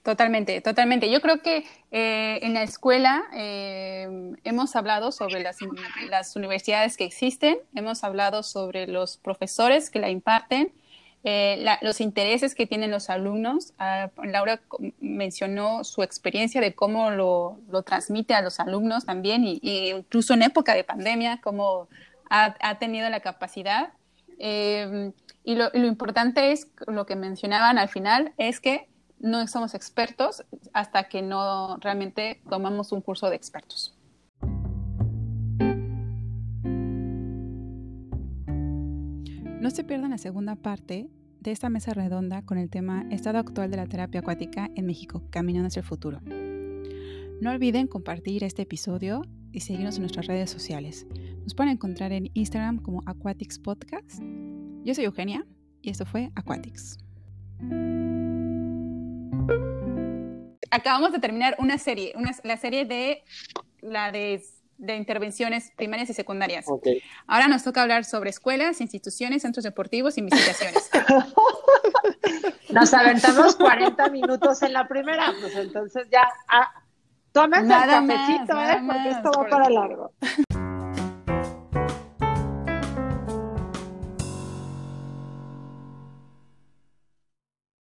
Totalmente, 0.02 0.60
totalmente. 0.60 1.10
Yo 1.10 1.20
creo 1.20 1.42
que 1.42 1.66
eh, 1.90 2.38
en 2.42 2.54
la 2.54 2.62
escuela 2.62 3.24
eh, 3.34 4.08
hemos 4.44 4.74
hablado 4.76 5.12
sobre 5.12 5.42
las, 5.42 5.58
las, 6.08 6.34
universidades 6.36 6.96
que 6.96 7.04
existen, 7.04 7.58
hemos 7.74 8.04
hablado 8.04 8.42
sobre 8.42 8.86
los 8.86 9.18
profesores 9.18 9.90
que 9.90 9.98
la 9.98 10.08
imparten, 10.08 10.72
eh, 11.30 11.62
los 11.82 12.00
intereses 12.00 12.54
que 12.54 12.66
tienen 12.66 12.90
los 12.90 13.10
alumnos. 13.10 13.74
Ah, 13.78 14.08
Laura 14.24 14.62
mencionó 14.98 15.84
su 15.84 16.02
experiencia 16.02 16.58
de 16.62 16.74
cómo 16.74 17.10
lo, 17.10 17.60
lo 17.68 17.82
transmite 17.82 18.32
a 18.32 18.40
los 18.40 18.60
alumnos 18.60 19.04
también, 19.04 19.44
y, 19.44 19.60
incluso 19.90 20.32
en 20.32 20.42
época 20.42 20.72
de 20.72 20.84
pandemia, 20.84 21.40
cómo 21.42 21.88
ha, 22.30 22.56
ha 22.60 22.78
tenido 22.78 23.10
la 23.10 23.20
capacidad. 23.20 23.92
Eh, 24.38 25.12
y 25.44 25.54
lo, 25.56 25.68
lo, 25.74 25.86
importante 25.86 26.52
es, 26.52 26.68
lo 26.86 27.04
que 27.04 27.14
mencionaban 27.14 27.76
al 27.76 27.90
final, 27.90 28.32
es 28.38 28.58
que 28.58 28.88
no 29.18 29.46
somos 29.48 29.74
expertos 29.74 30.44
hasta 30.72 31.10
que 31.10 31.20
no 31.20 31.76
realmente 31.76 32.40
tomamos 32.48 32.90
un 32.90 33.02
curso 33.02 33.28
de 33.28 33.36
expertos. 33.36 33.97
No 39.60 39.70
se 39.70 39.82
pierdan 39.82 40.10
la 40.10 40.18
segunda 40.18 40.54
parte 40.54 41.08
de 41.40 41.50
esta 41.50 41.68
mesa 41.68 41.92
redonda 41.92 42.42
con 42.42 42.58
el 42.58 42.70
tema 42.70 43.04
Estado 43.10 43.38
actual 43.38 43.72
de 43.72 43.76
la 43.76 43.86
terapia 43.86 44.20
acuática 44.20 44.70
en 44.76 44.86
México, 44.86 45.24
caminando 45.30 45.66
hacia 45.66 45.80
el 45.80 45.86
futuro. 45.86 46.20
No 47.40 47.50
olviden 47.50 47.88
compartir 47.88 48.44
este 48.44 48.62
episodio 48.62 49.22
y 49.50 49.60
seguirnos 49.60 49.96
en 49.96 50.02
nuestras 50.02 50.28
redes 50.28 50.48
sociales. 50.48 51.08
Nos 51.42 51.56
pueden 51.56 51.72
encontrar 51.72 52.12
en 52.12 52.30
Instagram 52.34 52.78
como 52.78 53.02
Aquatics 53.06 53.58
Podcast. 53.58 54.22
Yo 54.84 54.94
soy 54.94 55.06
Eugenia 55.06 55.44
y 55.82 55.90
esto 55.90 56.06
fue 56.06 56.30
Aquatics. 56.36 56.98
Acabamos 60.70 61.10
de 61.10 61.18
terminar 61.18 61.56
una 61.58 61.78
serie, 61.78 62.12
la 62.44 62.56
serie 62.58 62.84
de 62.84 63.24
la 63.80 64.12
de 64.12 64.40
de 64.78 64.96
intervenciones 64.96 65.72
primarias 65.76 66.08
y 66.10 66.14
secundarias. 66.14 66.66
Ahora 67.26 67.48
nos 67.48 67.64
toca 67.64 67.82
hablar 67.82 68.04
sobre 68.04 68.30
escuelas, 68.30 68.80
instituciones, 68.80 69.42
centros 69.42 69.64
deportivos, 69.64 70.16
investigaciones. 70.18 70.88
Nos 72.70 72.92
aventamos 72.92 73.56
40 73.56 74.10
minutos 74.10 74.62
en 74.62 74.74
la 74.74 74.86
primera, 74.86 75.32
pues 75.40 75.56
entonces 75.56 76.06
ya 76.10 76.28
ah, 76.48 76.70
tomen 77.32 77.62
el 77.62 77.68
cafecito, 77.68 78.62
¿eh? 78.62 78.82
porque 78.86 79.08
esto 79.08 79.30
va 79.30 79.48
para 79.48 79.70
largo. 79.70 80.12